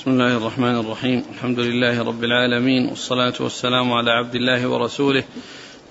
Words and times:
بسم 0.00 0.10
الله 0.10 0.36
الرحمن 0.36 0.76
الرحيم. 0.76 1.24
الحمد 1.34 1.58
لله 1.60 2.02
رب 2.02 2.24
العالمين 2.24 2.88
والصلاة 2.88 3.32
والسلام 3.40 3.92
على 3.92 4.10
عبد 4.10 4.34
الله 4.34 4.68
ورسوله 4.68 5.24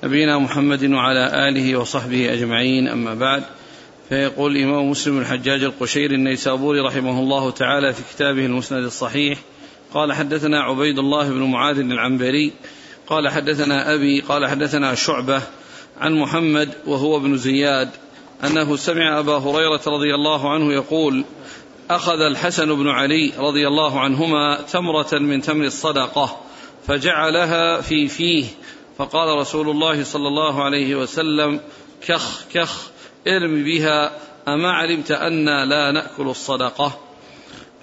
نبينا 0.04 0.38
محمد 0.38 0.84
وعلى 0.84 1.50
آله 1.50 1.78
وصحبه 1.78 2.34
أجمعين. 2.34 2.88
أما 2.88 3.14
بعد 3.14 3.44
فيقول 4.10 4.58
الإمام 4.58 4.90
مسلم 4.90 5.20
الحجاج 5.20 5.64
القشيري 5.64 6.16
النيسابوري 6.16 6.80
رحمه 6.80 7.20
الله 7.20 7.52
تعالى 7.52 7.94
في 7.94 8.02
كتابه 8.14 8.46
المسند 8.46 8.84
الصحيح 8.84 9.40
قال 9.94 10.14
حدثنا 10.14 10.62
عبيد 10.62 11.00
الله 11.00 11.30
بن 11.30 11.44
معاذ 11.44 11.80
العنبري 11.80 12.54
قال 13.08 13.30
حدثنا 13.30 13.94
أبي 13.94 14.22
قال 14.22 14.48
حدثنا 14.48 14.96
شعبة 14.96 15.42
عن 15.98 16.14
محمد 16.14 16.70
وهو 16.88 17.18
ابن 17.18 17.38
زياد 17.38 17.90
أنه 18.44 18.76
سمع 18.76 19.20
أبا 19.20 19.38
هريرة 19.38 19.82
رضي 19.88 20.16
الله 20.16 20.50
عنه 20.54 20.74
يقول 20.74 21.26
أخذ 21.90 22.22
الحسن 22.22 22.76
بن 22.76 22.90
علي 22.90 23.34
رضي 23.38 23.68
الله 23.68 24.00
عنهما 24.00 24.62
تمرة 24.62 25.14
من 25.14 25.42
تمر 25.42 25.66
الصدقة 25.66 26.38
فجعلها 26.88 27.82
في 27.82 28.08
فيه 28.08 28.46
فقال 28.98 29.38
رسول 29.38 29.70
الله 29.70 30.04
صلى 30.04 30.28
الله 30.28 30.64
عليه 30.64 30.96
وسلم 30.96 31.60
كخ 32.08 32.46
كخ 32.54 32.90
ارم 33.28 33.64
بها 33.64 34.12
أما 34.48 34.72
علمت 34.72 35.12
أنا 35.12 35.66
لا 35.66 35.92
نأكل 35.92 36.28
الصدقة. 36.28 37.00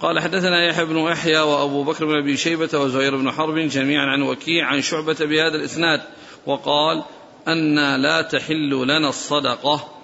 قال 0.01 0.19
حدثنا 0.19 0.65
يحيى 0.65 0.85
بن 0.85 0.97
يحيى 0.97 1.39
وأبو 1.39 1.83
بكر 1.83 2.05
بن 2.05 2.17
أبي 2.17 2.37
شيبة 2.37 2.69
وزهير 2.73 3.15
بن 3.15 3.31
حرب 3.31 3.57
جميعا 3.57 4.05
عن 4.05 4.21
وكيع 4.21 4.65
عن 4.65 4.81
شعبة 4.81 5.17
بهذا 5.19 5.55
الإسناد 5.55 6.01
وقال 6.45 7.03
أنا 7.47 7.97
لا 7.97 8.21
تحل 8.21 8.69
لنا 8.69 9.09
الصدقة. 9.09 9.96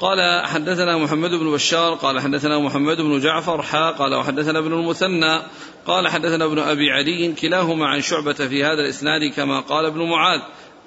قال 0.00 0.46
حدثنا 0.46 0.98
محمد 0.98 1.30
بن 1.30 1.52
بشار 1.52 1.94
قال 1.94 2.20
حدثنا 2.20 2.58
محمد 2.58 2.96
بن 2.96 3.20
جعفر 3.20 3.62
حا 3.62 3.90
قال 3.90 4.14
وحدثنا 4.14 4.58
ابن 4.58 4.72
المثنى 4.72 5.40
قال 5.86 6.08
حدثنا 6.08 6.44
ابن 6.44 6.58
أبي 6.58 6.90
عدي 6.90 7.32
كلاهما 7.32 7.86
عن 7.86 8.00
شعبة 8.00 8.32
في 8.32 8.64
هذا 8.64 8.80
الإسناد 8.80 9.24
كما 9.24 9.60
قال 9.60 9.84
ابن 9.84 10.02
معاذ 10.02 10.40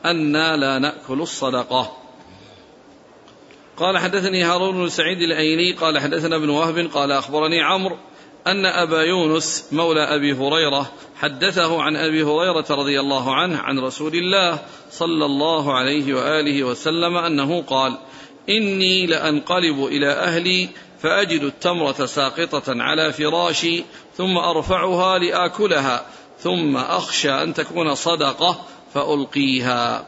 أنا 0.05 0.57
لا 0.57 0.79
نأكل 0.79 1.21
الصدقة. 1.21 1.97
قال 3.77 3.97
حدثني 3.97 4.43
هارون 4.43 4.75
بن 4.75 4.89
سعيد 4.89 5.21
الأيلي 5.21 5.71
قال 5.73 5.99
حدثنا 5.99 6.35
ابن 6.35 6.49
وهب 6.49 6.89
قال 6.93 7.11
أخبرني 7.11 7.61
عمرو 7.61 7.97
أن 8.47 8.65
أبا 8.65 9.01
يونس 9.01 9.69
مولى 9.71 10.03
أبي 10.03 10.33
هريرة 10.33 10.91
حدثه 11.15 11.81
عن 11.81 11.95
أبي 11.95 12.23
هريرة 12.23 12.65
رضي 12.69 12.99
الله 12.99 13.35
عنه 13.35 13.57
عن 13.57 13.79
رسول 13.79 14.15
الله 14.15 14.59
صلى 14.91 15.25
الله 15.25 15.73
عليه 15.73 16.13
وآله 16.13 16.63
وسلم 16.63 17.17
أنه 17.17 17.61
قال 17.61 17.97
إني 18.49 19.05
لأنقلب 19.05 19.85
إلى 19.85 20.09
أهلي 20.09 20.69
فأجد 20.99 21.43
التمرة 21.43 22.05
ساقطة 22.05 22.63
على 22.67 23.13
فراشي 23.13 23.83
ثم 24.17 24.37
أرفعها 24.37 25.17
لآكلها 25.19 26.05
ثم 26.39 26.77
أخشى 26.77 27.31
أن 27.31 27.53
تكون 27.53 27.95
صدقة 27.95 28.65
فألقيها. 28.93 30.05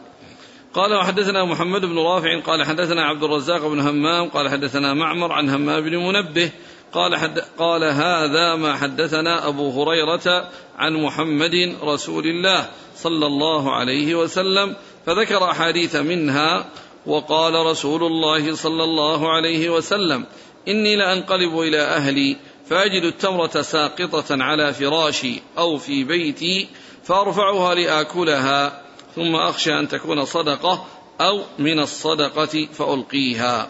قال 0.74 0.94
وحدثنا 0.94 1.46
محمد 1.46 1.82
بن 1.82 2.00
رافع 2.00 2.40
قال 2.40 2.66
حدثنا 2.66 3.06
عبد 3.06 3.24
الرزاق 3.24 3.68
بن 3.68 3.80
همام 3.80 4.30
قال 4.30 4.50
حدثنا 4.50 4.94
معمر 4.94 5.32
عن 5.32 5.50
همام 5.50 5.82
بن 5.82 5.96
منبه 5.96 6.52
قال, 6.94 7.16
حد 7.16 7.40
قال 7.58 7.84
هذا 7.84 8.56
ما 8.56 8.76
حدثنا 8.76 9.48
أبو 9.48 9.84
هريرة 9.84 10.50
عن 10.78 10.94
محمد 10.94 11.76
رسول 11.84 12.28
الله 12.28 12.70
صلى 12.96 13.26
الله 13.26 13.76
عليه 13.76 14.16
وسلم 14.16 14.76
فذكر 15.06 15.52
أحاديث 15.52 15.96
منها 15.96 16.66
وقال 17.08 17.66
رسول 17.66 18.04
الله 18.04 18.56
صلى 18.56 18.84
الله 18.84 19.36
عليه 19.36 19.70
وسلم 19.70 20.26
إني 20.68 20.96
لأنقلب 20.96 21.60
إلى 21.60 21.82
أهلي 21.82 22.38
فأجد 22.70 23.04
التمرة 23.04 23.62
ساقطة 23.62 24.44
على 24.44 24.74
فراشي 24.74 25.42
أو 25.58 25.78
في 25.78 26.04
بيتي 26.04 26.68
فأرفعها 27.04 27.76
لآكلها 27.76 28.82
ثم 29.16 29.36
أخشى 29.36 29.80
أن 29.80 29.88
تكون 29.88 30.26
صدقة 30.26 30.86
أو 31.22 31.42
من 31.60 31.80
الصدقة 31.80 32.68
فألقيها. 32.74 33.68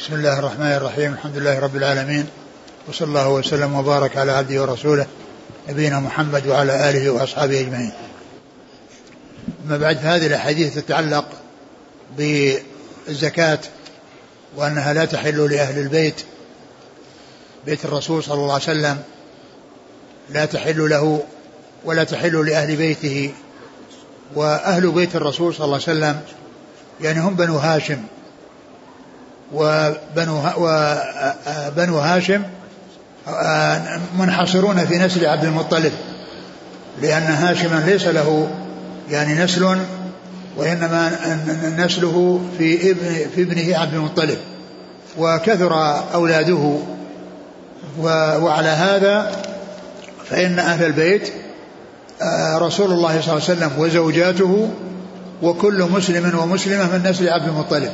بسم 0.00 0.14
الله 0.14 0.38
الرحمن 0.38 0.72
الرحيم 0.72 1.12
الحمد 1.12 1.36
لله 1.36 1.60
رب 1.60 1.76
العالمين 1.76 2.26
وصلى 2.88 3.08
الله 3.08 3.32
وسلم 3.32 3.74
وبارك 3.74 4.16
على 4.16 4.32
عبده 4.32 4.62
ورسوله 4.62 5.06
نبينا 5.68 6.00
محمد 6.00 6.46
وعلى 6.46 6.90
آله 6.90 7.10
وأصحابه 7.10 7.60
أجمعين. 7.60 7.92
أما 9.66 9.78
بعد 9.78 9.96
هذه 9.96 10.26
الأحاديث 10.26 10.74
تتعلق 10.74 11.41
بالزكاة 12.16 13.58
وأنها 14.56 14.92
لا 14.92 15.04
تحل 15.04 15.50
لأهل 15.50 15.78
البيت. 15.78 16.20
بيت 17.66 17.84
الرسول 17.84 18.24
صلى 18.24 18.34
الله 18.34 18.52
عليه 18.52 18.62
وسلم 18.62 19.02
لا 20.30 20.44
تحل 20.44 20.90
له 20.90 21.22
ولا 21.84 22.04
تحل 22.04 22.46
لأهل 22.46 22.76
بيته. 22.76 23.32
وأهل 24.34 24.90
بيت 24.90 25.16
الرسول 25.16 25.54
صلى 25.54 25.64
الله 25.64 25.80
عليه 25.86 25.98
وسلم 25.98 26.20
يعني 27.00 27.20
هم 27.20 27.34
بنو 27.34 27.56
هاشم. 27.56 28.02
وبنو 29.52 30.42
وبنو 30.56 31.98
هاشم 31.98 32.42
منحصرون 34.18 34.86
في 34.86 34.98
نسل 34.98 35.26
عبد 35.26 35.44
المطلب. 35.44 35.92
لأن 37.02 37.22
هاشما 37.22 37.84
ليس 37.86 38.06
له 38.06 38.50
يعني 39.10 39.34
نسل 39.34 39.78
وإنما 40.56 41.10
نسله 41.78 42.40
في 42.58 42.90
ابن 42.90 43.30
في 43.34 43.42
ابنه 43.42 43.78
عبد 43.78 43.94
المطلب. 43.94 44.38
وكثر 45.18 45.74
أولاده. 46.14 46.78
وعلى 48.00 48.68
هذا 48.68 49.32
فإن 50.30 50.58
أهل 50.58 50.84
البيت 50.84 51.32
آه، 52.22 52.58
رسول 52.58 52.92
الله 52.92 53.20
صلى 53.20 53.32
الله 53.32 53.44
عليه 53.48 53.52
وسلم 53.52 53.70
وزوجاته 53.78 54.70
وكل 55.42 55.82
مسلم 55.82 56.38
ومسلمة 56.38 56.96
من 56.96 57.10
نسل 57.10 57.28
عبد 57.28 57.48
المطلب. 57.48 57.92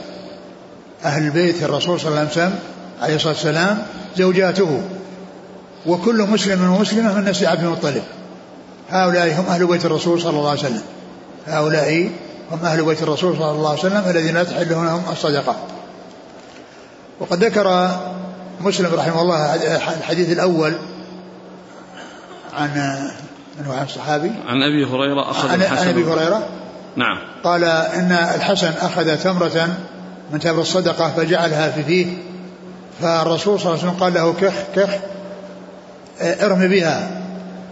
أهل 1.05 1.25
البيت 1.25 1.63
الرسول 1.63 2.01
صلى 2.01 2.09
الله 2.09 2.21
عليه 2.21 2.31
وسلم 2.31 2.59
عليه 3.03 3.15
الصلاة 3.15 3.33
والسلام 3.33 3.79
زوجاته 4.17 4.83
وكل 5.87 6.23
مسلم 6.23 6.71
ومسلمة 6.71 7.15
من 7.15 7.25
نسل 7.25 7.47
عبد 7.47 7.65
المطلب. 7.65 8.03
هؤلاء 8.91 9.41
هم 9.41 9.47
أهل 9.47 9.67
بيت 9.67 9.85
الرسول 9.85 10.21
صلى 10.21 10.39
الله 10.39 10.51
عليه 10.51 10.61
وسلم. 10.61 10.83
هؤلاء 11.47 12.11
هم 12.53 12.65
أهل 12.65 12.85
بيت 12.85 13.03
الرسول 13.03 13.37
صلى 13.37 13.51
الله 13.51 13.71
عليه 13.71 13.81
وسلم 13.81 14.03
الذين 14.11 14.35
لا 14.35 14.45
تحل 14.45 14.71
لهم 14.71 15.03
الصدقة. 15.13 15.57
وقد 17.21 17.45
ذكر 17.45 17.91
مسلم 18.61 18.95
رحمه 18.95 19.23
الله 19.23 19.55
الحديث 19.99 20.33
الأول 20.33 20.75
عن 22.55 22.71
من 23.59 23.67
هو 23.67 23.73
عن 23.73 23.85
الصحابي؟ 23.85 24.33
عن 24.47 24.63
أبي 24.63 24.85
هريرة 24.85 25.31
أخذ 25.31 25.49
عن, 25.49 25.63
عن 25.63 25.89
أبي 25.89 26.05
هريرة. 26.05 26.49
نعم. 26.97 27.19
قال 27.45 27.65
إن 27.65 28.13
الحسن 28.13 28.73
أخذ 28.81 29.17
تمرة 29.17 29.69
من 30.33 30.39
تمر 30.39 30.61
الصدقة 30.61 31.13
فجعلها 31.17 31.71
في 31.71 31.83
فيه. 31.83 32.07
فالرسول 33.03 33.61
صلى 33.61 33.75
الله 33.75 33.83
عليه 33.83 33.93
وسلم 33.93 34.05
قال 34.05 34.15
له 34.15 34.33
كخ 34.33 34.55
كخ 34.75 34.91
ارم 36.21 36.69
بها. 36.69 37.11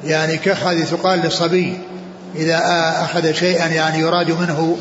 يعني 0.04 0.36
كخ 0.36 0.62
هذه 0.62 0.84
تقال 0.84 1.18
للصبي. 1.18 1.78
إذا 2.36 2.60
أخذ 3.04 3.32
شيئا 3.32 3.66
يعني 3.66 3.98
يراد 3.98 4.30
منه 4.30 4.76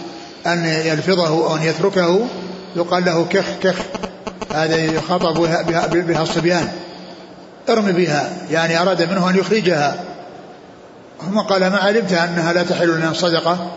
أن 0.48 0.66
يلفظه 0.66 1.28
أو 1.28 1.56
أن 1.56 1.64
يتركه 1.64 2.20
يقال 2.76 3.06
له 3.06 3.26
كخ 3.30 3.46
كخ 3.62 3.76
هذا 4.54 4.76
يخاطب 4.76 5.34
بها, 5.34 5.88
بها 5.88 6.24
الصبيان. 6.24 6.68
ارم 7.70 7.86
بها 7.86 8.30
يعني 8.52 8.82
أراد 8.82 9.02
منه 9.12 9.30
أن 9.30 9.36
يخرجها. 9.36 10.04
ثم 11.22 11.40
قال 11.40 11.68
ما 11.68 11.78
علمت 11.78 12.14
أنها 12.14 12.54
لا 12.54 12.64
تحل 12.64 12.90
لنا 12.90 13.12
الصدقة 13.12 13.72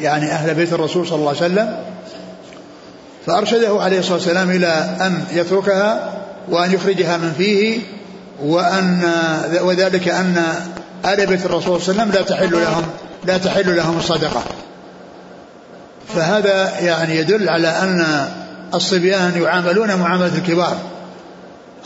يعني 0.00 0.26
أهل 0.32 0.54
بيت 0.54 0.72
الرسول 0.72 1.06
صلى 1.06 1.16
الله 1.16 1.28
عليه 1.28 1.38
وسلم. 1.38 1.76
فأرشده 3.26 3.82
عليه 3.82 3.98
الصلاة 3.98 4.14
والسلام 4.14 4.50
إلى 4.50 4.96
أن 5.00 5.24
يتركها 5.32 6.12
وأن 6.48 6.72
يخرجها 6.72 7.16
من 7.16 7.32
فيه 7.38 7.80
وأن 8.42 9.02
وذلك 9.62 10.08
أن 10.08 10.42
آل 11.06 11.26
بيت 11.26 11.46
الرسول 11.46 11.82
صلى 11.82 11.92
الله 11.92 12.02
عليه 12.02 12.12
وسلم 12.12 12.12
لا 12.12 12.22
تحل 12.22 12.52
لهم 12.62 12.82
لا 13.24 13.38
تحل 13.38 13.76
لهم 13.76 13.98
الصدقة. 13.98 14.42
فهذا 16.14 16.80
يعني 16.80 17.16
يدل 17.16 17.48
على 17.48 17.68
أن 17.68 18.28
الصبيان 18.74 19.42
يعاملون 19.42 19.94
معاملة 19.94 20.34
الكبار. 20.38 20.78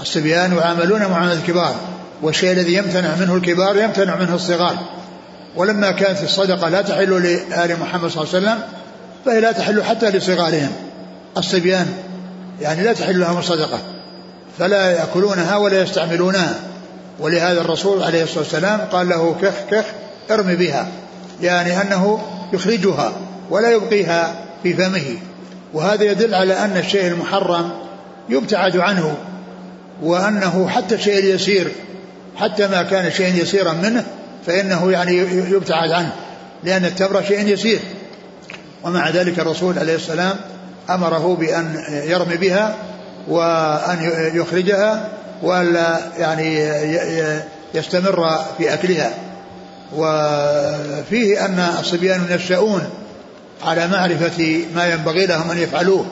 الصبيان 0.00 0.56
يعاملون 0.56 1.06
معاملة 1.06 1.32
الكبار 1.32 1.74
والشيء 2.22 2.52
الذي 2.52 2.74
يمتنع 2.74 3.14
منه 3.14 3.34
الكبار 3.34 3.76
يمتنع 3.76 4.16
منه 4.16 4.34
الصغار. 4.34 4.76
ولما 5.56 5.90
كانت 5.90 6.22
الصدقة 6.22 6.68
لا 6.68 6.82
تحل 6.82 7.22
لآل 7.22 7.80
محمد 7.80 8.10
صلى 8.10 8.22
الله 8.22 8.34
عليه 8.34 8.46
وسلم 8.46 8.58
فهي 9.24 9.40
لا 9.40 9.52
تحل 9.52 9.82
حتى 9.82 10.10
لصغارهم. 10.10 10.72
الصبيان 11.36 11.86
يعني 12.60 12.84
لا 12.84 12.92
تحل 12.92 13.20
لهم 13.20 13.38
الصدقة 13.38 13.78
فلا 14.58 14.90
يأكلونها 14.90 15.56
ولا 15.56 15.82
يستعملونها. 15.82 16.54
ولهذا 17.18 17.60
الرسول 17.60 18.02
عليه 18.02 18.22
الصلاة 18.22 18.38
والسلام 18.38 18.80
قال 18.80 19.08
له 19.08 19.36
كخ 19.42 19.54
كخ 19.70 19.84
ارمي 20.30 20.56
بها 20.56 20.88
يعني 21.42 21.82
أنه 21.82 22.20
يخرجها 22.52 23.12
ولا 23.50 23.70
يبقيها 23.70 24.44
في 24.62 24.74
فمه. 24.74 25.16
وهذا 25.74 26.04
يدل 26.04 26.34
على 26.34 26.54
أن 26.54 26.76
الشيء 26.76 27.06
المحرم 27.06 27.70
يبتعد 28.28 28.76
عنه 28.76 29.16
وأنه 30.02 30.68
حتى 30.68 30.94
الشيء 30.94 31.18
اليسير 31.18 31.72
حتى 32.36 32.66
ما 32.66 32.82
كان 32.82 33.10
شيئا 33.10 33.36
يسيرا 33.36 33.72
منه 33.72 34.04
فإنه 34.46 34.92
يعني 34.92 35.16
يبتعد 35.50 35.90
عنه 35.90 36.12
لأن 36.64 36.84
التمر 36.84 37.22
شيء 37.22 37.46
يسير. 37.46 37.78
ومع 38.84 39.10
ذلك 39.10 39.38
الرسول 39.38 39.78
عليه 39.78 39.94
السلام 39.94 40.36
أمره 40.90 41.36
بأن 41.40 41.84
يرمي 41.90 42.36
بها 42.36 42.76
وأن 43.28 44.12
يخرجها 44.34 45.08
وألا 45.42 45.98
يعني 46.18 46.72
يستمر 47.74 48.38
في 48.58 48.74
أكلها. 48.74 49.14
وفيه 49.96 51.44
أن 51.44 51.74
الصبيان 51.80 52.26
ينشأون 52.30 52.82
على 53.64 53.88
معرفة 53.88 54.64
ما 54.74 54.86
ينبغي 54.86 55.26
لهم 55.26 55.50
أن 55.50 55.58
يفعلوه 55.58 56.06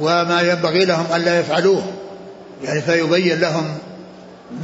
وما 0.00 0.40
ينبغي 0.40 0.84
لهم 0.84 1.06
أن 1.14 1.20
لا 1.20 1.40
يفعلوه. 1.40 1.82
يعني 2.64 2.82
فيبين 2.82 3.40
لهم 3.40 3.64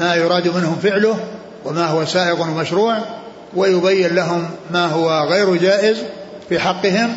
ما 0.01 0.15
يراد 0.15 0.49
منهم 0.49 0.77
فعله 0.83 1.17
وما 1.65 1.87
هو 1.87 2.05
سائغ 2.05 2.43
ومشروع 2.43 2.99
ويبين 3.57 4.15
لهم 4.15 4.51
ما 4.71 4.87
هو 4.87 5.29
غير 5.29 5.57
جائز 5.57 5.97
في 6.49 6.59
حقهم 6.59 7.15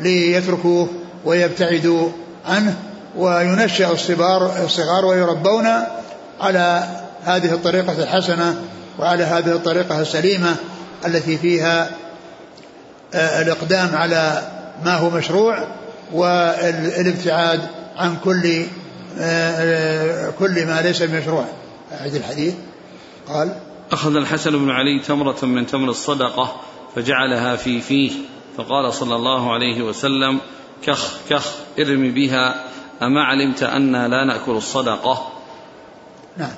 ليتركوه 0.00 0.88
ويبتعدوا 1.24 2.08
عنه. 2.46 2.76
وينشأ 3.16 3.92
الصغار 3.92 4.64
الصغار 4.64 5.04
ويربون 5.04 5.66
على 6.40 6.88
هذه 7.24 7.52
الطريقة 7.52 8.02
الحسنة 8.02 8.64
وعلى 8.98 9.24
هذه 9.24 9.52
الطريقة 9.52 10.00
السليمة 10.00 10.56
التي 11.06 11.38
فيها 11.38 11.90
آه، 13.14 13.42
الإقدام 13.42 13.96
على 13.96 14.42
ما 14.84 14.94
هو 14.94 15.10
مشروع 15.10 15.68
والابتعاد 16.12 17.60
عن 17.96 18.16
كل 18.24 18.64
آه، 19.20 20.30
كل 20.38 20.66
ما 20.66 20.82
ليس 20.82 21.02
بمشروع. 21.02 21.44
أعد 22.00 22.14
الحديث. 22.14 22.54
قال 23.28 23.54
أخذ 23.92 24.16
الحسن 24.16 24.50
بن 24.50 24.70
علي 24.70 25.02
تمرة 25.06 25.44
من 25.44 25.66
تمر 25.66 25.90
الصدقة 25.90 26.56
فجعلها 26.96 27.56
في 27.56 27.80
فيه 27.80 28.12
فقال 28.56 28.94
صلى 28.94 29.16
الله 29.16 29.52
عليه 29.52 29.82
وسلم 29.82 30.38
كخ 30.86 31.14
كخ 31.30 31.52
ارم 31.78 32.10
بها 32.14 32.64
أما 33.02 33.24
علمت 33.24 33.62
أنا 33.62 34.08
لا 34.08 34.24
نأكل 34.24 34.52
الصدقة؟ 34.52 35.32
نعم. 36.36 36.54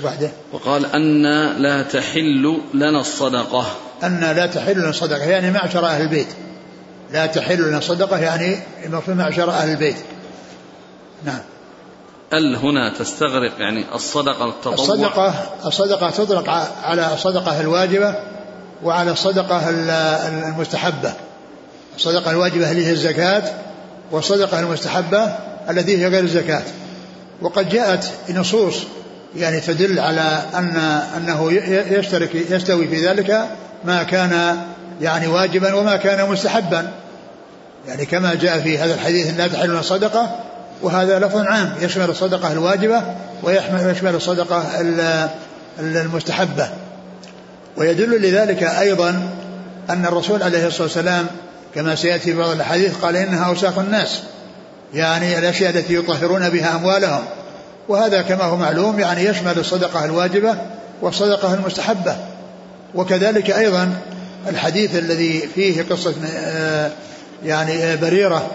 وبعده؟ 0.00 0.30
وقال 0.52 0.86
أن 0.86 1.22
لا 1.62 1.82
تحل 1.82 2.60
لنا 2.74 3.00
الصدقة. 3.00 3.66
أن 4.04 4.20
لا 4.20 4.46
تحل 4.46 4.78
لنا 4.78 4.90
الصدقة 4.90 5.24
يعني 5.24 5.50
معشر 5.50 5.86
أهل 5.86 6.02
البيت. 6.02 6.28
لا 7.12 7.26
تحل 7.26 7.62
لنا 7.68 7.78
الصدقة 7.78 8.18
يعني 8.18 8.56
في 9.06 9.14
معشر 9.14 9.50
أهل 9.50 9.70
البيت. 9.70 9.96
نعم. 11.24 11.40
ال 12.32 12.56
هنا 12.56 12.88
تستغرق 12.98 13.52
يعني 13.58 13.94
الصدقة 13.94 14.48
التطوع 14.48 14.74
الصدقة 14.74 15.34
الصدقة 15.66 16.10
تطلق 16.10 16.50
على 16.84 17.14
الصدقة 17.14 17.60
الواجبة 17.60 18.14
وعلى 18.82 19.12
الصدقة 19.12 19.70
المستحبة. 20.28 21.12
الصدقة 21.96 22.30
الواجبة 22.30 22.70
اللي 22.70 22.86
هي 22.86 22.92
الزكاة 22.92 23.52
والصدقة 24.12 24.60
المستحبة 24.60 25.32
التي 25.70 25.98
هي 25.98 26.06
غير 26.08 26.24
الزكاة. 26.24 26.62
وقد 27.42 27.68
جاءت 27.68 28.10
نصوص 28.30 28.76
يعني 29.36 29.60
تدل 29.60 29.98
على 29.98 30.42
أن 30.54 30.76
أنه 31.16 31.52
يشترك 31.98 32.34
يستوي 32.34 32.88
في 32.88 33.06
ذلك 33.06 33.44
ما 33.84 34.02
كان 34.02 34.56
يعني 35.00 35.26
واجبا 35.26 35.74
وما 35.74 35.96
كان 35.96 36.30
مستحبا. 36.30 36.88
يعني 37.88 38.06
كما 38.06 38.34
جاء 38.34 38.60
في 38.60 38.78
هذا 38.78 38.94
الحديث 38.94 39.38
لا 39.38 39.48
تحل 39.48 39.76
الصدقة 39.76 40.36
وهذا 40.82 41.18
لفظ 41.18 41.40
عام. 41.40 41.74
يشمل 41.80 42.10
الصدقة 42.10 42.52
الواجبة 42.52 43.02
ويشمل 43.42 44.14
الصدقة 44.14 44.80
المستحبة. 45.80 46.68
ويدل 47.76 48.22
لذلك 48.22 48.62
أيضا 48.62 49.28
أن 49.90 50.06
الرسول 50.06 50.42
عليه 50.42 50.66
الصلاة 50.66 50.82
والسلام 50.82 51.26
كما 51.74 51.94
سيأتي 51.94 52.34
بعض 52.34 52.50
الحديث 52.50 52.96
قال 52.96 53.16
إنها 53.16 53.48
أوساخ 53.48 53.78
الناس 53.78 54.22
يعني 54.94 55.38
الأشياء 55.38 55.70
التي 55.70 55.94
يطهرون 55.94 56.48
بها 56.48 56.76
أموالهم. 56.76 57.24
وهذا 57.88 58.22
كما 58.22 58.44
هو 58.44 58.56
معلوم 58.56 59.00
يعني 59.00 59.24
يشمل 59.24 59.58
الصدقة 59.58 60.04
الواجبة 60.04 60.54
والصدقة 61.02 61.54
المستحبة. 61.54 62.16
وكذلك 62.94 63.50
أيضا 63.50 63.96
الحديث 64.48 64.96
الذي 64.96 65.48
فيه 65.54 65.82
قصة 65.82 66.14
آه، 66.34 66.90
يعني 67.44 67.84
آه، 67.84 67.94
بريرة 67.94 68.50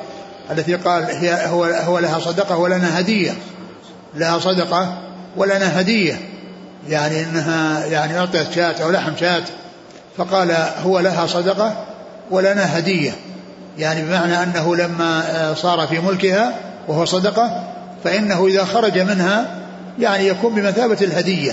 التي 0.52 0.75
قال 0.75 1.04
هي 1.04 1.48
هو 1.48 1.66
هو 1.66 2.00
لها 2.00 2.19
صدقة 2.19 2.58
ولنا 2.58 3.00
هدية. 3.00 3.34
لها 4.16 4.40
صدقة 4.40 4.98
ولنا 5.38 5.81
هدية. 5.81 6.19
يعني 6.90 7.24
إنها 7.24 7.86
يعني 7.86 8.19
أعطيت 8.19 8.52
شاة 8.52 8.84
أو 8.84 8.92
لحم 8.92 9.12
شاة 9.19 9.44
فقال 10.18 10.52
هو 10.84 11.00
لها 11.00 11.28
صدقة 11.28 11.86
ولنا 12.32 12.78
هدية. 12.78 13.12
يعني 13.78 14.02
بمعنى 14.02 14.44
أنه 14.44 14.76
لما 14.76 15.24
آه، 15.30 15.54
صار 15.54 15.88
في 15.88 16.00
ملكها 16.00 16.54
وهو 16.88 17.06
صدقة 17.06 17.64
فإنه 18.04 18.48
إذا 18.48 18.66
خرج 18.66 19.00
منها 19.00 19.60
يعني 20.00 20.28
يكون 20.28 20.56
بمثابة 20.56 20.98
الهدية. 21.02 21.52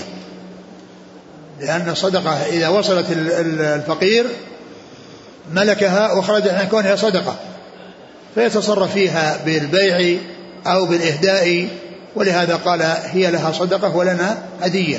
لأن 1.61 1.89
الصدقة 1.89 2.31
إذا 2.31 2.67
وصلت 2.67 3.05
الفقير 3.11 4.25
ملكها 5.53 6.13
وخرج 6.13 6.47
عن 6.47 6.67
كونها 6.67 6.95
صدقة. 6.95 7.35
فيتصرف 8.35 8.93
فيها 8.93 9.37
بالبيع 9.45 10.19
أو 10.67 10.85
بالإهداء 10.85 11.67
ولهذا 12.15 12.55
قال 12.55 12.81
هي 13.05 13.31
لها 13.31 13.51
صدقة 13.51 13.95
ولنا 13.95 14.37
هدية. 14.61 14.97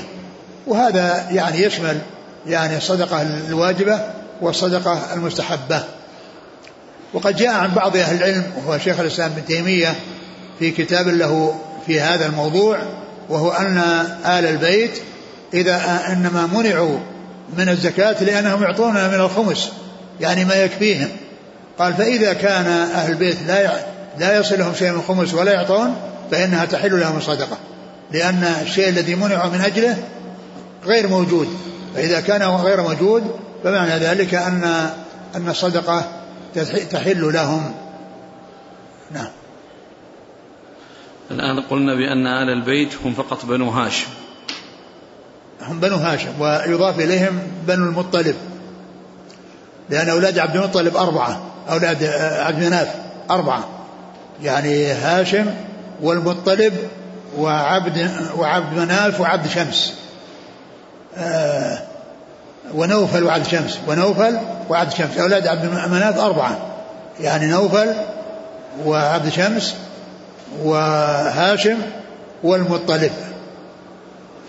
وهذا 0.67 1.27
يعني 1.31 1.63
يشمل 1.63 1.99
يعني 2.47 2.77
الصدقة 2.77 3.23
الواجبة 3.23 4.01
والصدقة 4.41 5.15
المستحبة. 5.15 5.85
وقد 7.15 7.37
جاء 7.37 7.55
عن 7.55 7.75
بعض 7.75 7.97
أهل 7.97 8.17
العلم 8.17 8.45
وهو 8.57 8.79
شيخ 8.79 9.01
الإسلام 9.01 9.31
ابن 9.31 9.45
تيمية 9.45 9.95
في 10.59 10.71
كتاب 10.71 11.09
له 11.09 11.61
في 11.87 12.01
هذا 12.01 12.27
الموضوع 12.27 12.79
وهو 13.29 13.51
أن 13.51 13.79
آل 14.27 14.47
البيت 14.47 14.91
إذا 15.55 16.03
إنما 16.09 16.49
منعوا 16.55 16.99
من 17.59 17.69
الزكاة 17.69 18.25
لأنهم 18.25 18.63
يعطون 18.63 18.95
من 18.95 19.15
الخمس 19.15 19.73
يعني 20.21 20.45
ما 20.45 20.55
يكفيهم. 20.55 21.09
قال 21.79 21.95
فإذا 21.95 22.33
كان 22.33 22.67
أهل 22.67 23.13
البيت 23.13 23.37
لا 23.47 23.71
لا 24.19 24.39
يصلهم 24.39 24.75
شيء 24.75 24.91
من 24.91 24.99
الخمس 24.99 25.35
ولا 25.35 25.53
يعطون 25.53 25.97
فإنها 26.31 26.65
تحل 26.65 27.01
لهم 27.01 27.17
الصدقة. 27.17 27.59
لأن 28.13 28.55
الشيء 28.63 28.89
الذي 28.89 29.15
منعوا 29.15 29.51
من 29.51 29.61
أجله 29.61 29.97
غير 30.85 31.09
موجود. 31.09 31.49
فإذا 31.95 32.21
كان 32.21 32.43
غير 32.43 32.83
موجود 32.83 33.25
فمعنى 33.67 33.99
ذلك 33.99 34.35
أن 34.35 34.65
أن 35.35 35.49
الصدقة 35.49 36.05
تحل 36.91 37.33
لهم. 37.33 37.75
نعم. 39.11 39.29
الآن 41.31 41.61
قلنا 41.61 41.95
بأن 41.95 42.27
آل 42.27 42.51
البيت 42.51 42.95
هم 43.05 43.15
فقط 43.15 43.45
بنو 43.45 43.71
هاشم. 43.71 44.07
هم 45.63 45.81
بنو 45.81 45.97
هاشم 45.97 46.41
ويضاف 46.41 47.01
إليهم 47.01 47.39
بنو 47.67 47.85
المطلب. 47.85 48.37
لأن 49.91 50.09
أولاد 50.09 50.39
عبد 50.39 50.57
المطلب 50.57 50.97
أربعة 50.97 51.43
أولاد 51.71 52.05
عبد 52.41 52.65
مناف 52.65 52.95
أربعة. 53.31 53.69
يعني 54.43 54.87
هاشم 54.87 55.55
والمطلب 56.03 56.75
وعبد 57.39 58.11
وعبد 58.37 58.79
مناف 58.79 59.21
وعبد 59.21 59.49
شمس. 59.49 59.95
آه 61.17 61.96
ونوفل 62.75 63.25
وعبد 63.25 63.47
شمس. 63.47 63.79
ونوفل 63.89 64.39
وعبد 64.69 64.93
شمس. 64.93 65.19
أولاد 65.19 65.47
عبد 65.47 65.65
مناف 65.91 66.19
أربعة. 66.19 66.59
يعني 67.21 67.47
نوفل 67.47 67.95
وعبد 68.85 69.29
شمس 69.29 69.75
وهاشم 70.65 71.77
والمطلب. 72.43 73.11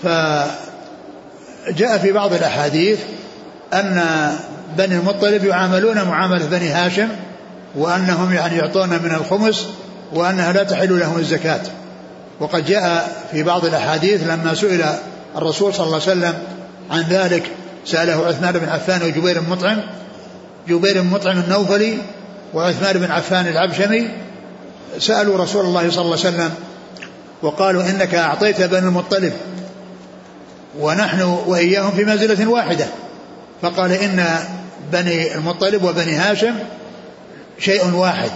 فجاء 0.04 0.48
في 2.02 2.12
بعض 2.12 2.34
الأحاديث 2.34 3.00
أن 3.74 4.02
بني 4.78 4.96
المطلب 4.96 5.46
يعاملون 5.46 6.04
معاملة 6.04 6.46
بني 6.46 6.70
هاشم 6.70 7.10
وأنهم 7.76 8.34
يعني 8.34 8.58
يعطون 8.58 8.90
من 8.90 9.12
الخمس 9.12 9.68
وأنها 10.14 10.54
لا 10.54 10.64
تحل 10.64 11.00
لهم 11.00 11.18
الزكاة. 11.18 11.62
وقد 12.40 12.66
جاء 12.66 13.16
في 13.32 13.44
بعض 13.44 13.66
الأحاديث 13.66 14.24
لما 14.24 14.54
سئل 14.54 14.86
الرسول 15.36 15.74
صلى 15.74 15.86
الله 15.86 16.02
عليه 16.02 16.12
وسلم 16.12 16.34
عن 16.92 17.02
ذلك 17.02 17.52
سأله 17.88 18.28
عثمان 18.28 18.52
بن 18.52 18.70
عفان 18.70 19.04
وجبير 19.04 19.40
بن 19.40 19.50
مطعم 19.50 19.82
جبير 20.68 21.02
بن 21.02 21.08
مطعم 21.08 21.38
النوفلي 21.40 21.98
وعثمان 22.54 22.98
بن 22.98 23.12
عفان 23.12 23.48
العبشمي 23.48 24.08
سألوا 25.00 25.38
رسول 25.38 25.66
الله 25.66 25.90
صلى 25.90 26.02
الله 26.02 26.18
عليه 26.18 26.36
وسلم 26.36 26.54
وقالوا 27.42 27.84
إنك 27.84 28.16
أعطيت 28.16 28.62
بني 28.62 28.80
المطلب 28.80 29.34
ونحن 30.80 31.22
وإياهم 31.22 31.92
في 31.92 32.06
منزلة 32.06 32.50
واحدة. 32.50 32.86
فقال 33.62 33.92
إن 33.92 34.26
بني 34.92 35.36
المطلب 35.36 35.84
وبني 35.84 36.16
هاشم 36.16 36.54
شيء 37.60 37.94
واحد. 37.94 38.32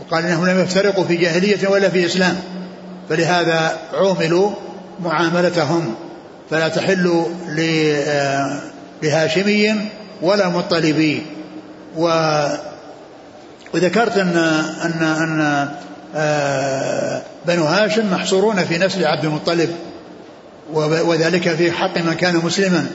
وقال 0.00 0.26
إنهم 0.26 0.46
لم 0.46 0.60
يفترقوا 0.60 1.04
في 1.04 1.16
جاهلية 1.16 1.68
ولا 1.68 1.88
في 1.88 2.06
إسلام. 2.06 2.40
فلهذا 3.08 3.78
عوملوا 3.94 4.50
معاملتهم. 5.00 5.94
فلا 6.50 6.68
تحل 6.68 7.26
لهاشمي 9.02 9.74
ولا 10.22 10.48
مطلبي 10.48 11.22
و 11.96 12.08
وذكرت 13.74 14.16
ان 14.16 14.36
ان 14.84 15.02
أن 15.02 15.68
آه، 16.16 17.22
بنو 17.46 17.64
هاشم 17.64 18.12
محصورون 18.12 18.64
في 18.64 18.78
نسل 18.78 19.04
عبد 19.04 19.24
المطلب 19.24 19.70
وذلك 20.72 21.48
في 21.48 21.72
حق 21.72 21.98
من 21.98 22.14
كان 22.14 22.36
مسلما. 22.36 22.86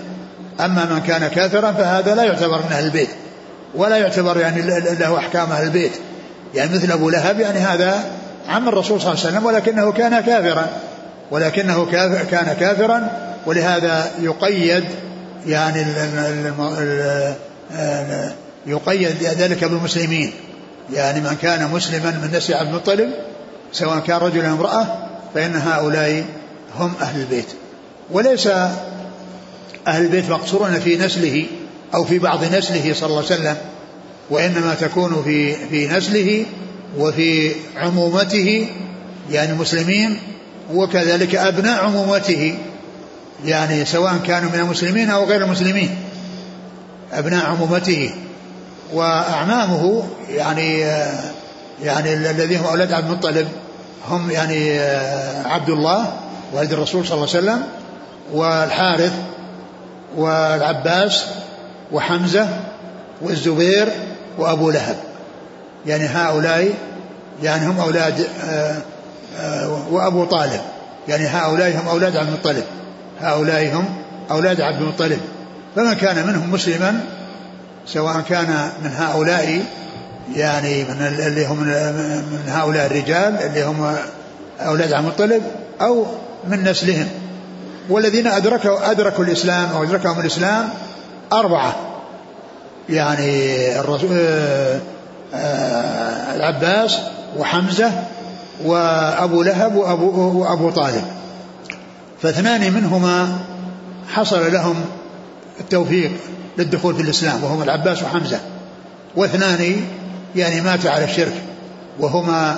أما 0.60 0.86
من 0.86 1.00
كان 1.00 1.28
كافرا 1.28 1.72
فهذا 1.72 2.16
لا 2.16 2.24
يعتبر 2.24 2.58
من 2.58 2.72
أهل 2.72 2.86
البيت 2.86 3.10
ولا 3.76 3.98
يعتبر 3.98 4.38
يعني 4.38 4.62
له 5.00 5.18
أحكام 5.18 5.52
أهل 5.52 5.64
البيت. 5.64 5.92
يعني 6.56 6.76
مثل 6.76 6.92
أبو 6.92 7.10
لهب 7.10 7.40
يعني 7.40 7.60
هذا 7.60 8.04
عم 8.50 8.68
الرسول 8.68 9.02
صلى 9.02 9.12
الله 9.12 9.26
عليه 9.26 9.32
وسلم 9.32 9.46
ولكنه 9.46 9.92
كان 9.92 10.20
كافرا 10.20 10.68
ولكنه 11.32 11.86
كان 12.32 12.56
كافرا 12.60 13.10
ولهذا 13.46 14.12
يقيد 14.22 14.84
يعني 15.48 15.86
يقيد 18.68 19.24
ذلك 19.24 19.64
بالمسلمين. 19.64 20.32
يعني 20.94 21.22
من 21.22 21.38
كان 21.42 21.72
مسلما 21.72 22.12
من 22.12 22.38
نسل 22.38 22.54
عبد 22.54 22.70
المطلب 22.70 23.10
سواء 23.72 24.00
كان 24.00 24.18
رجلا 24.18 24.50
أو 24.50 24.54
امرأة 24.54 24.88
فإن 25.34 25.56
هؤلاء 25.56 26.26
هم 26.80 26.94
أهل 27.02 27.22
البيت. 27.22 27.48
وليس 28.12 28.48
أهل 29.88 30.06
البيت 30.06 30.30
مقصورون 30.30 30.80
في 30.80 30.98
نسله 30.98 31.46
أو 31.96 32.04
في 32.04 32.20
بعض 32.20 32.44
نسله 32.44 32.94
صلى 32.94 33.08
الله 33.08 33.24
عليه 33.24 33.36
وسلم 33.36 33.58
وإنما 34.30 34.76
تكون 34.82 35.22
في 35.24 35.56
في 35.70 35.88
نسله 35.88 36.46
وفي 36.98 37.52
عمومته 37.78 38.68
يعني 39.32 39.52
المسلمين 39.52 40.20
وكذلك 40.74 41.36
أبناء 41.36 41.84
عمومته. 41.84 42.58
يعني 43.44 43.86
سواء 43.86 44.18
كانوا 44.18 44.50
من 44.50 44.60
المسلمين 44.60 45.10
أو 45.10 45.26
غير 45.26 45.44
المسلمين 45.44 45.96
أبناء 47.14 47.46
عمومته 47.46 48.12
وأعمامه 48.94 50.04
يعني 50.30 50.80
يعني 51.84 52.14
الذين 52.14 52.60
هم 52.60 52.66
أولاد 52.66 52.94
عبد 52.94 53.10
المطلب 53.10 53.48
هم 54.10 54.32
يعني 54.32 54.80
عبد 55.46 55.70
الله 55.70 56.14
والد 56.54 56.74
الرسول 56.74 57.08
صلى 57.08 57.16
الله 57.16 57.30
عليه 57.36 57.40
وسلم 57.40 57.64
والحارث 58.34 59.14
والعباس 60.18 61.26
وحمزة 61.92 62.48
والزبير 63.22 63.88
وأبو 64.38 64.70
لهب. 64.70 64.96
يعني 65.86 66.06
هؤلاء 66.06 66.74
يعني 67.44 67.68
هم 67.68 67.80
أولاد 67.80 68.28
وأبو 69.92 70.26
طالب. 70.26 70.62
يعني 71.08 71.28
هؤلاء 71.28 71.80
هم 71.80 71.88
أولاد 71.88 72.18
عبد 72.18 72.28
المطلب. 72.28 72.64
هؤلاء 73.22 73.76
هم 73.76 73.86
أولاد 74.32 74.62
عبد 74.62 74.82
المطلب. 74.82 75.20
فمن 75.76 75.94
كان 75.94 76.28
منهم 76.28 76.52
مسلما 76.52 77.00
سواء 77.86 78.22
كان 78.30 78.70
من 78.84 78.92
هؤلاء 78.96 79.64
يعني 80.36 80.84
من 80.84 81.02
اللي 81.28 81.46
هم 81.46 81.58
من 82.32 82.44
هؤلاء 82.48 82.86
الرجال 82.86 83.38
اللي 83.42 83.64
هم 83.64 83.96
أولاد 84.60 84.94
عبد 84.94 85.06
المطلب 85.06 85.42
أو 85.82 86.06
من 86.48 86.64
نسلهم. 86.64 87.08
والذين 87.90 88.28
أدركوا 88.28 88.92
أدركوا 88.92 89.24
الإسلام 89.24 89.70
أو 89.70 89.84
أدركهم 89.84 90.20
الإسلام 90.20 90.70
أربعة. 91.34 91.76
يعني 92.90 93.80
الرسول 93.80 94.10
آه، 94.14 94.80
آه، 95.34 96.36
العباس 96.36 96.98
وحمزة 97.38 97.92
وأبو 98.66 99.44
لهب 99.44 99.76
وأبو, 99.76 100.42
وأبو 100.42 100.70
طالب. 100.70 101.04
فاثنان 102.22 102.74
منهما 102.74 103.38
حصل 104.14 104.54
لهم 104.54 104.76
التوفيق 105.60 106.12
للدخول 106.58 106.96
في 106.96 107.02
الإسلام 107.02 107.44
وهما 107.44 107.64
العباس 107.64 108.04
وحمزة. 108.04 108.40
واثنان 109.16 109.76
يعني 110.36 110.62
مات 110.62 110.86
على 110.86 111.04
الشرك 111.04 111.34
وهما 112.00 112.56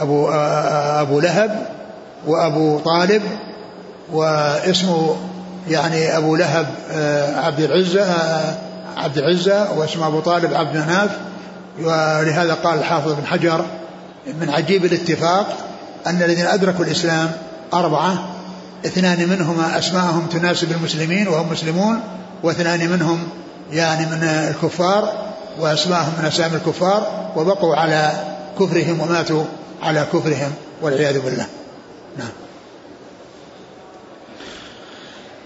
أبو, 0.00 0.28
أبو 1.00 1.20
لهب 1.20 1.66
وأبو 2.26 2.78
طالب 2.78 3.22
واسمه 4.12 5.16
يعني 5.68 6.16
أبو 6.16 6.36
لهب 6.36 6.66
عبد 7.36 7.60
العزة 7.60 8.06
عبد 8.96 9.18
العزة 9.18 9.72
واسمه 9.72 10.06
أبو 10.06 10.20
طالب 10.20 10.54
عبد 10.54 10.76
مناف 10.76 11.10
ولهذا 11.80 12.54
قال 12.54 12.78
الحافظ 12.78 13.12
بن 13.12 13.26
حجر 13.26 13.64
من 14.40 14.50
عجيب 14.50 14.84
الاتفاق 14.84 15.67
أن 16.06 16.22
الذين 16.22 16.46
أدركوا 16.46 16.84
الإسلام 16.84 17.32
أربعة 17.74 18.28
اثنان 18.86 19.28
منهما 19.28 19.78
أسماءهم 19.78 20.26
تناسب 20.26 20.72
المسلمين 20.72 21.28
وهم 21.28 21.52
مسلمون 21.52 22.00
واثنان 22.42 22.90
منهم 22.90 23.28
يعني 23.72 24.06
من 24.06 24.22
الكفار 24.22 25.12
وأسماءهم 25.60 26.12
من 26.18 26.24
أسامي 26.24 26.56
الكفار 26.56 27.30
وبقوا 27.36 27.76
على 27.76 28.12
كفرهم 28.60 29.00
وماتوا 29.00 29.44
على 29.82 30.06
كفرهم 30.12 30.52
والعياذ 30.82 31.20
بالله. 31.20 31.46
نعم. 32.18 32.47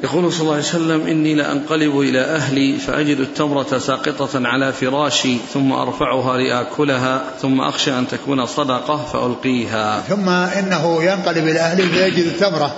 يقول 0.03 0.33
صلى 0.33 0.41
الله 0.41 0.53
عليه 0.53 0.65
وسلم 0.65 1.07
إني 1.07 1.35
لأنقلب 1.35 2.01
إلى 2.01 2.21
أهلي 2.21 2.77
فأجد 2.77 3.21
التمرة 3.21 3.79
ساقطة 3.79 4.49
على 4.49 4.73
فراشي 4.73 5.37
ثم 5.55 5.73
أرفعها 5.73 6.39
لآكلها 6.39 7.23
ثم 7.43 7.61
أخشى 7.61 7.99
أن 7.99 8.09
تكون 8.09 8.47
صدقة 8.47 8.97
فألقيها. 8.97 10.01
ثم 10.01 10.29
إنه 10.29 11.03
ينقلب 11.03 11.49
إلى 11.49 11.61
أهله 11.61 11.85
فيجد 11.85 12.27
التمرة 12.27 12.75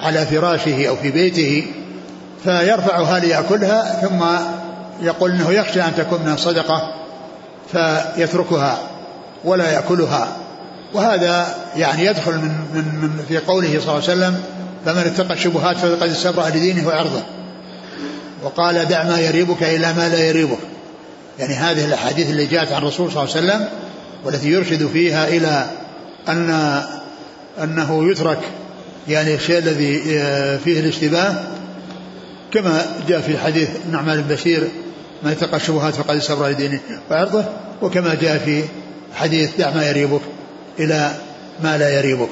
على 0.00 0.26
فراشه 0.26 0.88
أو 0.88 0.96
في 0.96 1.10
بيته 1.10 1.66
فيرفعها 2.44 3.18
ليأكلها 3.18 4.00
ثم 4.08 4.24
يقول 5.06 5.30
إنه 5.30 5.50
يخشى 5.52 5.82
أن 5.82 5.94
تكون 5.96 6.20
من 6.20 6.32
الصدقة 6.32 6.94
فيتركها 7.72 8.78
ولا 9.44 9.72
يأكلها. 9.72 10.36
وهذا 10.94 11.54
يعني 11.76 12.04
يدخل 12.04 12.32
من 12.32 12.52
من, 12.74 12.84
من 12.84 13.24
في 13.28 13.38
قوله 13.38 13.68
صلى 13.68 13.78
الله 13.78 13.92
عليه 13.92 13.96
وسلم 14.04 14.42
فمن 14.86 14.98
اتقى 14.98 15.34
الشبهات 15.34 15.76
فقد 15.76 16.10
استبرأ 16.10 16.48
لدينه 16.48 16.88
وعرضه. 16.88 17.22
وقال 18.42 18.88
دع 18.88 19.04
ما 19.04 19.18
يريبك 19.18 19.62
إلى 19.62 19.92
ما 19.92 20.08
لا 20.08 20.28
يريبك. 20.28 20.58
يعني 21.38 21.54
هذه 21.54 21.84
الأحاديث 21.84 22.30
اللي 22.30 22.46
جاءت 22.46 22.72
عن 22.72 22.82
الرسول 22.82 23.12
صلى 23.12 23.22
الله 23.22 23.36
عليه 23.36 23.46
وسلم 23.46 23.68
والتي 24.24 24.48
يرشد 24.48 24.86
فيها 24.86 25.28
إلى 25.28 25.70
أن 26.28 26.50
أنه 27.62 28.10
يترك 28.10 28.38
يعني 29.08 29.34
الشيء 29.34 29.58
الذي 29.58 29.98
فيه 30.64 30.80
الاشتباه 30.80 31.34
كما 32.52 32.86
جاء 33.08 33.20
في 33.20 33.38
حديث 33.38 33.68
نعمان 33.92 34.22
بن 34.22 34.34
بشير 34.34 34.68
ما 35.22 35.32
يتقى 35.32 35.56
الشبهات 35.56 35.94
فقد 35.94 36.16
استبرأ 36.16 36.48
لدينه 36.48 36.80
وعرضه 37.10 37.44
وكما 37.82 38.14
جاء 38.14 38.38
في 38.38 38.64
حديث 39.14 39.50
دع 39.58 39.70
ما 39.70 39.88
يريبك 39.88 40.20
إلى 40.78 41.14
ما 41.62 41.78
لا 41.78 41.98
يريبك. 41.98 42.28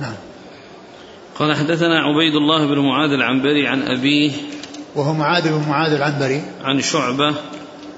نعم. 0.00 0.14
قال 1.38 1.56
حدثنا 1.56 2.00
عبيد 2.00 2.34
الله 2.34 2.66
بن 2.66 2.78
معاذ 2.78 3.10
العنبري 3.10 3.66
عن 3.66 3.82
أبيه 3.82 4.32
وهو 4.96 5.12
معاذ 5.12 5.48
بن 5.48 5.68
معاذ 5.68 5.92
العنبري 5.92 6.42
عن 6.64 6.80
شعبة 6.80 7.34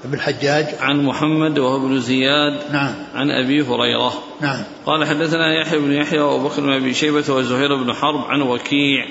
بن 0.05 0.13
الحجاج. 0.13 0.65
عن 0.79 1.03
محمد 1.05 1.59
وهو 1.59 1.75
ابن 1.75 1.99
زياد 1.99 2.71
نعم. 2.71 2.93
عن 3.15 3.31
أبي 3.31 3.61
هريرة. 3.61 4.13
نعم. 4.41 4.63
قال 4.85 5.05
حدثنا 5.05 5.61
يحيى 5.61 5.79
بن 5.79 5.91
يحيى 5.91 6.19
وأبو 6.19 6.47
بكر 6.47 6.61
بن 6.61 6.73
أبي 6.73 6.93
شيبة 6.93 7.33
وزهير 7.33 7.83
بن 7.83 7.93
حرب 7.93 8.25
عن 8.27 8.41
وكيع 8.41 9.05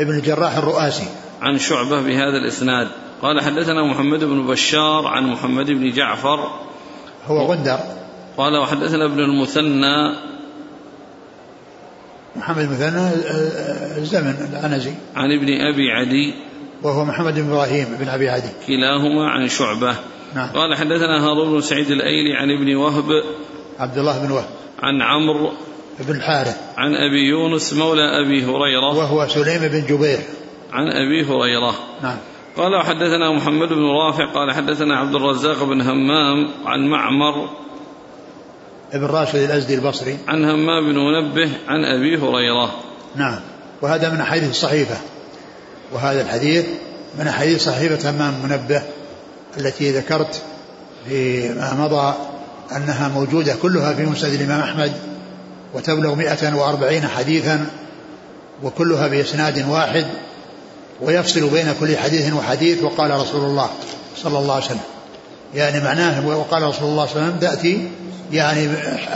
ابن 0.00 0.18
الجراح 0.18 0.56
الرؤاسي. 0.56 1.08
عن 1.42 1.58
شعبة 1.58 2.02
بهذا 2.02 2.36
الإسناد. 2.44 2.88
قال 3.22 3.40
حدثنا 3.40 3.84
محمد 3.84 4.24
بن 4.24 4.46
بشار 4.46 5.06
عن 5.06 5.26
محمد 5.26 5.66
بن 5.66 5.90
جعفر. 5.92 6.50
هو 7.26 7.52
غندر. 7.52 7.78
قال 8.36 8.56
وحدثنا 8.56 9.04
ابن 9.04 9.20
المثنى 9.20 10.29
محمد 12.36 12.58
المثنى 12.58 13.10
الزمن 13.98 14.34
العنزي 14.52 14.92
عن 15.16 15.32
ابن 15.32 15.60
أبي 15.60 15.90
عدي 15.90 16.34
وهو 16.82 17.04
محمد 17.04 17.34
بن 17.34 17.52
إبراهيم 17.52 17.86
بن 18.00 18.08
أبي 18.08 18.28
عدي. 18.28 18.48
كلاهما 18.66 19.30
عن 19.30 19.48
شعبة. 19.48 19.94
نعم. 20.34 20.48
قال 20.48 20.76
حدثنا 20.76 21.24
هارون 21.26 21.52
بن 21.52 21.60
سعيد 21.60 21.90
الأيلي 21.90 22.36
عن 22.36 22.50
ابن 22.50 22.76
وهب. 22.76 23.22
عبد 23.78 23.98
الله 23.98 24.26
بن 24.26 24.32
وهب. 24.32 24.48
عن 24.82 25.02
عمرو. 25.02 25.52
بن 26.00 26.16
الحارث. 26.16 26.60
عن 26.76 26.94
أبي 26.94 27.28
يونس 27.28 27.72
مولى 27.74 28.02
أبي 28.02 28.44
هريرة. 28.44 28.96
وهو 28.96 29.26
سليم 29.28 29.60
بن 29.60 29.86
جبير. 29.86 30.18
عن 30.72 30.86
أبي 30.88 31.24
هريرة. 31.24 31.74
نعم. 32.02 32.16
قال 32.56 32.74
وحدثنا 32.74 33.32
محمد 33.32 33.68
بن 33.68 33.84
رافع. 33.84 34.32
قال 34.32 34.52
حدثنا 34.52 34.96
عبد 34.96 35.14
الرزاق 35.14 35.64
بن 35.64 35.80
همام. 35.80 36.48
عن 36.64 36.80
معمر. 36.80 37.50
ابن 38.92 39.06
راشد 39.06 39.38
الأزدي 39.38 39.74
البصري. 39.74 40.18
عن 40.28 40.44
همام 40.44 40.92
بن 40.92 40.98
منبه 40.98 41.50
عن 41.68 41.84
أبي 41.84 42.16
هريرة. 42.16 42.74
نعم. 43.16 43.40
وهذا 43.82 44.10
من 44.10 44.22
حديث 44.22 44.50
الصحيفة 44.50 44.96
وهذا 45.92 46.20
الحديث 46.20 46.64
من 47.18 47.30
حديث 47.30 47.64
صحيفة 47.64 48.10
همام 48.10 48.34
منبه 48.44 48.82
التي 49.58 49.90
ذكرت 49.92 50.42
فيما 51.08 51.74
مضى 51.74 52.14
أنها 52.76 53.08
موجودة 53.08 53.54
كلها 53.62 53.94
في 53.94 54.06
مسند 54.06 54.32
الإمام 54.32 54.60
أحمد 54.60 54.92
وتبلغ 55.74 56.14
140 56.14 57.02
حديثا 57.02 57.66
وكلها 58.62 59.08
بإسناد 59.08 59.68
واحد 59.68 60.06
ويفصل 61.00 61.48
بين 61.50 61.74
كل 61.80 61.96
حديث 61.96 62.32
وحديث 62.32 62.82
وقال 62.82 63.10
رسول 63.10 63.44
الله 63.44 63.70
صلى 64.16 64.38
الله 64.38 64.54
عليه 64.54 64.64
وسلم. 64.64 64.80
يعني 65.54 65.84
معناه 65.84 66.26
وقال 66.26 66.62
رسول 66.62 66.88
الله 66.88 67.06
صلى 67.06 67.16
الله 67.16 67.24
عليه 67.24 67.36
وسلم 67.36 67.38
تأتي 67.40 67.90
يعني 68.32 68.68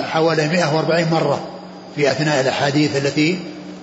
حوالي 0.05 0.49
140 0.49 1.05
مرة 1.11 1.41
في 1.97 2.11
أثناء 2.11 2.41
الأحاديث 2.41 2.97
التي 2.97 3.39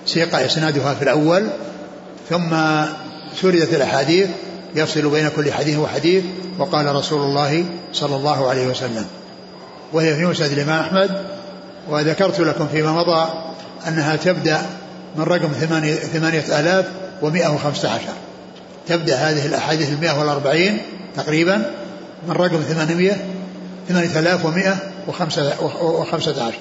سيق 0.06 0.34
إسنادها 0.34 0.94
في 0.94 1.02
الأول 1.02 1.46
ثم 2.30 2.56
سردت 3.40 3.74
الأحاديث 3.74 4.28
يفصل 4.74 5.10
بين 5.10 5.28
كل 5.28 5.52
حديث 5.52 5.78
وحديث 5.78 6.24
وقال 6.58 6.94
رسول 6.94 7.20
الله 7.20 7.64
صلى 7.92 8.16
الله 8.16 8.48
عليه 8.48 8.66
وسلم. 8.66 9.04
وهي 9.92 10.16
في 10.16 10.24
مسند 10.24 10.52
الإمام 10.52 10.80
أحمد 10.80 11.10
وذكرت 11.88 12.40
لكم 12.40 12.68
فيما 12.68 12.92
مضى 12.92 13.28
أنها 13.88 14.16
تبدأ 14.16 14.62
من 15.16 15.22
رقم 15.22 15.48
ثمانية 16.12 16.60
آلاف 16.60 16.84
ومائة 17.22 17.48
وخمسة 17.48 17.88
عشر. 17.88 18.12
تبدأ 18.88 19.16
هذه 19.16 19.46
الأحاديث 19.46 19.92
المائة 19.92 20.18
والأربعين 20.18 20.78
تقريبا 21.16 21.70
من 22.28 22.32
رقم 22.32 22.60
ثمانمائة 22.60 23.16
ثمانية 23.88 24.18
آلاف 24.18 24.44
ومائة 24.44 24.91
وخمسة 25.08 26.44
عشر 26.44 26.58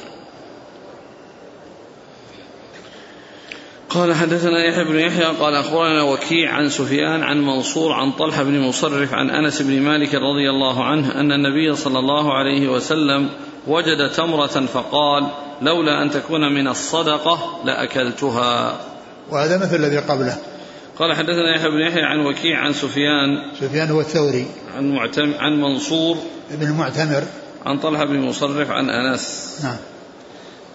قال 3.89 4.13
حدثنا 4.13 4.65
يحيى 4.65 4.83
بن 4.83 4.99
يحيى 4.99 5.25
قال 5.25 5.55
أخبرنا 5.55 6.01
وكيع 6.01 6.53
عن 6.53 6.69
سفيان 6.69 7.23
عن 7.23 7.41
منصور 7.41 7.93
عن 7.93 8.11
طلحة 8.11 8.43
بن 8.43 8.59
مصرف 8.59 9.13
عن 9.13 9.29
أنس 9.29 9.61
بن 9.61 9.81
مالك 9.81 10.15
رضي 10.15 10.49
الله 10.49 10.83
عنه 10.83 11.19
أن 11.19 11.31
النبي 11.31 11.75
صلى 11.75 11.99
الله 11.99 12.33
عليه 12.33 12.69
وسلم 12.69 13.29
وجد 13.67 14.09
تمرة 14.09 14.65
فقال 14.65 15.27
لولا 15.61 16.03
أن 16.03 16.11
تكون 16.11 16.53
من 16.53 16.67
الصدقة 16.67 17.61
لأكلتها. 17.65 18.79
وهذا 19.31 19.57
مثل 19.57 19.75
الذي 19.75 19.97
قبله. 19.97 20.37
قال 20.99 21.13
حدثنا 21.15 21.55
يحيى 21.55 21.69
بن 21.69 21.79
يحيى 21.79 22.03
عن 22.03 22.25
وكيع 22.25 22.59
عن 22.59 22.73
سفيان 22.73 23.51
سفيان 23.59 23.89
هو 23.89 24.01
الثوري 24.01 24.45
عن 24.77 24.91
معتم 24.95 25.33
عن 25.39 25.61
منصور 25.61 26.17
بن 26.51 26.67
المعتمر 26.67 27.23
عن 27.65 27.77
طلحة 27.77 28.05
بن 28.05 28.19
مصرف 28.19 28.71
عن 28.71 28.89
أنس. 28.89 29.59
نعم. 29.63 29.77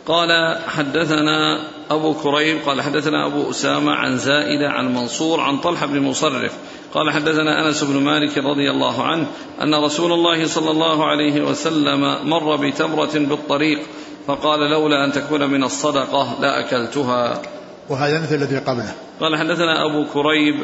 قال 0.07 0.59
حدثنا 0.66 1.61
أبو 1.90 2.14
كريب 2.14 2.59
قال 2.66 2.83
حدثنا 2.83 3.26
أبو 3.26 3.50
أسامة 3.50 3.93
عن 3.93 4.19
زائدة 4.19 4.69
عن 4.69 4.95
منصور 4.95 5.40
عن 5.40 5.59
طلحة 5.59 5.87
بن 5.87 6.02
مصرف 6.02 6.52
قال 6.95 7.11
حدثنا 7.11 7.66
أنس 7.66 7.85
بن 7.85 8.02
مالك 8.02 8.38
رضي 8.38 8.71
الله 8.71 9.02
عنه 9.02 9.26
أن 9.62 9.75
رسول 9.75 10.12
الله 10.12 10.47
صلى 10.47 10.71
الله 10.71 11.07
عليه 11.07 11.43
وسلم 11.43 12.28
مر 12.31 12.57
بتمرة 12.57 13.14
بالطريق 13.14 13.78
فقال 14.26 14.71
لولا 14.71 15.05
أن 15.05 15.12
تكون 15.12 15.50
من 15.50 15.64
الصدقة 15.64 16.40
لأكلتها 16.40 17.43
وهذا 17.88 18.23
مثل 18.23 18.35
الذي 18.35 18.59
قبله 18.59 18.95
قال 19.21 19.37
حدثنا 19.37 19.87
أبو 19.87 20.05
كريب 20.14 20.55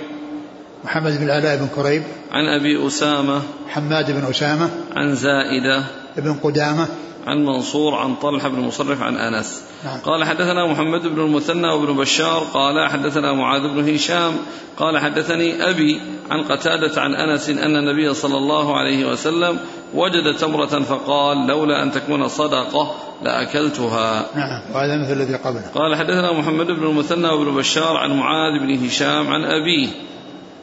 محمد 0.85 1.19
بن 1.19 1.25
العلاء 1.25 1.57
بن 1.57 1.69
كريب 1.75 2.03
عن 2.31 2.61
أبي 2.61 2.87
أسامة 2.87 3.43
حماد 3.69 4.11
بن 4.11 4.25
أسامة 4.31 4.71
عن 4.97 5.15
زائدة 5.15 5.85
بن 6.17 6.35
قدامة. 6.35 6.89
عن 7.27 7.45
منصور 7.45 7.95
عن 7.95 8.15
طلحة 8.15 8.49
بن 8.49 8.61
مصرف 8.61 9.03
عن 9.03 9.17
أنس. 9.17 9.63
نعم. 9.85 10.01
قال 10.01 10.25
حدثنا 10.25 10.67
محمد 10.67 11.01
بن 11.01 11.21
المثنى 11.21 11.69
وابن 11.69 11.97
بشار 11.97 12.47
قال 12.55 12.91
حدثنا 12.91 13.33
معاذ 13.33 13.63
بن 13.63 13.95
هشام 13.95 14.33
قال 14.77 14.99
حدثني 14.99 15.71
أبي 15.71 16.01
عن 16.31 16.43
قتادة 16.43 17.03
عن 17.03 17.15
أنس 17.15 17.49
أن 17.49 17.77
النبي 17.77 18.15
صلى 18.15 18.37
الله 18.37 18.79
عليه 18.79 19.09
وسلم 19.09 19.59
وجد 19.95 20.37
تمرة 20.37 20.83
فقال 20.83 21.47
لولا 21.47 21.83
أن 21.83 21.93
تكون 21.93 22.29
صدقة 22.29 22.95
لأكلتها. 23.23 24.27
نعم. 24.37 24.63
وهذا 24.75 25.03
مثل 25.03 25.13
الذي 25.13 25.35
قبله. 25.35 25.71
قال 25.75 25.97
حدثنا 25.97 26.33
محمد 26.33 26.67
بن 26.67 26.87
المثنى 26.87 27.29
وابن 27.29 27.55
بشار 27.55 27.97
عن 27.97 28.11
معاذ 28.17 28.61
بن 28.61 28.87
هشام 28.87 29.29
عن 29.29 29.45
أبيه 29.45 29.89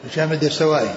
هشام 0.04 0.32
الدستوائي 0.32 0.90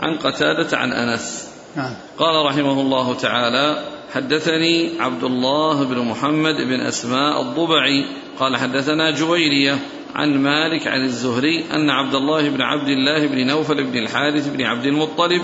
عن 0.00 0.18
قتادة 0.18 0.78
عن 0.78 0.92
أنس. 0.92 1.50
نعم. 1.76 1.94
قال 2.18 2.46
رحمه 2.46 2.80
الله 2.80 3.14
تعالى 3.14 3.84
حدثني 4.14 5.00
عبد 5.00 5.24
الله 5.24 5.84
بن 5.84 5.98
محمد 5.98 6.54
بن 6.54 6.80
أسماء 6.80 7.40
الضبعي. 7.40 8.04
قال 8.38 8.56
حدثنا 8.56 9.10
جويرية 9.10 9.78
عن 10.14 10.38
مالك 10.38 10.86
عن 10.86 11.04
الزهري 11.04 11.64
أن 11.72 11.90
عبد 11.90 12.14
الله 12.14 12.48
بن 12.48 12.62
عبد 12.62 12.88
الله 12.88 13.26
بن 13.26 13.46
نوفل 13.46 13.84
بن 13.84 13.98
الحارث 13.98 14.48
بن 14.48 14.62
عبد 14.62 14.86
المطلب 14.86 15.42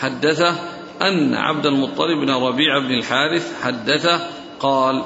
حدثه 0.00 0.56
أن 1.02 1.34
عبد 1.34 1.66
المطلب 1.66 2.18
بن 2.24 2.30
ربيع 2.30 2.78
بن 2.78 2.94
الحارث 2.94 3.62
حدثه 3.62 4.20
قال 4.60 5.04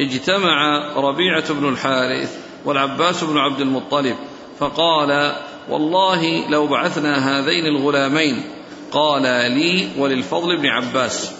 اجتمع 0.00 0.78
ربيعة 0.96 1.52
بن 1.52 1.68
الحارث 1.68 2.38
والعباس 2.64 3.24
بن 3.24 3.38
عبد 3.38 3.60
المطلب 3.60 4.16
فقال 4.58 5.32
والله 5.70 6.48
لو 6.48 6.66
بعثنا 6.66 7.38
هذين 7.38 7.66
الغلامين 7.66 8.42
قال 8.92 9.22
لي 9.52 9.88
وللفضل 9.98 10.56
بن 10.56 10.66
عباس. 10.66 11.32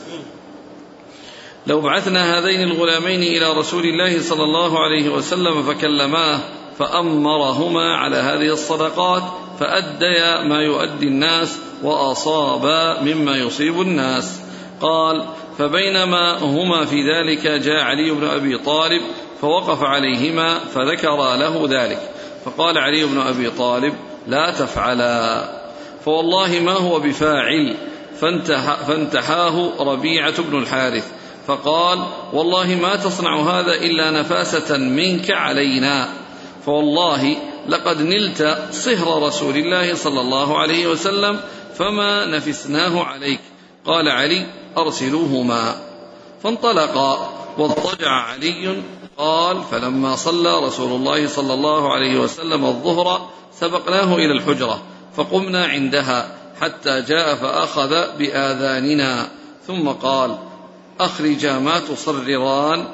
لو 1.67 1.81
بعثنا 1.81 2.39
هذين 2.39 2.63
الغلامين 2.63 3.23
إلى 3.23 3.53
رسول 3.53 3.85
الله 3.85 4.21
صلى 4.21 4.43
الله 4.45 4.79
عليه 4.79 5.09
وسلم 5.09 5.63
فكلماه 5.63 6.41
فأمرهما 6.79 7.95
على 7.95 8.17
هذه 8.17 8.53
الصدقات 8.53 9.23
فأديا 9.61 10.43
ما 10.43 10.63
يؤدي 10.63 11.07
الناس 11.07 11.59
وأصابا 11.83 13.03
مما 13.03 13.37
يصيب 13.37 13.81
الناس. 13.81 14.41
قال 14.81 15.25
فبينما 15.59 16.39
هما 16.39 16.85
في 16.85 17.03
ذلك 17.03 17.47
جاء 17.47 17.83
علي 17.83 18.11
بن 18.11 18.25
أبي 18.25 18.59
طالب 18.59 19.03
فوقف 19.41 19.83
عليهما 19.83 20.59
فذكر 20.59 21.17
له 21.17 21.67
ذلك. 21.71 22.11
فقال 22.45 22.79
علي 22.79 23.05
بن 23.05 23.19
أبي 23.19 23.51
طالب 23.51 23.95
لا 24.27 24.51
تفعلا. 24.51 25.45
فوالله 26.05 26.61
ما 26.61 26.73
هو 26.73 27.01
بفاعل. 27.01 27.77
فانتح 28.21 28.75
فانتحاه 28.75 29.71
ربيعة 29.81 30.43
بن 30.43 30.59
الحارث. 30.59 31.13
فقال 31.47 31.99
والله 32.33 32.79
ما 32.83 32.97
تصنع 32.97 33.41
هذا 33.41 33.75
إلا 33.75 34.11
نفاسة 34.11 34.77
منك 34.77 35.31
علينا. 35.31 36.09
فوالله 36.67 37.37
لقد 37.69 38.03
نلت 38.03 38.59
صهر 38.73 39.23
رسول 39.23 39.57
الله 39.57 39.95
صلى 39.95 40.21
الله 40.21 40.59
عليه 40.59 40.87
وسلم 40.87 41.41
فما 41.79 42.25
نفسناه 42.25 43.03
عليك. 43.05 43.41
قال 43.87 44.09
علي 44.09 44.47
أرسلوهما. 44.79 45.75
فانطلقا 46.43 47.33
واضطجع 47.59 48.11
علي 48.11 48.83
قال 49.19 49.63
فلما 49.71 50.17
صلى 50.17 50.67
رسول 50.67 50.93
الله 50.93 51.27
صلى 51.27 51.55
الله 51.55 51.93
عليه 51.93 52.21
وسلم 52.21 52.65
الظهر 52.65 53.29
سبقناه 53.61 54.15
إلى 54.15 54.33
الحجرة 54.33 54.83
فقمنا 55.17 55.67
عندها 55.67 56.29
حتى 56.61 57.03
جاء 57.03 57.35
فأخذ 57.35 58.17
بآذاننا 58.19 59.29
ثم 59.67 59.89
قال 59.89 60.39
أخرجا 61.01 61.59
ما 61.59 61.79
تصرران 61.79 62.85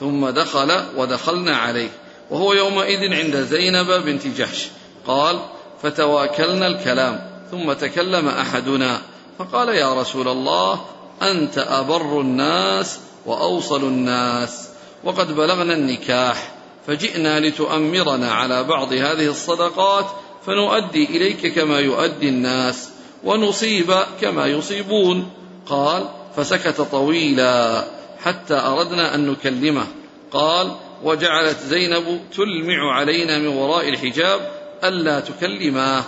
ثم 0.00 0.28
دخل 0.28 0.82
ودخلنا 0.96 1.56
عليه 1.56 1.90
وهو 2.30 2.52
يومئذ 2.52 3.12
عند 3.14 3.36
زينب 3.36 3.90
بنت 3.90 4.26
جحش. 4.26 4.68
قال 5.06 5.38
فتواكلنا 5.82 6.66
الكلام 6.66 7.30
ثم 7.50 7.72
تكلم 7.72 8.28
أحدنا 8.28 9.00
فقال 9.38 9.68
يا 9.68 9.94
رسول 9.94 10.28
الله 10.28 10.80
أنت 11.22 11.58
أبر 11.58 12.20
الناس 12.20 12.98
وأوصل 13.26 13.84
الناس 13.84 14.68
وقد 15.04 15.32
بلغنا 15.32 15.74
النكاح. 15.74 16.52
فجئنا 16.86 17.40
لتؤمرنا 17.40 18.32
على 18.32 18.64
بعض 18.64 18.92
هذه 18.92 19.26
الصدقات 19.26 20.06
فنؤدي 20.46 21.04
إليك 21.04 21.54
كما 21.54 21.80
يؤدي 21.80 22.28
الناس 22.28 22.88
ونصيب 23.24 23.94
كما 24.20 24.46
يصيبون. 24.46 25.30
قال 25.66 26.08
فسكت 26.36 26.80
طويلا 26.80 27.84
حتى 28.22 28.54
أردنا 28.54 29.14
أن 29.14 29.26
نكلمه. 29.26 29.86
قال 30.32 30.72
وجعلت 31.02 31.58
زينب 31.58 32.20
تلمع 32.36 32.92
علينا 32.92 33.38
من 33.38 33.46
وراء 33.46 33.88
الحجاب 33.88 34.50
ألا 34.84 35.20
تكلماه. 35.20 36.04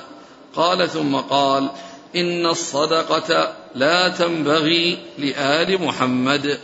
قال 0.57 0.91
ثم 0.91 1.17
قال 1.17 1.71
إن 2.17 2.47
الصدقة 2.47 3.57
لا 3.75 4.09
تنبغي 4.09 4.99
لآل 5.19 5.83
محمد. 5.83 6.59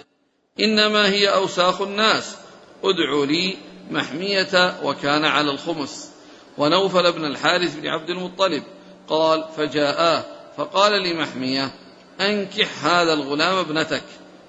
إنما 0.61 1.09
هي 1.09 1.29
أوساخ 1.29 1.81
الناس. 1.81 2.37
ادعوا 2.85 3.27
لي 3.27 3.57
محمية 3.90 4.81
وكان 4.83 5.24
على 5.24 5.50
الخمس. 5.50 6.11
ونوفل 6.59 7.12
بن 7.12 7.24
الحارث 7.24 7.76
بن 7.76 7.88
عبد 7.88 8.11
المطلب 8.11 8.62
قال 9.09 9.44
فجاءاه 9.57 10.24
فقال 10.57 11.03
لمحمية 11.03 11.70
أنكح 12.20 12.85
هذا 12.85 13.12
الغلام 13.12 13.59
ابنتك 13.59 14.03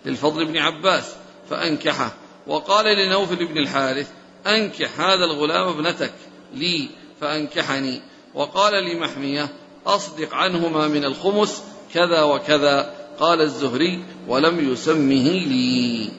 للفضل 0.05 0.45
بن 0.45 0.57
عباس. 0.57 1.15
فأنكحه 1.49 2.13
وقال 2.47 2.85
لنوفل 2.85 3.45
بن 3.45 3.57
الحارث 3.57 4.11
أنكح 4.47 4.99
هذا 4.99 5.25
الغلام 5.25 5.67
ابنتك 5.67 6.13
لي 6.53 6.89
فأنكحني. 7.21 8.01
وقال 8.33 8.83
لمحمية 8.83 9.49
أصدق 9.87 10.33
عنهما 10.33 10.87
من 10.87 11.05
الخمس 11.05 11.63
كذا 11.93 12.23
وكذا. 12.23 13.01
قال 13.19 13.41
الزهري 13.41 14.03
ولم 14.27 14.71
يسمه 14.71 15.29
لي. 15.29 16.09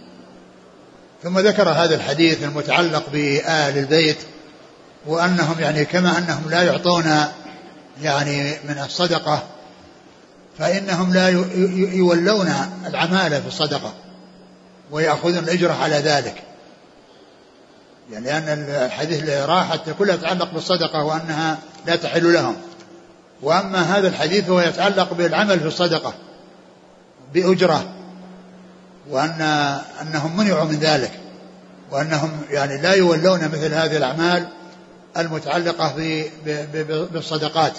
ثم 1.22 1.38
ذكر 1.38 1.68
هذا 1.68 1.94
الحديث 1.94 2.42
المتعلق 2.42 3.10
بآل 3.12 3.78
البيت 3.78 4.16
وأنهم 5.06 5.60
يعني 5.60 5.84
كما 5.84 6.18
أنهم 6.18 6.50
لا 6.50 6.62
يعطون 6.62 7.04
يعني 8.02 8.54
من 8.68 8.78
الصدقة 8.78 9.42
فإنهم 10.58 11.14
لا 11.14 11.28
يولون 11.94 12.54
العمالة 12.86 13.40
في 13.40 13.46
الصدقة 13.46 13.92
ويأخذون 14.90 15.38
الأجرة 15.38 15.72
على 15.72 15.94
ذلك. 15.94 16.42
يعني 18.12 18.26
لأن 18.26 18.44
الحديث 18.86 19.20
اللي 19.20 19.44
راح 19.44 19.76
كلها 19.76 20.16
تتعلق 20.16 20.54
بالصدقة 20.54 21.04
وأنها 21.04 21.58
لا 21.86 21.96
تحل 21.96 22.32
لهم. 22.32 22.56
وأما 23.42 23.98
هذا 23.98 24.08
الحديث 24.08 24.44
فهو 24.44 24.60
يتعلق 24.60 25.12
بالعمل 25.12 25.60
في 25.60 25.66
الصدقة 25.66 26.14
بأجرة. 27.34 28.01
وأن 29.10 29.40
أنهم 30.02 30.36
منعوا 30.36 30.64
من 30.64 30.78
ذلك 30.78 31.10
وأنهم 31.90 32.30
يعني 32.50 32.82
لا 32.82 32.92
يولون 32.92 33.38
مثل 33.44 33.74
هذه 33.74 33.96
الأعمال 33.96 34.48
المتعلقة 35.18 35.94
بالصدقات 37.12 37.72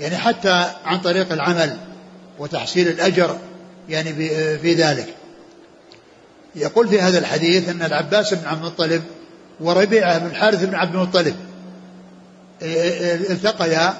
يعني 0.00 0.16
حتى 0.16 0.70
عن 0.84 1.00
طريق 1.00 1.32
العمل 1.32 1.76
وتحصيل 2.38 2.88
الأجر 2.88 3.38
يعني 3.88 4.12
في 4.58 4.74
ذلك. 4.74 5.14
يقول 6.56 6.88
في 6.88 7.00
هذا 7.00 7.18
الحديث 7.18 7.68
أن 7.68 7.82
العباس 7.82 8.34
بن 8.34 8.46
عبد 8.46 8.64
المطلب 8.64 9.02
وربيعة 9.60 10.18
بن 10.18 10.26
الحارث 10.26 10.64
بن 10.64 10.74
عبد 10.74 10.94
المطلب 10.94 11.36
التقيا 13.30 13.94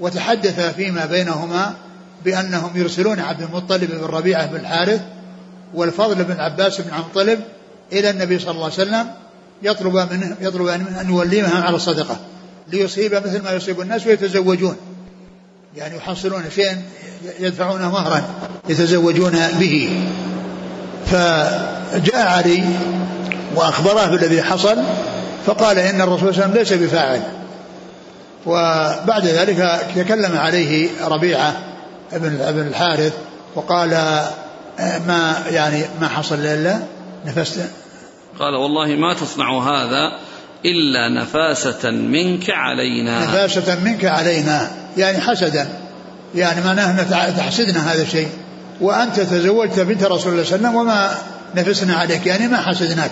وتحدثا 0.00 0.72
فيما 0.72 1.04
بينهما 1.04 1.74
بأنهم 2.24 2.70
يرسلون 2.74 3.20
عبد 3.20 3.42
المطلب 3.42 3.90
بن 3.90 4.04
ربيعة 4.04 4.46
بن 4.46 4.56
الحارث 4.56 5.00
والفضل 5.74 6.24
بن 6.24 6.40
عباس 6.40 6.80
بن 6.80 6.90
عبد 6.90 7.04
المطلب 7.04 7.40
إلى 7.92 8.10
النبي 8.10 8.38
صلى 8.38 8.50
الله 8.50 8.64
عليه 8.64 8.74
وسلم 8.74 9.06
يطلب 9.62 9.94
منه 10.12 10.36
يطلب 10.40 10.62
منه 10.62 11.00
أن 11.00 11.08
يوليهم 11.08 11.62
على 11.62 11.76
الصدقة 11.76 12.16
ليصيب 12.68 13.14
مثل 13.14 13.42
ما 13.42 13.52
يصيب 13.52 13.80
الناس 13.80 14.06
ويتزوجون. 14.06 14.76
يعني 15.76 15.96
يحصلون 15.96 16.44
شيئا 16.54 16.82
يدفعونه 17.40 17.90
مهرا 17.90 18.22
يتزوجون 18.68 19.48
به. 19.60 20.06
فجاء 21.06 22.26
علي 22.26 22.62
وأخبره 23.56 24.06
بالذي 24.06 24.42
حصل 24.42 24.76
فقال 25.46 25.78
إن 25.78 26.00
الرسول 26.00 26.34
صلى 26.34 26.44
الله 26.44 26.58
عليه 26.58 26.60
وسلم 26.60 26.78
ليس 26.78 26.88
بفاعل. 26.90 27.22
وبعد 28.46 29.26
ذلك 29.26 29.80
تكلم 29.96 30.36
عليه 30.36 30.88
ربيعة 31.04 31.56
ابن 32.12 32.40
ابن 32.40 32.60
الحارث 32.60 33.12
وقال 33.54 34.24
ما 34.78 35.42
يعني 35.50 35.84
ما 36.00 36.08
حصل 36.08 36.34
إلا 36.34 36.78
نفست. 37.26 37.60
قال 38.38 38.54
والله 38.54 38.86
ما 38.86 39.14
تصنع 39.14 39.58
هذا 39.58 40.18
إلا 40.64 41.22
نفاسة 41.22 41.90
منك 41.90 42.50
علينا. 42.50 43.20
نفاسة 43.20 43.80
منك 43.80 44.04
علينا 44.04 44.70
يعني 44.96 45.20
حسدا 45.20 45.68
يعني 46.34 46.60
معناه 46.64 47.02
تحسدنا 47.30 47.92
هذا 47.92 48.02
الشيء. 48.02 48.28
وأنت 48.80 49.20
تزوجت 49.20 49.80
بنت 49.80 50.04
رسول 50.04 50.32
الله 50.32 50.44
صلى 50.44 50.56
الله 50.56 50.68
عليه 50.68 50.68
وسلم 50.68 50.74
وما 50.74 51.10
نفسنا 51.54 51.94
عليك 51.94 52.26
يعني 52.26 52.48
ما 52.48 52.56
حسدناك. 52.56 53.10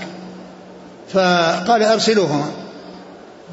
فقال 1.12 1.82
أرسلوهما. 1.82 2.50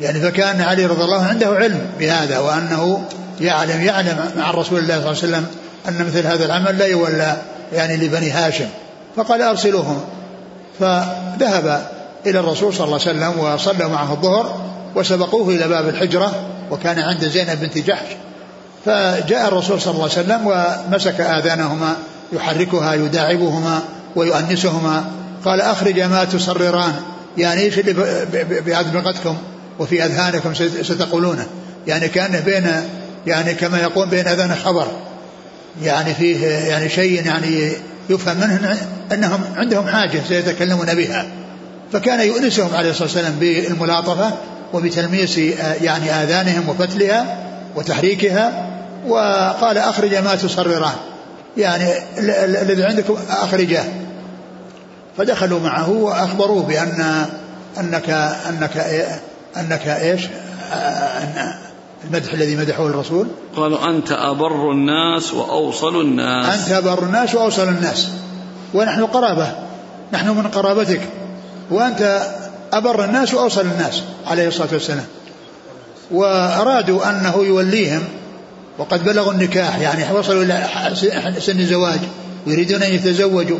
يعني 0.02 0.22
فكان 0.22 0.62
علي 0.62 0.86
رضي 0.86 1.04
الله 1.04 1.26
عنده 1.26 1.48
علم 1.48 1.82
بهذا 2.00 2.40
وأنه 2.40 3.08
يعلم 3.42 3.82
يعلم 3.82 4.32
مع 4.38 4.52
رسول 4.52 4.80
الله 4.80 4.94
صلى 4.96 4.98
الله 4.98 5.08
عليه 5.08 5.18
وسلم 5.18 5.46
أن 5.88 6.06
مثل 6.06 6.28
هذا 6.28 6.46
العمل 6.46 6.78
لا 6.78 6.86
يولى. 6.86 7.38
يعني 7.74 7.98
لبني 7.98 8.32
هاشم 8.32 8.68
فقال 9.16 9.42
أرسلوهما 9.42 10.02
فذهب 10.80 11.90
إلى 12.26 12.40
الرسول 12.40 12.74
صلى 12.74 12.86
الله 12.86 13.00
عليه 13.08 13.12
وسلم 13.12 13.40
وصلى 13.40 13.90
معه 13.90 14.14
الظهر 14.14 14.62
وسبقوه 14.96 15.56
إلى 15.56 15.68
باب 15.68 15.90
الحجرة 15.90 16.32
وكان 16.72 17.00
عند 17.00 17.28
زينب 17.28 17.60
بنت 17.60 17.78
جحش. 17.78 18.08
فجاء 18.86 19.48
الرسول 19.48 19.82
صلى 19.82 19.94
الله 19.94 20.04
عليه 20.04 20.14
وسلم 20.14 20.48
ومسك 20.48 21.22
آذانهما 21.22 21.96
يحركها 22.34 22.94
يداعبهما 22.94 23.82
ويؤنسهما. 24.16 25.06
قال 25.46 25.62
أخرج 25.62 26.00
ما 26.00 26.24
تصرران 26.24 26.94
يعني 27.38 27.62
إيش 27.62 27.80
اللي 27.80 27.94
بأدمغتكم 28.62 29.38
وفي 29.80 30.06
أذهانكم 30.06 30.54
ستقولونه؟ 30.82 31.48
يعني 31.88 32.08
كأنه 32.08 32.40
بين 32.40 32.72
يعني 33.28 33.54
كما 33.54 33.80
يقول 33.80 34.08
بين 34.08 34.28
أذان 34.28 34.56
خبر. 34.56 34.88
يعني 35.84 36.14
فيه 36.14 36.48
يعني 36.48 36.90
شيء 36.90 37.26
يعني 37.26 37.72
يفهم 38.10 38.38
منه 38.38 38.78
أنهم 39.12 39.42
عندهم 39.56 39.88
حاجة 39.88 40.22
سيتكلمون 40.28 40.94
بها. 40.94 41.26
فكان 41.94 42.20
يؤنسهم 42.20 42.76
عليه 42.76 42.90
الصلاة 42.90 43.08
والسلام 43.08 43.34
بالملاطفة 43.40 44.32
وبتلميس 44.74 45.38
يعني 45.82 46.12
آذانهم 46.12 46.70
وفتلها 46.70 47.38
وتحريكها 47.76 48.68
وقال 49.08 49.78
أخرج 49.78 50.16
ما 50.16 50.36
تصرران. 50.36 50.96
يعني 51.58 51.94
الذي 52.18 52.84
عندكم 52.84 53.18
أخرجه. 53.30 53.84
فدخلوا 55.18 55.60
معه 55.60 55.90
وأخبروه 55.90 56.64
بأن 56.64 57.26
أنك 57.80 58.10
أنك 58.50 58.78
أنك 59.58 59.88
إيش؟ 59.88 60.22
أن 60.74 61.54
المدح 62.04 62.34
الذي 62.34 62.56
مدحه 62.56 62.86
الرسول؟ 62.88 63.28
قالوا 63.56 63.90
أنت 63.90 64.12
أبر 64.12 64.72
الناس 64.72 65.34
وأوصل 65.34 66.02
الناس. 66.02 66.60
أنت 66.60 66.72
أبر 66.72 67.04
الناس 67.04 67.36
وأوصل 67.36 67.68
الناس. 67.68 68.08
ونحن 68.74 69.06
قرابة. 69.06 69.52
نحن 70.14 70.30
من 70.30 70.48
قرابتك. 70.48 71.02
وأنت 71.72 72.22
أبر 72.74 73.06
الناس 73.06 73.34
وأوصل 73.34 73.62
الناس 73.62 74.02
عليه 74.28 74.48
الصلاة 74.48 74.70
والسلام. 74.74 75.06
وأرادوا 76.12 77.10
أنه 77.10 77.36
يوليهم. 77.38 78.04
وقد 78.78 79.04
بلغوا 79.04 79.32
النكاح. 79.32 79.80
يعني 79.80 80.14
وصلوا 80.14 80.44
إلى 80.44 80.68
سن 81.40 81.60
الزواج. 81.60 82.00
ويريدون 82.48 82.84
أن 82.84 82.94
يتزوجوا. 82.94 83.60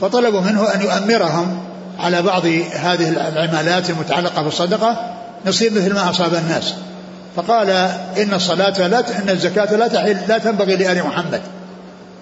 فطلبوا 0.00 0.40
منه 0.40 0.64
أن 0.74 0.82
يؤمرهم 0.82 1.58
على 1.98 2.22
بعض 2.22 2.46
هذه 2.72 3.08
العمالات 3.08 3.90
المتعلقة 3.90 4.42
بالصدقة. 4.42 5.14
نصيب 5.46 5.72
مثل 5.72 5.94
ما 5.94 6.10
أصاب 6.10 6.34
الناس. 6.34 6.74
فقال 7.36 7.70
إن 8.18 8.34
الصلاة 8.34 8.88
لا 8.88 8.98
إن 8.98 9.30
الزكاة 9.30 9.76
لا 9.76 9.88
تحل 9.88 10.16
لا 10.28 10.38
تنبغي 10.38 10.76
لآل 10.76 11.04
محمد. 11.04 11.40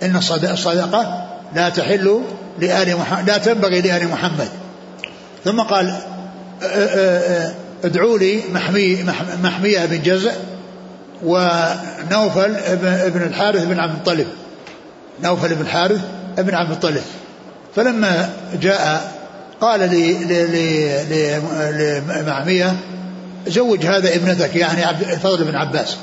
إن 0.03 0.17
الصدقة 0.17 1.29
لا 1.55 1.69
تحل 1.69 2.21
لآل 2.59 2.97
محمد 2.97 3.31
لا 3.31 3.39
تنبغي 3.39 3.81
لآل 3.81 4.09
محمد. 4.09 4.49
ثم 5.45 5.61
قال 5.61 5.95
ادعوا 7.85 8.19
لي 8.19 8.43
محمي 8.53 9.05
محمية 9.43 9.87
بن 9.87 10.03
جزء 10.03 10.33
ونوفل 11.25 12.57
ابن 12.81 13.23
الحارث 13.23 13.65
بن 13.65 13.81
عبد 13.81 13.95
المطلب 13.95 14.27
نوفل 15.23 15.55
بن 15.55 15.61
الحارث 15.61 16.01
بن 16.39 16.55
عبد 16.55 16.71
المطلب 16.71 17.03
فلما 17.77 18.31
جاء 18.63 19.13
قال 19.61 19.81
لمعمية 22.09 22.77
زوج 23.47 23.87
هذا 23.87 24.15
ابنتك 24.15 24.57
يعني 24.57 24.85
عبد 24.85 25.03
الفضل 25.03 25.45
بن 25.45 25.57
عباس. 25.57 25.97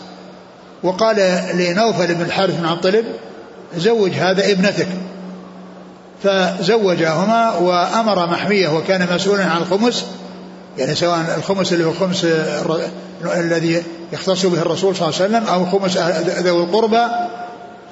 وقال 0.83 1.15
لنوفل 1.53 2.15
بن 2.15 2.21
الحارث 2.21 2.55
بن 2.55 2.65
المطلب 2.65 3.05
زوج 3.77 4.11
هذا 4.11 4.51
ابنتك. 4.51 4.87
فزوجهما 6.23 7.57
وأمر 7.57 8.27
محمية 8.27 8.67
وكان 8.67 9.15
مسؤولا 9.15 9.45
عن 9.45 9.61
الخمس 9.61 10.05
يعني 10.77 10.95
سواء 10.95 11.35
الخمس 11.37 11.73
اللي 11.73 11.85
هو 11.85 11.89
الخمس 11.89 12.27
الذي 13.35 13.83
يختص 14.13 14.45
به 14.45 14.61
الرسول 14.61 14.95
صلى 14.95 15.09
الله 15.09 15.19
عليه 15.21 15.25
وسلم 15.25 15.47
أو 15.53 15.65
خمس 15.65 15.97
ذوي 16.43 16.63
القربى. 16.63 17.01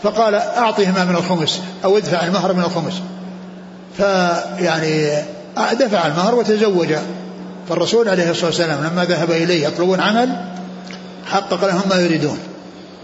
فقال 0.04 0.36
أعطهما 0.36 1.06
من 1.06 1.16
الخمس 1.16 1.62
أو 1.84 1.98
ادفع 1.98 2.26
المهر 2.28 2.54
من 2.54 2.64
الخمس. 2.64 2.94
فيعني 3.98 5.24
دفع 5.80 6.08
المهر 6.08 6.36
وتزوج 6.36 6.94
فالرسول 7.72 8.10
عليه 8.10 8.32
الصلاة 8.32 8.46
والسلام 8.46 8.84
لما 8.84 9.06
ذهب 9.06 9.32
إليه 9.32 9.68
يطلبون 9.68 10.00
عمل 10.00 10.30
حقق 11.26 11.66
لهم 11.66 11.82
ما 11.90 11.96
يريدون 11.96 12.38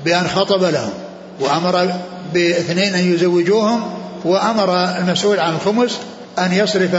بأن 0.06 0.28
خطب 0.28 0.64
لهم 0.64 0.94
وأمر 1.40 1.92
باثنين 2.34 2.96
أن 2.96 3.14
يزوجوهم 3.14 3.84
وأمر 4.26 4.76
المسؤول 4.98 5.40
عن 5.40 5.56
الخمس 5.56 6.00
أن 6.40 6.54
يصرف 6.54 6.96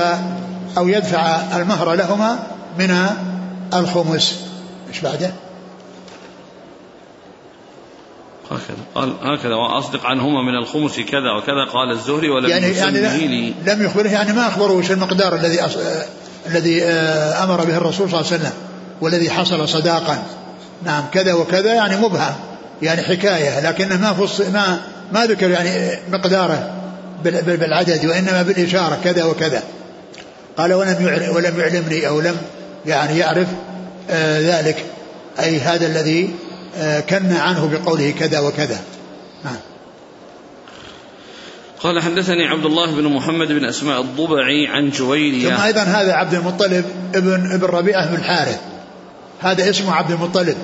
أو 0.78 0.88
يدفع 0.88 1.40
المهر 1.56 1.94
لهما 1.94 2.38
من 2.78 3.06
الخمس 3.74 4.40
إيش 4.88 5.00
بعده؟ 5.00 5.32
هكذا 8.50 8.76
قال 8.94 9.12
هكذا 9.22 9.54
وأصدق 9.54 10.06
عنهما 10.06 10.42
من 10.42 10.54
الخمس 10.54 11.00
كذا 11.00 11.32
وكذا 11.38 11.72
قال 11.72 11.90
الزهري 11.90 12.30
ولم 12.30 12.50
يعني 12.50 12.66
يعني 12.66 13.54
لم 13.66 13.82
يخبره 13.82 14.08
يعني 14.08 14.32
ما 14.32 14.48
اخبره 14.48 14.72
وش 14.72 14.90
المقدار 14.90 15.34
الذي. 15.34 15.60
الذي 16.48 16.84
آه، 16.84 17.44
أمر 17.44 17.64
به 17.64 17.76
الرسول 17.76 18.10
صلى 18.10 18.20
الله 18.20 18.32
عليه 18.32 18.42
وسلم 18.42 18.52
والذي 19.00 19.30
حصل 19.30 19.68
صداقا. 19.68 20.22
نعم 20.84 21.04
كذا 21.12 21.32
وكذا 21.32 21.74
يعني 21.74 21.96
مبهم 21.96 22.34
يعني 22.82 23.02
حكاية 23.02 23.60
لكنه 23.60 23.96
ما 23.96 24.12
فص 24.12 24.40
ما 24.40 24.80
ما 25.12 25.26
ذكر 25.26 25.50
يعني 25.50 25.98
مقداره 26.12 26.74
بالعدد 27.24 28.06
وإنما 28.06 28.42
بالإشارة 28.42 28.98
كذا 29.04 29.24
وكذا. 29.24 29.62
قال 30.56 30.72
ولم 30.72 31.28
ولم 31.34 31.60
يعلمني 31.60 32.08
أو 32.08 32.20
لم 32.20 32.36
يعني 32.86 33.18
يعرف 33.18 33.48
آه، 34.10 34.40
ذلك. 34.40 34.84
أي 35.40 35.58
هذا 35.60 35.86
الذي 35.86 36.30
آه، 36.76 37.00
كن 37.00 37.32
عنه 37.32 37.68
بقوله 37.68 38.10
كذا 38.10 38.40
وكذا. 38.40 38.78
نعم. 39.44 39.56
قال 41.80 42.02
حدثني 42.02 42.46
عبد 42.46 42.64
الله 42.64 42.90
بن 42.90 43.04
محمد 43.04 43.48
بن 43.48 43.64
أسماء 43.64 44.00
الضبعي 44.00 44.66
عن 44.66 44.90
جويرية. 44.90 45.56
ثم 45.56 45.62
أيضا 45.62 45.82
هذا 45.82 46.12
عبد 46.12 46.34
المطلب 46.34 46.84
ابن 47.14 47.52
ابن 47.52 47.66
ربيعة 47.66 48.06
بن 48.06 48.14
الحارث 48.14 48.58
هذا 49.40 49.70
اسمه 49.70 49.94
عبد 49.94 50.10
المطلب. 50.10 50.56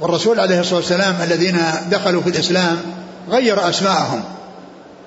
والرسول 0.00 0.40
عليه 0.40 0.60
الصلاة 0.60 0.76
والسلام 0.76 1.14
الذين 1.22 1.58
دخلوا 1.90 2.22
في 2.22 2.28
الإسلام 2.28 2.76
غير 3.30 3.68
أسماءهم 3.68 4.24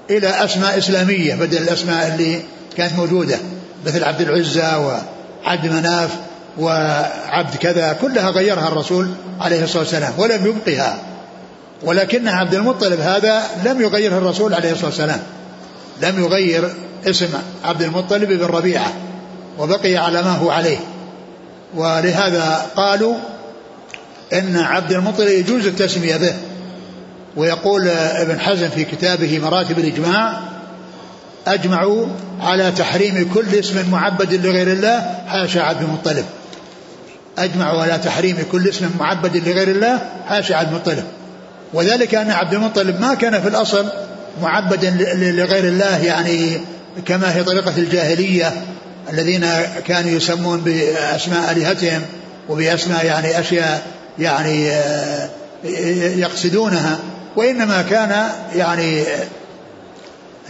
إلى 0.09 0.27
أسماء 0.27 0.77
إسلامية 0.77 1.35
بدل 1.35 1.57
الأسماء 1.57 2.07
اللي 2.07 2.41
كانت 2.77 2.93
موجودة 2.93 3.37
مثل 3.85 4.03
عبد 4.03 4.21
العزى 4.21 4.75
وعبد 4.75 5.65
مناف 5.65 6.09
وعبد 6.57 7.55
كذا 7.55 7.97
كلها 8.01 8.29
غيرها 8.29 8.67
الرسول 8.67 9.09
عليه 9.39 9.63
الصلاة 9.63 9.83
والسلام 9.83 10.13
ولم 10.17 10.45
يبقها. 10.45 11.08
ولكن 11.83 12.27
عبد 12.27 12.53
المطلب 12.53 12.99
هذا 12.99 13.43
لم 13.65 13.81
يغيره 13.81 14.17
الرسول 14.17 14.53
عليه 14.53 14.71
الصلاة 14.71 14.85
والسلام. 14.85 15.19
لم 16.01 16.23
يغير 16.23 16.69
اسم 17.05 17.27
عبد 17.65 17.81
المطلب 17.81 18.29
بن 18.29 18.45
ربيعة 18.45 18.93
وبقي 19.59 19.97
على 19.97 20.21
ما 20.21 20.31
هو 20.31 20.49
عليه. 20.49 20.77
ولهذا 21.75 22.65
قالوا 22.75 23.15
إن 24.33 24.57
عبد 24.57 24.91
المطلب 24.91 25.27
يجوز 25.27 25.65
التسمية 25.65 26.17
به. 26.17 26.33
ويقول 27.37 27.87
ابن 27.89 28.39
حزم 28.39 28.69
في 28.69 28.83
كتابه 28.83 29.39
مراتب 29.39 29.79
الإجماع 29.79 30.39
أجمعوا 31.47 32.07
على 32.41 32.71
تحريم 32.71 33.29
كل 33.33 33.55
اسم 33.59 33.91
معبد 33.91 34.33
لغير 34.33 34.67
الله 34.71 35.15
حاشا 35.27 35.61
عبد 35.61 35.81
المطلب. 35.81 36.25
أجمعوا 37.37 37.81
على 37.81 37.97
تحريم 37.97 38.45
كل 38.51 38.69
اسم 38.69 38.89
معبد 38.99 39.37
لغير 39.37 39.67
الله 39.67 39.99
حاشا 40.27 40.55
عبد 40.55 40.69
المطلب. 40.69 41.03
وذلك 41.73 42.15
أن 42.15 42.31
عبد 42.31 42.53
المطلب 42.53 43.01
ما 43.01 43.13
كان 43.13 43.41
في 43.41 43.47
الأصل 43.47 43.85
معبدا 44.41 44.89
لغير 45.15 45.63
الله 45.63 46.05
يعني 46.05 46.61
كما 47.05 47.35
هي 47.35 47.43
طريقة 47.43 47.77
الجاهلية 47.77 48.53
الذين 49.09 49.45
كانوا 49.85 50.11
يسمون 50.11 50.61
بأسماء 50.61 51.51
آلهتهم 51.51 52.01
وبأسماء 52.49 53.05
يعني 53.05 53.39
أشياء 53.39 53.81
يعني 54.19 54.71
آه، 54.71 55.29
يقصدونها. 56.17 56.99
وإنما 57.35 57.81
كان 57.81 58.29
يعني 58.55 59.03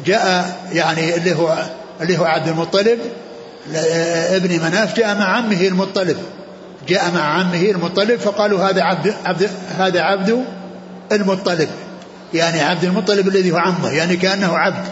جاء 0.05 0.55
يعني 0.73 1.15
اللي 1.15 1.35
هو 1.35 1.65
اللي 2.01 2.17
هو 2.17 2.25
عبد 2.25 2.47
المطلب 2.47 2.99
ابن 4.29 4.59
مناف 4.59 4.97
جاء 4.97 5.15
مع 5.15 5.37
عمه 5.37 5.61
المطلب. 5.61 6.17
جاء 6.87 7.11
مع 7.11 7.21
عمه 7.21 7.61
المطلب 7.61 8.19
فقالوا 8.19 8.59
هذا 8.59 8.83
عبد, 8.83 9.13
عبد 9.25 9.49
هذا 9.77 10.01
عبد 10.01 10.45
المطلب. 11.11 11.69
يعني 12.33 12.61
عبد 12.61 12.83
المطلب 12.83 13.27
الذي 13.27 13.51
هو 13.51 13.57
عمه 13.57 13.89
يعني 13.89 14.17
كأنه 14.17 14.57
عبد 14.57 14.85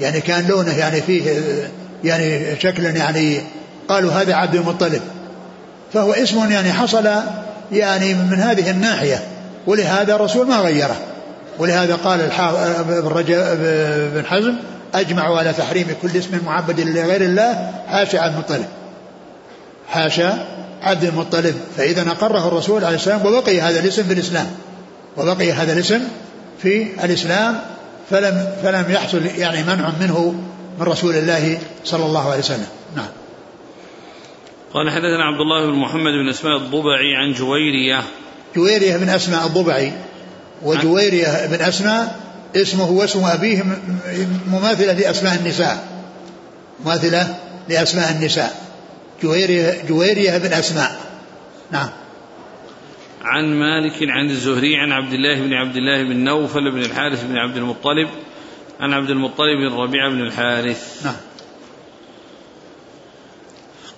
يعني 0.00 0.20
كان 0.20 0.46
لونه 0.46 0.78
يعني 0.78 1.00
فيه 1.00 1.40
يعني 2.04 2.60
شكلا 2.60 2.90
يعني 2.90 3.40
قالوا 3.88 4.12
هذا 4.12 4.34
عبد 4.34 4.54
المطلب. 4.54 5.00
فهو 5.92 6.12
اسم 6.12 6.50
يعني 6.50 6.72
حصل 6.72 7.08
يعني 7.72 8.14
من 8.14 8.40
هذه 8.40 8.70
الناحية 8.70 9.22
ولهذا 9.66 10.14
الرسول 10.14 10.46
ما 10.46 10.56
غيره. 10.56 10.96
ولهذا 11.58 11.94
قال 11.94 12.30
ابن 13.30 14.26
حزم 14.26 14.54
أجمعوا 14.94 15.38
على 15.38 15.52
تحريم 15.52 15.86
كل 16.02 16.18
اسم 16.18 16.40
معبد 16.46 16.80
لغير 16.80 17.20
الله 17.20 17.72
حاشا 17.88 18.20
عبد 18.20 18.34
المطلب. 18.34 18.66
حاشا 19.88 20.38
عبد 20.82 21.04
المطلب. 21.04 21.54
فإذا 21.76 22.02
أقره 22.02 22.48
الرسول 22.48 22.84
عليه 22.84 22.96
السلام 22.96 23.26
وبقي 23.26 23.60
هذا 23.60 23.80
الاسم 23.80 24.02
في 24.02 24.12
الإسلام. 24.12 24.46
وبقي 25.16 25.52
هذا 25.52 25.72
الاسم 25.72 26.00
في 26.62 26.86
الإسلام 27.04 27.60
فلم 28.10 28.52
فلم 28.62 28.84
يحصل 28.90 29.26
يعني 29.26 29.62
منع 29.62 29.92
منه 30.00 30.34
من 30.78 30.86
رسول 30.86 31.14
الله 31.14 31.58
صلى 31.84 32.04
الله 32.04 32.30
عليه 32.30 32.38
وسلم. 32.38 32.66
نعم. 32.96 33.08
قال 34.74 34.90
حدثنا 34.90 35.24
عبد 35.24 35.40
الله 35.40 35.66
بن 35.66 35.78
محمد 35.78 36.12
بن 36.12 36.28
أسماء 36.28 36.56
الضبعي 36.56 37.16
عن 37.16 37.32
جويرية. 37.32 38.02
جويرية 38.56 38.96
بن 38.96 39.08
أسماء 39.08 39.46
الضبعي. 39.46 39.92
وجويرية 40.62 41.46
بن 41.46 41.64
أسماء 41.64 42.20
اسمه 42.56 42.90
واسم 42.90 43.24
أبيه 43.24 43.62
مماثلة 44.48 44.92
لأسماء 44.92 45.34
النساء. 45.34 45.84
مماثلة 46.84 47.34
لأسماء 47.68 48.10
النساء. 48.10 48.66
جويرية, 49.22 49.82
جويرية 49.88 50.38
بن 50.38 50.52
أسماء. 50.52 50.96
نعم. 51.70 51.88
عن 53.26 53.58
مالك 53.58 53.96
عن 54.02 54.30
الزهري 54.30 54.76
عن 54.76 54.92
عبد 54.92 55.12
الله 55.12 55.40
بن 55.40 55.54
عبد 55.54 55.76
الله 55.76 56.02
بن 56.02 56.16
نوفل 56.16 56.70
بن 56.70 56.78
الحارث 56.78 57.24
بن 57.24 57.36
عبد 57.36 57.56
المطلب 57.56 58.08
عن 58.80 58.92
عبد 58.92 59.10
المطلب 59.10 59.58
بن 59.58 59.74
ربيعة 59.74 60.10
بن 60.10 60.20
الحارث. 60.20 61.04
نعم. 61.04 61.16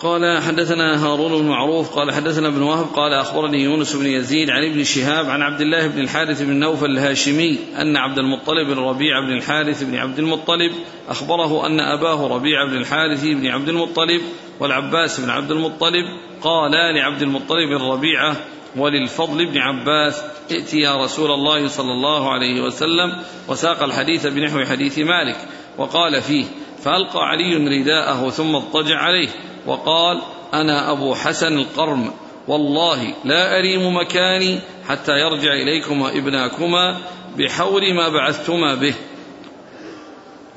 قال 0.01 0.43
حدثنا 0.43 1.05
هارون 1.07 1.43
بن 1.43 1.49
معروف 1.49 1.95
قال 1.95 2.13
حدثنا 2.13 2.49
ابن 2.49 2.63
وهب 2.63 2.87
قال 2.87 3.13
أخبرني 3.13 3.63
يونس 3.63 3.97
بن 3.97 4.07
يزيد 4.07 4.51
عن 4.51 4.65
ابن 4.65 4.85
شهاب 4.85 5.31
عن 5.31 5.43
عبد 5.43 5.61
الله 5.61 5.87
بن 5.87 6.01
الحارث 6.01 6.43
بن 6.43 6.57
نوفل 6.57 6.87
الهاشمي 6.87 7.59
أن 7.79 7.97
عبد 7.97 8.19
المطلب 8.19 8.67
بن 8.67 8.79
ربيع 8.79 9.21
بن 9.21 9.33
الحارث 9.33 9.83
بن 9.83 9.97
عبد 9.97 10.19
المطلب 10.19 10.73
أخبره 11.09 11.67
أن 11.67 11.81
أباه 11.81 12.27
ربيع 12.27 12.65
بن 12.65 12.77
الحارث 12.77 13.25
بن 13.25 13.47
عبد 13.47 13.69
المطلب 13.69 14.21
والعباس 14.61 15.21
بن 15.21 15.31
عبد 15.31 15.51
المطلب 15.51 16.05
قالا 16.43 16.93
لعبد 16.93 17.23
المطلب 17.23 17.69
بن 17.69 17.85
ربيعة 17.85 18.37
وللفضل 18.79 19.47
بن 19.47 19.59
عباس 19.59 20.23
ائت 20.51 20.75
يا 20.75 21.05
رسول 21.05 21.31
الله 21.31 21.69
صلى 21.69 21.93
الله 21.93 22.31
عليه 22.31 22.61
وسلم 22.61 23.23
وساق 23.49 23.83
الحديث 23.83 24.27
بنحو 24.27 24.65
حديث 24.65 24.99
مالك 24.99 25.37
وقال 25.79 26.23
فيه 26.23 26.45
فألقى 26.85 27.29
علي 27.29 27.55
رداءه 27.57 28.31
ثم 28.31 28.57
اضطجع 28.57 28.97
عليه 28.97 29.29
وقال 29.67 30.23
أنا 30.55 30.91
أبو 30.91 31.15
حسن 31.15 31.59
القرم 31.59 32.11
والله 32.49 33.15
لا 33.25 33.59
أريم 33.59 33.97
مكاني 33.97 34.61
حتى 34.89 35.13
يرجع 35.13 35.53
إليكما 35.53 36.09
ابناكما 36.09 36.97
بحور 37.39 37.93
ما 37.93 38.09
بعثتما 38.09 38.75
به 38.75 38.95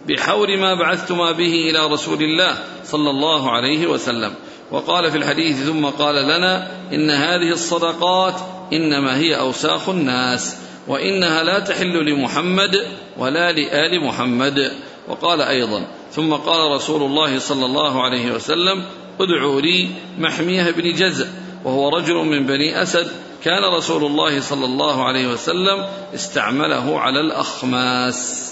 بحور 0.08 0.58
ما 0.58 0.74
بعثتما 0.74 1.32
به 1.32 1.70
إلى 1.70 1.88
رسول 1.88 2.24
الله 2.24 2.58
صلى 2.84 3.10
الله 3.10 3.52
عليه 3.52 3.88
وسلم. 3.88 4.34
وقال 4.72 5.12
في 5.12 5.18
الحديث 5.18 5.66
ثم 5.66 5.86
قال 5.86 6.16
لنا 6.16 6.68
إن 6.94 7.10
هذه 7.10 7.52
الصدقات 7.52 8.36
إنما 8.74 9.18
هي 9.18 9.40
أوساخ 9.40 9.90
الناس 9.90 10.56
وإنها 10.88 11.44
لا 11.44 11.60
تحل 11.60 12.06
لمحمد 12.06 12.86
ولا 13.18 13.52
لآل 13.52 14.04
محمد. 14.08 14.72
وقال 15.08 15.42
أيضا 15.42 15.86
ثم 16.12 16.34
قال 16.34 16.72
رسول 16.72 17.04
الله 17.04 17.40
صلى 17.40 17.66
الله 17.66 18.04
عليه 18.04 18.32
وسلم 18.32 18.84
ادعوا 19.20 19.62
لي 19.62 19.90
محمية 20.20 20.72
بن 20.72 20.94
جزء 20.94 21.28
وهو 21.66 21.90
رجل 21.90 22.16
من 22.16 22.46
بني 22.46 22.82
أسد. 22.82 23.08
كان 23.44 23.64
رسول 23.78 24.06
الله 24.06 24.42
صلى 24.42 24.66
الله 24.66 25.06
عليه 25.06 25.28
وسلم 25.28 25.86
استعمله 26.16 27.00
على 27.00 27.20
الأخماس. 27.20 28.52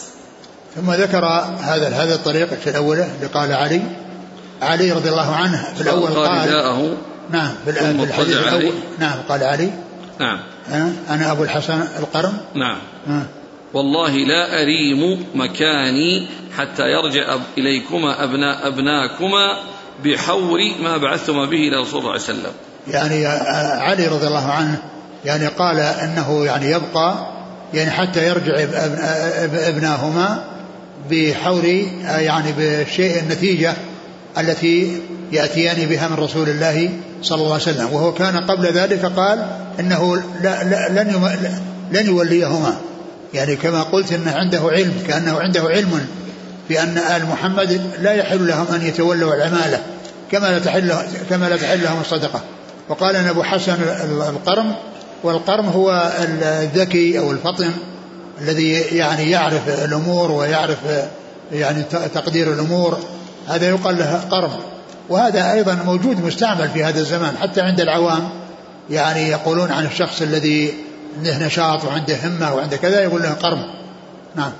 ثم 0.75 0.91
ذكر 0.91 1.25
هذا 1.59 1.89
هذا 1.89 2.15
الطريق 2.15 2.53
في 2.53 2.69
الأولى 2.69 3.09
قال 3.33 3.53
علي 3.53 4.08
علي 4.61 4.91
رضي 4.91 5.09
الله 5.09 5.35
عنه 5.35 5.73
في 5.75 5.81
الأول 5.81 6.09
قال 6.09 6.47
رداءه 6.47 6.97
نعم 7.29 7.51
في 7.65 7.69
الحديث 8.03 8.37
الأول 8.37 8.73
نعم 8.99 9.19
قال 9.29 9.43
علي. 9.43 9.71
نعم. 10.19 10.39
أنا 11.09 11.31
أبو 11.31 11.43
الحسن 11.43 11.81
القرن 11.99 12.33
نعم. 12.55 12.77
والله 13.73 14.11
لا 14.11 14.61
أريم 14.61 15.25
مكاني 15.35 16.27
حتى 16.57 16.83
يرجع 16.83 17.37
إليكما 17.57 18.23
أبناء 18.23 18.67
أبناكما 18.67 19.57
بحور 20.05 20.59
ما 20.81 20.97
بعثتما 20.97 21.45
به 21.45 21.57
إلى 21.57 21.81
رسول 21.81 22.01
الله 22.01 22.17
صلى 22.17 22.35
الله 22.35 22.43
عليه 22.43 22.49
وسلم. 22.49 22.53
يعني 22.87 23.25
علي 23.81 24.07
رضي 24.07 24.27
الله 24.27 24.51
عنه 24.51 24.81
يعني 25.25 25.47
قال 25.47 25.79
أنه 25.79 26.45
يعني 26.45 26.71
يبقى 26.71 27.27
يعني 27.73 27.91
حتى 27.91 28.27
يرجع 28.27 28.53
ابناهما 29.67 30.43
بحور 31.11 31.65
يعني 32.05 32.53
بشيء 32.57 33.19
النتيجة 33.19 33.73
التي 34.37 35.01
يأتيان 35.31 35.89
بها 35.89 36.07
من 36.07 36.15
رسول 36.15 36.49
الله 36.49 36.89
صلى 37.21 37.37
الله 37.37 37.53
عليه 37.53 37.63
وسلم. 37.63 37.93
وهو 37.93 38.13
كان 38.13 38.37
قبل 38.37 38.65
ذلك 38.65 39.05
قال 39.05 39.47
إنه 39.79 40.15
لا 40.41 40.63
لا 40.63 41.03
لن 41.03 41.39
لن 41.91 42.05
يوليهما. 42.05 42.77
يعني 43.33 43.55
كما 43.55 43.83
قلت 43.83 44.13
إنه 44.13 44.31
عنده 44.31 44.59
علم 44.59 44.93
كأنه 45.07 45.39
عنده 45.39 45.61
علم 45.61 46.07
بان 46.69 46.97
آل 46.97 47.25
محمد 47.25 47.81
لا 48.01 48.13
يحل 48.13 48.47
لهم 48.47 48.65
أن 48.75 48.81
يتولوا 48.81 49.35
العمالة 49.35 49.81
كما 50.31 50.47
لا 50.47 50.59
تحل 50.59 50.93
كما 51.29 51.49
لا 51.49 51.57
تحل 51.57 51.83
لهم 51.83 52.01
الصدقة. 52.01 52.41
وقال 52.89 53.15
إن 53.15 53.27
أبو 53.27 53.43
حسن 53.43 53.77
القرم 54.29 54.75
والقرم 55.23 55.65
هو 55.65 56.11
الذكي 56.41 57.19
أو 57.19 57.31
الفطن 57.31 57.71
الذي 58.41 58.71
يعني 58.71 59.31
يعرف 59.31 59.83
الأمور 59.83 60.31
ويعرف 60.31 60.77
يعني 61.51 61.83
تقدير 62.13 62.53
الأمور. 62.53 62.99
هذا 63.49 63.69
يقال 63.69 63.97
له 63.97 64.15
قرم 64.31 64.51
وهذا 65.09 65.53
أيضا 65.53 65.75
موجود 65.85 66.25
مستعمل 66.25 66.69
في 66.69 66.83
هذا 66.83 66.99
الزمان 66.99 67.37
حتى 67.37 67.61
عند 67.61 67.81
العوام. 67.81 68.29
يعني 68.89 69.27
يقولون 69.29 69.71
عن 69.71 69.85
الشخص 69.85 70.21
الذي 70.21 70.73
عنده 71.17 71.45
نشاط 71.45 71.85
وعنده 71.85 72.15
همة 72.23 72.55
وعنده 72.55 72.77
كذا 72.77 73.03
يقول 73.03 73.21
له 73.21 73.29
قرم 73.29 73.65
نعم. 74.35 74.51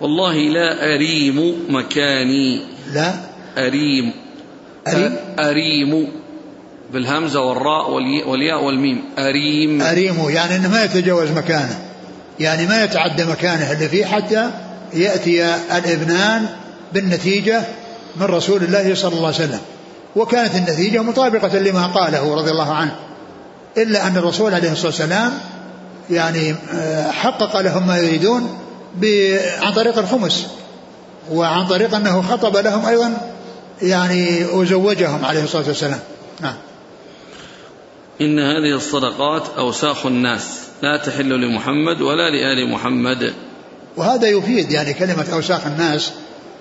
والله 0.00 0.34
لا 0.34 0.94
أريم 0.94 1.66
مكاني. 1.68 2.60
لا. 2.92 3.12
أريم. 3.58 4.12
أريم؟ 4.88 5.16
أريم 5.38 6.08
بالهمزة 6.92 7.40
والراء 7.40 7.90
والياء 8.28 8.64
والميم. 8.64 9.04
أريم. 9.18 9.82
أريم 9.82 10.30
يعني 10.30 10.56
أنه 10.56 10.70
ما 10.70 10.84
يتجاوز 10.84 11.30
مكانه. 11.30 11.78
يعني 12.40 12.66
ما 12.66 12.84
يتعدى 12.84 13.24
مكانه 13.24 13.72
اللي 13.72 13.88
فيه 13.88 14.04
حتى 14.04 14.50
يأتي 14.94 15.54
الإبنان 15.54 16.46
بالنتيجة 16.94 17.62
من 18.16 18.26
رسول 18.26 18.62
الله 18.62 18.94
صلى 18.94 19.12
الله 19.14 19.26
عليه 19.26 19.36
وسلم. 19.36 19.60
وكانت 20.16 20.54
النتيجة 20.54 21.02
مطابقة 21.02 21.58
لما 21.58 21.86
قاله 21.86 22.34
رضي 22.34 22.50
الله 22.50 22.72
عنه. 22.72 22.96
إلا 23.76 24.06
أن 24.06 24.16
الرسول 24.16 24.54
عليه 24.54 24.72
الصلاة 24.72 24.86
والسلام 24.86 25.32
يعني 26.10 26.54
آه، 26.74 27.10
حقق 27.10 27.60
لهم 27.60 27.86
ما 27.86 27.98
يريدون 27.98 28.58
عن 29.62 29.72
طريق 29.72 29.98
الخمس. 29.98 30.46
وعن 31.30 31.66
طريق 31.66 31.94
أنه 31.94 32.22
خطب 32.22 32.56
لهم 32.56 32.86
أيضا 32.86 33.32
يعني 33.82 34.44
وزوجهم 34.44 35.24
عليه 35.24 35.44
الصلاة 35.44 35.68
والسلام. 35.68 36.00
نعم. 36.40 36.54
إن 38.20 38.38
هذه 38.38 38.76
الصدقات 38.76 39.42
أوساخ 39.58 40.06
الناس. 40.06 40.58
لا 40.82 40.96
تحل 40.96 41.28
لمحمد 41.28 42.00
ولا 42.00 42.30
لآل 42.30 42.70
محمد. 42.70 43.32
وهذا 43.96 44.28
يفيد 44.28 44.70
يعني 44.70 44.94
كلمة 44.94 45.26
أوساخ 45.32 45.66
الناس 45.66 46.12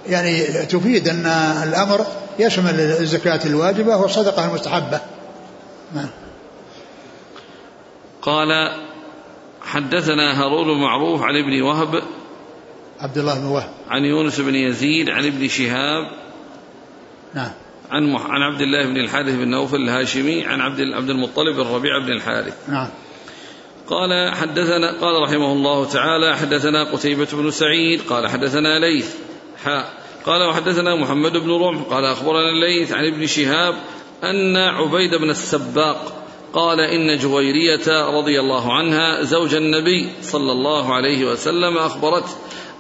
يعني 0.10 0.44
تفيد 0.66 1.08
أن 1.08 1.26
الأمر 1.64 2.06
يشمل 2.40 2.80
الزكاة 2.80 3.40
الواجبة 3.46 3.98
والصدقة 3.98 4.48
المستحبة. 4.50 5.00
نعم. 5.96 6.10
قال 8.22 8.72
حدثنا 9.62 10.42
هارون 10.42 10.82
معروف 10.82 11.22
عن 11.22 11.36
ابن 11.36 11.62
وهب 11.62 12.04
عبد 13.00 13.18
الله 13.18 13.40
بن 13.40 13.46
وهب. 13.46 13.70
عن 13.90 14.06
يونس 14.06 14.40
بن 14.40 14.56
يزيد 14.56 15.10
عن 15.10 15.26
ابن 15.26 15.48
شهاب 15.48 16.12
نعم. 17.34 17.52
عن 17.92 18.16
عن 18.16 18.42
عبد 18.42 18.62
الله 18.62 18.86
بن 18.86 18.98
الحارث 18.98 19.36
بن 19.36 19.48
نوفل 19.48 19.76
الهاشمي 19.76 20.46
عن 20.46 20.62
عبد 20.62 20.82
عبد 20.82 21.10
المطلب 21.10 21.56
بن 21.56 21.74
ربيعه 21.74 22.00
بن 22.00 22.12
الحارث. 22.12 22.70
نعم. 22.70 22.88
قال 23.88 24.36
حدثنا 24.36 24.92
قال 24.92 25.22
رحمه 25.24 25.54
الله 25.54 25.86
تعالى 25.86 26.38
حدثنا 26.38 26.92
قتيبة 26.92 27.28
بن 27.34 27.52
سعيد 27.52 28.02
قال 28.02 28.28
حدثنا 28.28 28.80
ليث 28.80 29.16
حاء. 29.66 30.02
قال 30.26 30.44
وحدثنا 30.44 30.96
محمد 30.96 31.38
بن 31.38 31.52
رمح 31.52 31.82
قال 31.82 32.06
أخبرنا 32.06 32.50
الليث 32.50 32.92
عن 32.92 33.06
ابن 33.06 33.28
شهاب 33.28 33.76
أن 34.24 34.58
عبيد 34.58 35.16
بن 35.16 35.30
السباق 35.30 36.14
قال 36.54 36.80
إن 36.80 37.18
جويرية 37.18 38.10
رضي 38.18 38.40
الله 38.40 38.74
عنها 38.74 39.24
زوج 39.24 39.56
النبي 39.56 40.10
صلى 40.22 40.52
الله 40.52 40.94
عليه 40.94 41.26
وسلم 41.26 41.78
أخبرته 41.78 42.32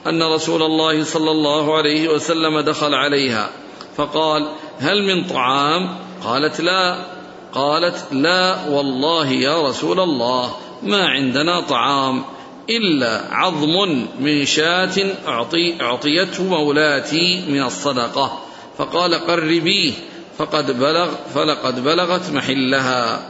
أن 0.07 0.23
رسول 0.23 0.63
الله 0.63 1.03
صلى 1.03 1.31
الله 1.31 1.77
عليه 1.77 2.09
وسلم 2.09 2.59
دخل 2.59 2.93
عليها 2.93 3.49
فقال 3.97 4.47
هل 4.79 5.03
من 5.03 5.23
طعام؟ 5.23 5.97
قالت 6.23 6.61
لا. 6.61 7.05
قالت 7.53 8.07
لا 8.11 8.67
والله 8.69 9.29
يا 9.29 9.67
رسول 9.67 9.99
الله 9.99 10.55
ما 10.83 11.07
عندنا 11.07 11.61
طعام. 11.61 12.23
إلا 12.69 13.24
عظم 13.32 14.06
من 14.19 14.45
شاة 14.45 14.97
أعطي 15.28 15.82
أعطيته 15.82 16.43
مولاتي 16.43 17.43
من 17.47 17.63
الصدقة. 17.63 18.41
فقال 18.78 19.13
قربيه 19.13 19.91
فقد 20.38 20.80
بلغ 20.80 21.10
فلقد 21.36 21.84
بلغت 21.84 22.30
محلها. 22.32 23.30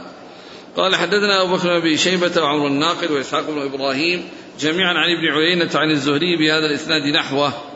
قال 0.76 0.96
حدثنا 0.96 1.42
أبو 1.42 1.56
بكر 1.56 1.80
بن 1.80 1.96
شيبة 1.96 2.42
وعمر 2.42 2.66
الناقل 2.66 3.12
وإسحاق 3.12 3.50
بن 3.50 3.62
إبراهيم 3.62 4.28
جميعا 4.60 4.94
عن 4.94 5.10
ابن 5.10 5.26
عيينة 5.26 5.70
عن 5.74 5.90
الزهري 5.90 6.36
بهذا 6.36 6.66
الإسناد 6.66 7.02
نحوه. 7.02 7.71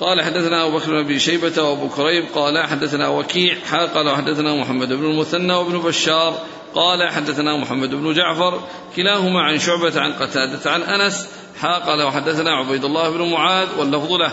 قال 0.00 0.22
حدثنا 0.22 0.66
أبو 0.66 0.78
بكر 0.78 0.90
بن 0.90 0.96
أبي 0.96 1.18
شيبة 1.18 1.62
وأبو 1.62 1.88
كريب 1.88 2.24
قال 2.34 2.66
حدثنا 2.66 3.08
وكيع 3.08 3.56
قال 3.94 4.08
وحدثنا 4.08 4.54
محمد 4.54 4.88
بن 4.88 5.04
المثنى 5.04 5.52
وابن 5.52 5.78
بشار 5.78 6.38
قال 6.74 7.12
حدثنا 7.12 7.56
محمد 7.56 7.90
بن 7.90 8.14
جعفر 8.14 8.60
كلاهما 8.96 9.42
عن 9.42 9.58
شعبة 9.58 10.00
عن 10.00 10.12
قتادة 10.12 10.70
عن 10.70 10.82
أنس 10.82 11.28
قال 11.62 12.02
وحدثنا 12.02 12.50
عبيد 12.50 12.84
الله 12.84 13.10
بن 13.10 13.30
معاذ 13.30 13.68
واللفظ 13.78 14.12
له. 14.12 14.32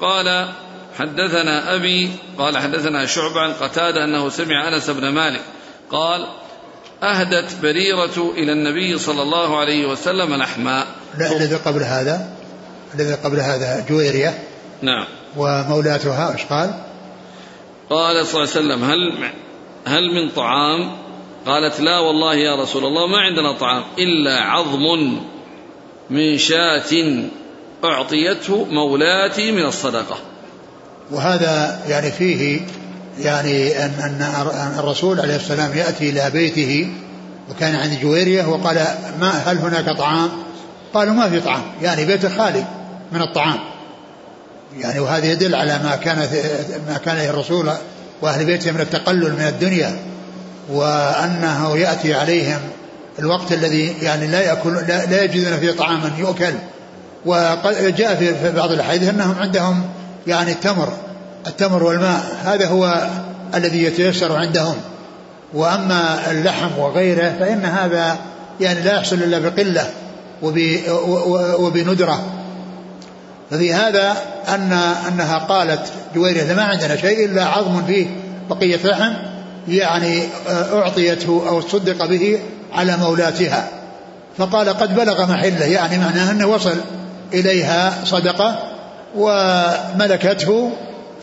قال 0.00 0.48
حدثنا 0.98 1.74
أبي 1.74 2.10
قال 2.38 2.58
حدثنا 2.58 3.06
شعبة 3.06 3.40
عن 3.40 3.52
قتادة 3.52 4.04
أنه 4.04 4.28
سمع 4.28 4.68
أنس 4.68 4.90
بن 4.90 5.08
مالك 5.08 5.40
قال 5.90 6.26
أهدت 7.02 7.56
بريرة 7.62 8.32
إلى 8.36 8.52
النبي 8.52 8.98
صلى 8.98 9.22
الله 9.22 9.58
عليه 9.58 9.86
وسلم 9.86 10.34
لحما. 10.34 10.84
لا 11.18 11.36
الذي 11.36 11.56
قبل 11.56 11.82
هذا 11.82 12.30
الذي 12.94 13.14
قبل 13.14 13.40
هذا 13.40 13.86
جويرية 13.88 14.47
نعم 14.82 15.04
ومولاتها 15.36 16.32
إيش 16.32 16.44
قال؟ 16.44 16.74
قال 17.90 18.26
صلى 18.26 18.42
الله 18.42 18.54
عليه 18.54 18.66
وسلم 18.66 18.84
هل 18.84 19.30
هل 19.86 20.14
من 20.14 20.30
طعام؟ 20.30 20.90
قالت 21.46 21.80
لا 21.80 21.98
والله 21.98 22.34
يا 22.34 22.62
رسول 22.62 22.84
الله 22.84 23.06
ما 23.06 23.18
عندنا 23.18 23.52
طعام 23.52 23.82
إلا 23.98 24.40
عظم 24.40 25.18
من 26.10 26.38
شاة 26.38 27.24
أعطيته 27.84 28.64
مولاتي 28.64 29.52
من 29.52 29.64
الصدقة 29.64 30.16
وهذا 31.10 31.80
يعني 31.88 32.10
فيه 32.10 32.60
يعني 33.18 33.84
أن, 33.84 33.90
أن 33.90 34.76
الرسول 34.78 35.20
عليه 35.20 35.36
السلام 35.36 35.78
يأتي 35.78 36.10
إلى 36.10 36.30
بيته 36.30 36.92
وكان 37.50 37.74
عند 37.74 38.00
جويرية 38.02 38.44
وقال 38.44 38.86
ما 39.20 39.30
هل 39.30 39.58
هناك 39.58 39.96
طعام 39.98 40.30
قالوا 40.94 41.14
ما 41.14 41.28
في 41.28 41.40
طعام 41.40 41.62
يعني 41.82 42.04
بيته 42.04 42.36
خالي 42.36 42.64
من 43.12 43.22
الطعام 43.22 43.58
يعني 44.78 45.00
وهذا 45.00 45.26
يدل 45.26 45.54
على 45.54 45.78
ما 45.84 45.96
كان 45.96 46.18
ما 46.88 46.98
كان 47.04 47.16
الرسول 47.16 47.70
وأهل 48.22 48.44
بيته 48.44 48.70
من 48.70 48.80
التقلل 48.80 49.32
من 49.32 49.46
الدنيا 49.48 49.96
وأنه 50.70 51.76
يأتي 51.76 52.14
عليهم 52.14 52.60
الوقت 53.18 53.52
الذي 53.52 53.96
يعني 54.02 54.26
لا 54.26 54.40
ياكل 54.40 54.74
لا, 54.74 55.06
لا 55.06 55.22
يجدون 55.24 55.56
فيه 55.56 55.72
طعاما 55.72 56.10
يؤكل. 56.18 56.52
وقد 57.26 57.94
جاء 57.96 58.14
في 58.14 58.52
بعض 58.56 58.72
الأحاديث 58.72 59.08
أنهم 59.08 59.34
عندهم 59.38 59.82
يعني 60.26 60.52
التمر 60.52 60.92
التمر 61.46 61.82
والماء 61.82 62.20
هذا 62.44 62.66
هو 62.66 63.08
الذي 63.54 63.84
يتيسر 63.84 64.36
عندهم. 64.36 64.76
وأما 65.54 66.30
اللحم 66.30 66.78
وغيره 66.78 67.36
فإن 67.40 67.64
هذا 67.64 68.18
يعني 68.60 68.80
لا 68.80 68.94
يحصل 68.94 69.16
إلا 69.16 69.38
بقلة 69.38 69.90
وبندرة. 71.58 72.37
ففي 73.50 73.74
هذا 73.74 74.16
أن 74.48 74.72
أنها 75.08 75.38
قالت 75.38 75.92
جويرية 76.14 76.54
ما 76.54 76.62
عندنا 76.62 76.96
شيء 76.96 77.24
إلا 77.24 77.44
عظم 77.44 77.82
فيه 77.86 78.06
بقية 78.50 78.78
لحم 78.84 79.12
يعني 79.68 80.22
آه، 80.48 80.80
أعطيته 80.82 81.42
أو 81.48 81.60
صدق 81.60 82.06
به 82.06 82.38
على 82.74 82.96
مولاتها. 82.96 83.68
فقال 84.38 84.68
قد 84.68 84.94
بلغ 84.94 85.32
محله 85.32 85.64
يعني 85.64 85.98
معناه 85.98 86.30
أنه 86.30 86.46
وصل 86.46 86.76
إليها 87.34 88.04
صدقة 88.04 88.58
وملكته 89.16 90.72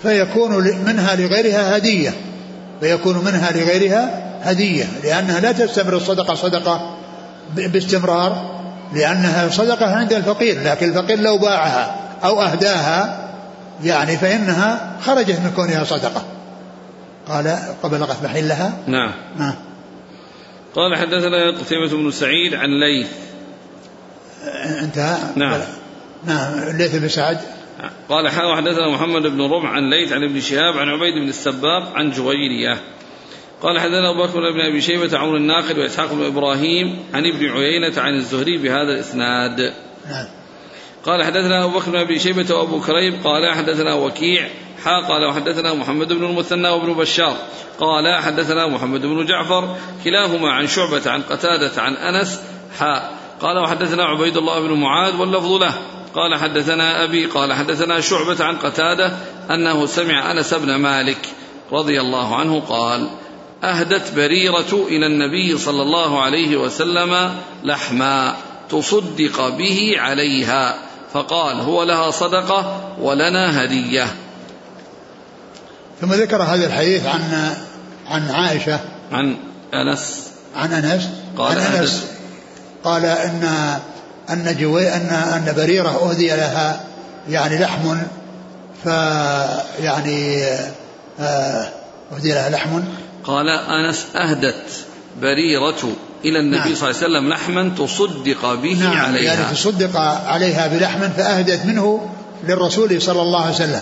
فيكون 0.02 0.52
منها 0.86 1.16
لغيرها 1.16 1.78
هدية 1.78 2.14
فيكون 2.82 3.18
منها 3.18 3.52
لغيرها 3.52 4.24
هدية 4.44 4.86
لأنها 5.04 5.40
لا 5.40 5.52
تستمر 5.52 5.96
الصدقة 5.96 6.36
صدقة 6.36 6.96
باستمرار 7.56 8.56
لأنها 8.94 9.50
صدقة 9.50 9.86
عند 9.86 10.14
الفقير 10.14 10.64
لكن 10.64 10.90
الفقير 10.90 11.20
لو 11.20 11.38
باعها 11.38 11.96
أو 12.24 12.42
أهداها 12.42 13.30
يعني 13.84 14.18
فإنها 14.18 14.98
خرجت 15.02 15.40
من 15.40 15.52
كونها 15.56 15.84
صدقة. 15.84 16.26
قال 17.28 17.58
قبلغت 17.84 18.24
محلها 18.24 18.74
نعم. 18.88 19.12
نعم 19.38 19.56
قال 20.76 20.98
حدثنا 20.98 21.52
قتيبة 21.52 21.98
بن 21.98 22.12
سعيد 22.12 22.54
عن 22.54 22.70
ليث. 22.80 23.10
انتهى 24.84 25.18
نعم. 25.36 25.62
نعم. 26.26 26.78
ليث 26.78 26.96
بن 26.96 27.08
سعد. 27.08 27.38
قال 28.10 28.30
حدثنا 28.30 28.90
محمد 28.94 29.22
بن 29.22 29.42
ربع 29.42 29.70
عن 29.70 29.90
ليث 29.90 30.12
عن 30.12 30.24
ابن 30.24 30.42
شهاب 30.42 30.78
عن 30.78 30.90
عبيد 30.90 31.14
بن 31.24 31.30
السباق 31.30 31.94
عن 31.96 32.12
جويرية. 32.12 32.82
قال 33.62 33.80
حدثنا 33.80 34.10
أبو 34.10 34.24
بكر 34.24 34.52
بن 34.52 34.62
أبي 34.62 34.82
شيبة 34.82 35.18
عمرو 35.18 35.38
الناقد 35.38 35.78
وإسحاق 35.78 36.14
بن 36.14 36.26
إبراهيم 36.26 37.04
عن 37.14 37.26
ابن 37.26 37.50
عيينة 37.50 38.02
عن 38.02 38.14
الزهري 38.14 38.58
بهذا 38.58 38.94
الإسناد. 38.94 39.74
نعم. 40.10 40.26
قال 41.06 41.24
حدثنا 41.24 41.64
أبو 41.64 41.80
بكر 41.80 41.92
بن 41.92 41.98
أبي 41.98 42.20
شيبة 42.20 42.56
وأبو 42.56 42.82
كريب 42.82 43.14
قال 43.24 43.54
حدثنا 43.54 43.94
وكيع 43.94 44.50
حا 44.84 45.02
قال 45.10 45.26
وحدثنا 45.26 45.74
محمد 45.74 46.14
بن 46.14 46.26
المثنى 46.26 46.70
وابن 46.70 46.94
بشار 46.94 47.38
قال 47.80 48.24
حدثنا 48.24 48.68
محمد 48.68 49.02
بن 49.02 49.26
جعفر 49.26 49.76
كلاهما 50.04 50.52
عن 50.52 50.68
شعبة 50.68 51.12
عن 51.12 51.22
قتادة 51.22 51.82
عن 51.82 51.94
أنس 51.94 52.40
حا 52.80 53.10
قال 53.42 53.58
وحدثنا 53.58 54.04
عبيد 54.06 54.38
الله 54.38 54.60
بن 54.60 54.74
معاذ 54.74 55.16
واللفظ 55.16 55.52
له 55.52 55.74
قال 56.16 56.36
حدثنا 56.36 57.04
أبي 57.04 57.26
قال 57.26 57.54
حدثنا 57.54 58.02
شعبة 58.02 58.44
عن 58.44 58.56
قتادة 58.58 59.18
أنه 59.52 59.86
سمع 59.86 60.32
أنس 60.32 60.54
بن 60.54 60.76
مالك 60.76 61.30
رضي 61.72 62.02
الله 62.02 62.36
عنه 62.36 62.60
قال 62.60 63.10
أهدت 63.64 64.14
بريرة 64.16 64.88
إلى 64.88 65.06
النبي 65.08 65.58
صلى 65.58 65.82
الله 65.82 66.22
عليه 66.22 66.58
وسلم 66.58 67.36
لحما 67.64 68.36
تصدق 68.70 69.50
به 69.50 69.96
عليها. 69.98 70.85
فقال 71.16 71.60
هو 71.62 71.84
لها 71.84 72.12
صدقة 72.12 72.82
ولنا 73.02 73.64
هدية. 73.64 74.08
ثم 76.02 76.14
ذكر 76.14 76.44
هذا 76.44 76.66
الحديث 76.66 77.06
عن 77.06 77.54
عن 78.08 78.32
عائشة. 78.32 78.80
عن 79.12 79.38
أنس. 79.74 80.24
عن 80.56 80.74
أنس. 80.74 81.10
قال 81.38 81.58
عن 81.60 81.76
أنس. 81.76 82.06
قال 82.84 83.06
إن 83.06 83.44
أن 84.30 84.56
جوي 84.60 84.94
أن 84.94 85.10
أن 85.10 85.54
بريرة 85.58 85.90
أهدي 85.90 86.28
لها 86.28 86.84
يعني 87.30 87.58
لحم 87.58 87.98
ف 88.84 88.86
يعني 89.80 90.46
أهدي 92.12 92.32
لها 92.32 92.50
لحم. 92.50 92.84
قال 93.24 93.50
أنس 93.50 94.06
أهدت 94.16 94.86
بريرة 95.22 95.96
إلى 96.26 96.40
النبي 96.40 96.70
نعم. 96.70 96.76
صلى 96.76 96.90
الله 96.90 97.02
عليه 97.02 97.08
وسلم 97.18 97.30
لحما 97.30 97.72
تصدق 97.78 98.54
به 98.54 98.74
نعم 98.80 98.98
عليها. 98.98 99.34
يعني 99.34 99.56
تصدق 99.56 100.00
عليها 100.28 100.68
بلحم 100.68 101.10
فأهدت 101.10 101.66
منه 101.66 102.10
للرسول 102.48 103.02
صلى 103.02 103.22
الله 103.22 103.42
عليه 103.42 103.56
وسلم. 103.56 103.82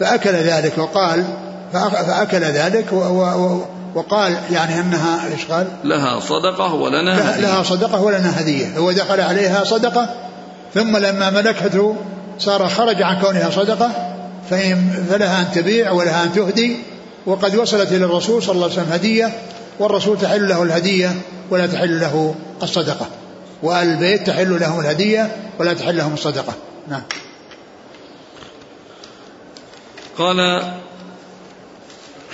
فأكل 0.00 0.30
ذلك 0.30 0.78
وقال 0.78 1.24
فأكل 1.72 2.40
ذلك 2.40 2.92
وقال 3.94 4.38
يعني 4.52 4.80
أنها 4.80 5.32
إيش 5.32 5.44
قال؟ 5.44 5.66
لها 5.84 6.20
صدقة 6.20 6.74
ولنا 6.74 7.30
هدية. 7.30 7.40
لها 7.40 7.62
صدقة 7.62 8.00
ولنا 8.00 8.40
هدية. 8.40 8.78
هو 8.78 8.92
دخل 8.92 9.20
عليها 9.20 9.64
صدقة 9.64 10.14
ثم 10.74 10.96
لما 10.96 11.30
ملكته 11.30 11.96
صار 12.38 12.68
خرج 12.68 13.02
عن 13.02 13.20
كونها 13.20 13.50
صدقة 13.50 13.90
فلها 14.50 15.40
أن 15.40 15.46
تبيع 15.54 15.90
ولها 15.90 16.24
أن 16.24 16.32
تهدي 16.32 16.76
وقد 17.26 17.56
وصلت 17.56 17.92
إلى 17.92 18.04
الرسول 18.04 18.42
صلى 18.42 18.52
الله 18.52 18.64
عليه 18.64 18.74
وسلم 18.74 18.92
هدية 18.92 19.32
والرسول 19.80 20.18
تحل 20.18 20.48
له 20.48 20.62
الهدية 20.62 21.22
ولا 21.50 21.66
تحل 21.66 22.00
له 22.00 22.34
الصدقة. 22.62 23.06
وآل 23.62 23.88
البيت 23.88 24.26
تحل 24.26 24.60
لهم 24.60 24.80
الهدية 24.80 25.36
ولا 25.58 25.74
تحل 25.74 25.96
لهم 25.96 26.14
الصدقة. 26.14 26.54
نعم. 26.88 27.02
قال 30.18 30.62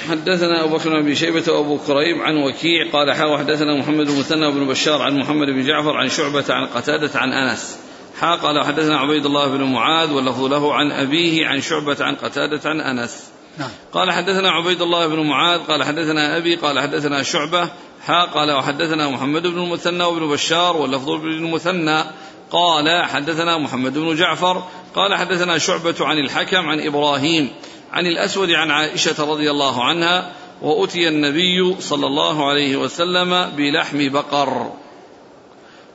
حدثنا 0.09 0.65
أبو 0.65 0.77
بكر 0.77 1.03
بن 1.03 1.15
شيبة 1.15 1.53
وأبو 1.53 1.79
كريب 1.79 2.17
عن 2.23 2.37
وكيع. 2.37 2.91
قال 2.93 3.13
حاول 3.13 3.39
حدثنا 3.39 3.79
محمد 3.79 4.07
بن 4.07 4.19
مثنى 4.19 4.53
بن 4.53 4.67
بشار 4.67 5.03
عن 5.03 5.19
محمد 5.19 5.47
بن 5.47 5.67
جعفر 5.67 5.97
عن 5.97 6.09
شعبة 6.09 6.45
عن 6.51 6.67
قتادة 6.67 7.11
عن 7.15 7.33
أنس. 7.33 7.77
حا 8.21 8.37
قال 8.37 8.65
حدثنا 8.65 8.99
عبيد 8.99 9.27
الله 9.27 9.49
بن 9.49 9.63
معاذ 9.63 10.13
واللفظ 10.13 10.45
له 10.45 10.75
عن 10.75 10.93
أبيه 10.93 11.47
عن 11.47 11.61
شعبة 11.61 11.97
عن 12.01 12.15
قتادة 12.15 12.71
عن 12.71 12.81
أنس. 12.81 13.36
نعم. 13.59 13.71
قال 13.93 14.13
حدثنا 14.13 14.51
عبيد 14.51 14.83
الله 14.83 15.07
بن 15.07 15.21
معاذ 15.21 15.61
قال 15.61 15.85
حدثنا 15.85 16.37
أبي 16.37 16.57
قال 16.57 16.81
حدثنا 16.81 17.23
شعبة 17.23 17.69
حا 18.07 18.25
قال 18.25 18.53
وحدثنا 18.53 19.09
محمد 19.09 19.43
بن 19.43 19.59
المثنى 19.59 20.05
وابن 20.05 20.29
بشار 20.29 20.77
واللفظ 20.77 21.11
بن 21.11 21.29
المثنى. 21.29 22.05
قال 22.51 23.05
حدثنا 23.05 23.59
محمد 23.59 23.99
بن 23.99 24.15
جعفر 24.15 24.63
قال 24.95 25.15
حدثنا 25.15 25.59
شعبة 25.59 25.95
عن 26.01 26.19
الحكم 26.19 26.69
عن 26.69 26.81
إبراهيم 26.81 27.51
عن 27.93 28.07
الأسود 28.07 28.51
عن 28.51 28.71
عائشة 28.71 29.25
رضي 29.31 29.51
الله 29.51 29.85
عنها 29.85 30.33
وأتي 30.63 31.09
النبي 31.09 31.81
صلى 31.81 32.07
الله 32.07 32.49
عليه 32.49 32.77
وسلم 32.77 33.51
بلحم 33.57 34.09
بقر. 34.09 34.73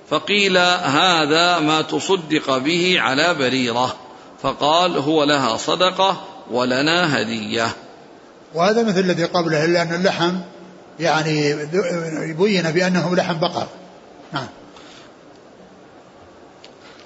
فقيل 0.09 0.57
هذا 0.83 1.59
ما 1.59 1.81
تصدق 1.81 2.57
به 2.57 2.95
على 2.99 3.33
بريرة. 3.33 3.95
فقال 4.41 4.97
هو 4.97 5.23
لها 5.23 5.57
صدقة 5.57 6.21
ولنا 6.51 7.21
هدية. 7.21 7.67
وهذا 8.53 8.83
مثل 8.83 8.99
الذي 8.99 9.23
قبله 9.23 9.65
إلا 9.65 9.81
أن 9.81 9.93
اللحم 9.93 10.35
يعني 10.99 11.55
بين 12.33 12.71
بأنه 12.71 13.15
لحم 13.15 13.39
بقر. 13.39 13.67
نعم. 14.33 14.47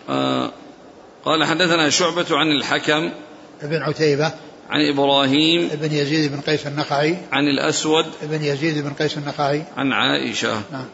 آه 0.09 0.51
قال 1.25 1.43
حدثنا 1.43 1.89
شعبة 1.89 2.25
عن 2.31 2.47
الحكم 2.47 3.11
ابن 3.61 3.83
عتيبة 3.83 4.31
عن 4.69 4.89
إبراهيم 4.93 5.69
ابن 5.71 5.93
يزيد 5.93 6.31
بن 6.31 6.41
قيس 6.41 6.67
النخعي 6.67 7.17
عن 7.31 7.47
الأسود 7.47 8.05
ابن 8.23 8.43
يزيد 8.43 8.83
بن 8.83 8.93
قيس 8.93 9.17
النخعي. 9.17 9.63
عن 9.77 9.93
عائشة. 9.93 10.61
نعم. 10.71 10.85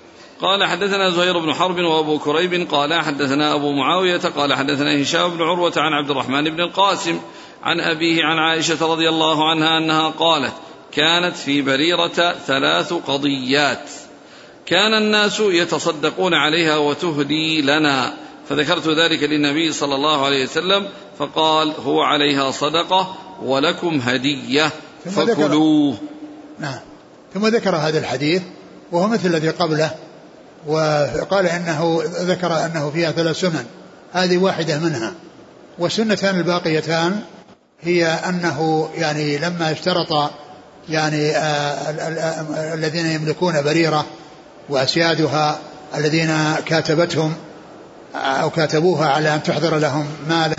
قال 0.42 0.64
حدثنا 0.64 1.10
زهير 1.10 1.39
بن 1.39 1.54
حرب 1.54 1.78
وأبو 1.78 2.20
كريب 2.20 2.68
قال 2.72 2.94
حدثنا 2.94 3.56
أبو 3.56 3.72
معاوية 3.72 4.18
قال 4.18 4.54
حدثنا 4.54 5.02
هشام 5.02 5.30
بن 5.30 5.42
عروة 5.42 5.74
عن 5.78 5.94
عبد 5.94 6.12
الرحمن 6.12 6.44
بن 6.44 6.62
القاسم 6.62 7.20
عن 7.64 7.80
أبيه 7.80 8.24
عن 8.24 8.38
عائشة 8.38 8.86
رضي 8.93 9.09
الله 9.09 9.49
عنها 9.49 9.78
أنها 9.78 10.09
قالت 10.09 10.53
كانت 10.91 11.36
في 11.36 11.62
بريرة 11.62 12.36
ثلاث 12.47 12.93
قضيات. 12.93 13.89
كان 14.66 14.93
الناس 14.93 15.39
يتصدقون 15.39 16.34
عليها 16.34 16.78
وتهدي 16.78 17.62
لنا. 17.62 18.14
فذكرت 18.49 18.88
ذلك 18.88 19.24
للنبي 19.24 19.72
صلى 19.72 19.95
الله 19.95 20.26
عليه 20.26 20.43
وسلم 20.43 20.88
فقال 21.20 21.74
هو 21.86 22.01
عليها 22.01 22.51
صدقة 22.51 23.16
ولكم 23.41 23.99
هدية 23.99 24.70
فكلوه. 25.05 25.95
نعم. 26.59 26.80
ثم 27.34 27.47
ذكر 27.47 27.76
هذا 27.76 27.99
الحديث 27.99 28.41
وهو 28.91 29.07
مثل 29.07 29.30
الذي 29.30 29.49
قبله 29.49 29.91
وقال 30.68 31.45
إنه 31.45 32.01
ذكر 32.05 32.66
أنه 32.66 32.91
فيها 32.91 33.12
ثلاث 33.12 33.39
سنن 33.39 33.66
هذه 34.12 34.38
واحدة 34.38 34.80
منها. 34.80 35.14
والسنتان 35.80 36.38
الباقيتان 36.38 37.22
هي 37.84 38.05
أنه 38.05 38.89
يعني 38.95 39.38
لما 39.38 39.71
اشترط 39.71 40.32
يعني 40.89 41.32
آه، 41.38 42.73
الذين 42.73 43.05
يملكون 43.05 43.61
بريرة 43.61 44.05
وأسيادها 44.69 45.59
الذين 45.95 46.55
كاتبتهم 46.65 47.36
أو 48.15 48.49
كاتبوها 48.49 49.09
على 49.09 49.36
أن 49.36 49.43
تحضر 49.43 49.77
لهم 49.77 50.07
مالا 50.27 50.55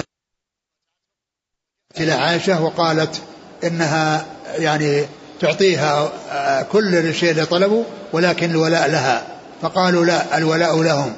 إلى 2.01 2.13
عائشة 2.13 2.63
وقالت 2.63 3.23
إنها 3.65 4.27
يعني 4.59 5.05
تعطيها 5.41 6.13
آه، 6.31 6.63
كل 6.63 6.95
الشيء 6.95 7.31
اللي 7.31 7.47
طلبوا 7.47 7.85
ولكن 8.13 8.51
الولاء 8.51 8.91
لها. 8.91 9.23
فقالوا 9.63 10.05
لا 10.05 10.39
الولاء 10.39 10.83
لهم. 10.83 11.13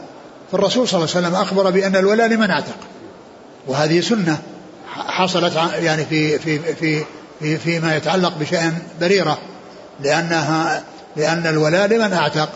فالرسول 0.52 0.88
صلى 0.88 0.98
الله 0.98 1.16
عليه 1.16 1.26
وسلم 1.26 1.40
أخبر 1.40 1.70
بأن 1.70 1.96
الولاء 1.96 2.26
لمن 2.26 2.50
اعتق 2.50 2.76
وهذه 3.66 4.00
سنة. 4.00 4.42
حصلت 4.92 5.56
يعني 5.74 6.04
في 6.04 6.38
في 6.38 6.74
في 6.74 7.04
في 7.40 7.56
فيما 7.56 7.96
يتعلق 7.96 8.32
بشأن 8.40 8.72
بريرة 9.00 9.38
لأنها 10.00 10.82
لأن 11.16 11.46
الولاء 11.46 11.86
لمن 11.86 12.12
أعتق 12.12 12.48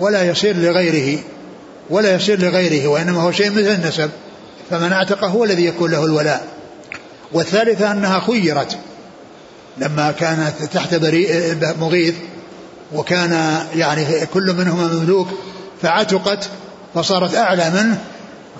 ولا 0.00 0.22
يصير 0.22 0.56
لغيره 0.56 1.18
ولا 1.90 2.14
يصير 2.14 2.40
لغيره 2.40 2.88
وإنما 2.88 3.22
هو 3.22 3.32
شيء 3.32 3.50
مثل 3.50 3.60
النسب 3.74 4.10
فمن 4.70 4.92
اعتق 4.92 5.24
هو 5.24 5.44
الذي 5.44 5.64
يكون 5.66 5.90
له 5.90 6.04
الولاء. 6.04 6.46
والثالثة 7.32 7.92
أنها 7.92 8.20
خيرت 8.20 8.78
لما 9.78 10.12
كانت 10.12 10.62
تحت 10.72 10.94
مغيث 11.80 12.14
وكان 12.94 13.58
يعني 13.76 14.26
كل 14.26 14.52
منهما 14.52 14.86
مملوك 14.86 15.28
فعتقت 15.82 16.48
فصارت 16.94 17.34
أعلى 17.34 17.70
منه 17.70 17.98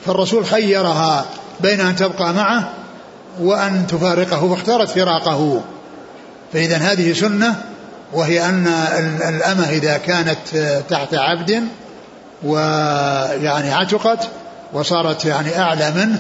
فالرسول 0.07 0.47
خيرها 0.47 1.27
بين 1.61 1.81
أن 1.81 1.97
تبقى 1.97 2.35
معه 2.35 2.73
وأن 3.41 3.87
تفارقه 3.87 4.55
فاختارت 4.55 4.89
فراقه. 4.89 5.63
فإذا 6.53 6.77
هذه 6.77 7.13
سنة 7.13 7.55
وهي 8.13 8.49
أن 8.49 8.67
الأمة 9.29 9.71
إذا 9.71 9.97
كانت 9.97 10.57
تحت 10.89 11.15
عبد 11.15 11.63
ويعني 12.43 13.73
عتقت 13.73 14.29
وصارت 14.73 15.25
يعني 15.25 15.59
أعلى 15.59 15.93
منه 15.97 16.19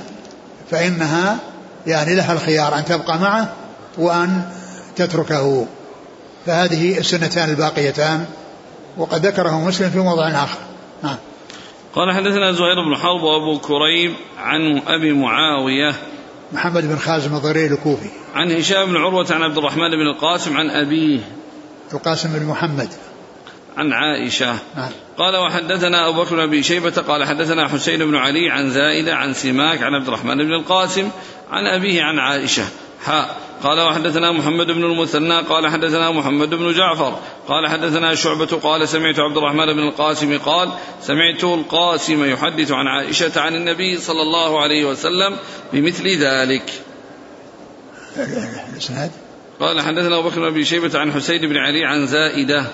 فإنها 0.70 1.38
يعني 1.86 2.14
لها 2.14 2.32
الخيار 2.32 2.78
أن 2.78 2.84
تبقى 2.84 3.18
معه 3.18 3.52
وأن 3.98 4.42
تتركه. 4.96 5.66
فهذه 6.46 6.98
السنتان 6.98 7.50
الباقيتان 7.50 8.24
وقد 8.96 9.26
ذكره 9.26 9.60
مسلم 9.60 9.90
في 9.90 9.98
موضع 9.98 10.28
آخر. 10.28 10.58
نعم. 11.02 11.16
قال 11.94 12.14
حدثنا 12.14 12.52
زهير 12.52 12.74
بن 12.88 12.96
حرب 12.96 13.22
وأبو 13.22 13.58
كريب 13.58 14.14
عن 14.38 14.82
أبي 14.86 15.12
معاوية 15.12 15.94
محمد 16.54 16.88
بن 16.88 16.96
خازم 16.96 17.34
الضرير 17.34 17.72
الكوفي. 17.72 18.08
عن 18.34 18.52
هشام 18.52 18.86
بن 18.86 18.96
عروة 18.96 19.26
عن 19.30 19.42
عبد 19.42 19.58
الرحمن 19.58 19.90
بن 19.90 20.06
القاسم 20.14 20.56
عن 20.56 20.70
أبيه. 20.70 21.20
القاسم 21.94 22.38
بن 22.38 22.46
محمد. 22.46 22.88
عن 23.76 23.92
عائشة. 23.92 24.58
نعم. 24.76 24.90
قال 25.18 25.36
وحدثنا 25.36 26.08
أبو 26.08 26.22
بكر 26.22 26.34
بن 26.34 26.40
أبي 26.42 26.62
شيبة 26.62 26.90
قال 26.90 27.24
حدثنا 27.24 27.68
حسين 27.68 28.06
بن 28.06 28.16
علي 28.16 28.50
عن 28.50 28.70
زائدة 28.70 29.16
عن 29.16 29.34
سماك 29.34 29.82
عن 29.82 29.94
عبد 29.94 30.06
الرحمن 30.06 30.36
بن 30.36 30.52
القاسم 30.52 31.08
عن 31.50 31.66
أبيه 31.66 32.02
عن 32.02 32.18
عائشة. 32.18 32.64
حاء. 33.04 33.36
قال 33.62 33.80
وحدثنا 33.80 34.32
محمد 34.32 34.66
بن 34.66 34.84
المثنى 34.84 35.40
قال 35.40 35.68
حدثنا 35.68 36.10
محمد 36.10 36.50
بن 36.50 36.72
جعفر 36.72 37.18
قال 37.48 37.68
حدثنا 37.68 38.14
شعبة 38.14 38.46
قال 38.46 38.88
سمعت 38.88 39.18
عبد 39.18 39.36
الرحمن 39.36 39.66
بن 39.66 39.88
القاسم 39.88 40.38
قال 40.38 40.72
سمعت 41.00 41.44
القاسم 41.44 42.24
يحدث 42.24 42.72
عن 42.72 42.86
عائشة 42.86 43.40
عن 43.40 43.54
النبي 43.54 43.98
صلى 43.98 44.22
الله 44.22 44.62
عليه 44.62 44.84
وسلم 44.84 45.36
بمثل 45.72 46.08
ذلك. 46.08 46.72
الاسناد 48.72 49.10
قال 49.60 49.80
حدثنا 49.80 50.18
أبو 50.18 50.28
بكر 50.28 50.40
بن 50.40 50.46
أبي 50.46 50.64
شيبة 50.64 50.98
عن 50.98 51.12
حسين 51.12 51.40
بن 51.40 51.56
علي 51.56 51.84
عن 51.84 52.06
زائدة. 52.06 52.66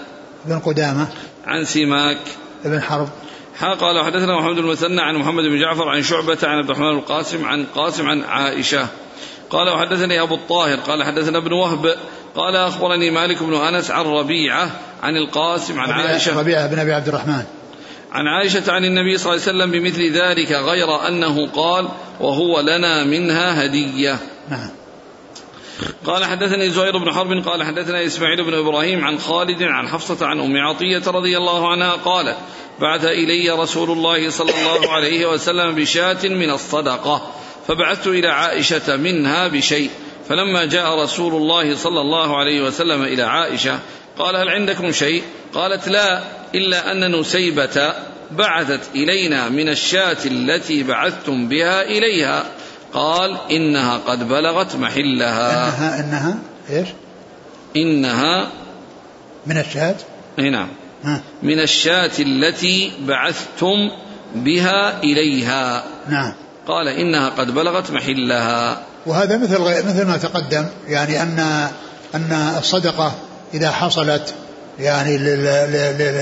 بن 0.45 0.59
قدامة. 0.59 1.09
عن 1.47 1.65
سماك. 1.65 2.19
بن 2.65 2.81
حرب. 2.81 3.09
قال 3.61 4.05
حدثنا 4.05 4.41
محمد 4.41 4.59
المثنى 4.59 5.01
عن 5.01 5.17
محمد 5.17 5.45
بن 5.45 5.61
جعفر 5.61 5.89
عن 5.89 6.03
شعبة 6.03 6.39
عن 6.43 6.59
عبد 6.59 6.71
الرحمن 6.71 6.99
القاسم 6.99 7.45
عن 7.45 7.67
قاسم 7.75 8.07
عن 8.07 8.23
عائشة. 8.23 8.89
قال 9.51 9.69
وحدثني 9.69 10.23
أبو 10.23 10.35
الطاهر 10.35 10.77
قال 10.77 11.05
حدثنا 11.05 11.39
ابن 11.39 11.53
وهب 11.53 11.97
قال 12.37 12.57
أخبرني 12.57 13.11
مالك 13.11 13.43
بن 13.43 13.55
أنس 13.55 13.91
عن 13.91 14.05
ربيعة 14.05 14.71
عن 15.03 15.17
القاسم 15.17 15.81
عن 15.81 15.91
عائشة. 15.91 16.41
ربيعة 16.41 16.67
بن 16.67 16.79
أبي 16.79 16.93
عبد 16.93 17.09
الرحمن. 17.09 17.43
عن 18.13 18.27
عائشة 18.27 18.73
عن 18.73 18.85
النبي 18.85 19.19
صلى 19.19 19.33
الله 19.33 19.43
عليه 19.47 19.59
وسلم 19.59 19.71
بمثل 19.71 20.13
ذلك 20.13 20.53
غير 20.53 21.09
أنه 21.09 21.47
قال 21.47 21.89
وهو 22.21 22.61
لنا 22.61 23.05
منها 23.05 23.65
هدية. 23.65 24.19
نعم. 24.51 24.71
قال 26.07 26.25
حدثني 26.25 26.71
زهير 26.71 26.99
بن 26.99 27.13
حرب 27.13 27.49
قال 27.49 27.63
حدثنا 27.63 28.07
إسماعيل 28.07 28.45
بن 28.45 28.55
إبراهيم 28.55 29.05
عن 29.05 29.19
خالد 29.19 29.63
عن 29.63 29.89
حفصة 29.89 30.27
عن 30.27 30.41
أم 30.41 30.57
عطية 30.57 31.03
رضي 31.07 31.37
الله 31.37 31.71
عنها 31.71 31.93
قالت 31.93 32.37
بعث 32.81 33.05
إلي 33.05 33.51
رسول 33.51 33.91
الله 33.91 34.31
صلى 34.31 34.51
الله 34.51 34.93
عليه 34.93 35.27
وسلم 35.27 35.75
بشاة 35.75 36.29
من 36.29 36.51
الصدقة. 36.51 37.31
فبعثت 37.69 38.07
إلى 38.07 38.29
عائشة 38.29 38.97
منها 38.97 39.49
بشيء. 39.49 39.91
فلما 40.29 40.65
جاء 40.65 41.03
رسول 41.03 41.35
الله 41.35 41.77
صلى 41.77 42.01
الله 42.01 42.39
عليه 42.39 42.63
وسلم 42.63 43.03
إلى 43.03 43.23
عائشة 43.23 43.79
قال 44.19 44.37
هل 44.37 44.49
عندكم 44.49 44.93
شيء؟ 44.93 45.23
قالت 45.55 45.89
لا 45.89 46.23
إلا 46.55 46.93
أن 46.93 47.21
نسيبة 47.21 47.95
بعثت 48.31 48.81
إلينا 48.95 49.49
من 49.49 49.69
الشاة 49.69 50.17
التي 50.27 50.83
بعثتم 50.83 51.49
بها 51.49 51.83
إليها. 51.83 52.45
قال 52.93 53.39
إنها 53.51 53.97
قد 53.97 54.29
بلغت 54.29 54.77
محلها. 54.77 55.69
إنها 55.69 56.01
إنها 56.01 56.39
إيش؟ 56.71 56.89
إنها 57.77 58.51
من 59.47 59.57
الشاة؟ 59.59 59.97
نعم 60.39 60.69
من 61.43 61.61
الشاة 61.61 62.11
التي 62.19 62.93
بعثتم 63.01 63.91
بها 64.35 65.03
إليها. 65.03 65.85
نعم. 66.09 66.35
قال 66.67 66.89
إنها 66.89 67.29
قد 67.29 67.51
بلغت 67.55 67.91
محلها. 67.91 68.83
وهذا 69.07 69.37
مثل 69.37 69.61
مثل 69.61 70.07
ما 70.07 70.17
تقدم 70.17 70.67
يعني 70.89 71.23
أن 71.23 71.69
أن 72.15 72.55
الصدقة 72.59 73.13
إذا 73.55 73.71
حصلت 73.71 74.35
يعني 74.79 75.19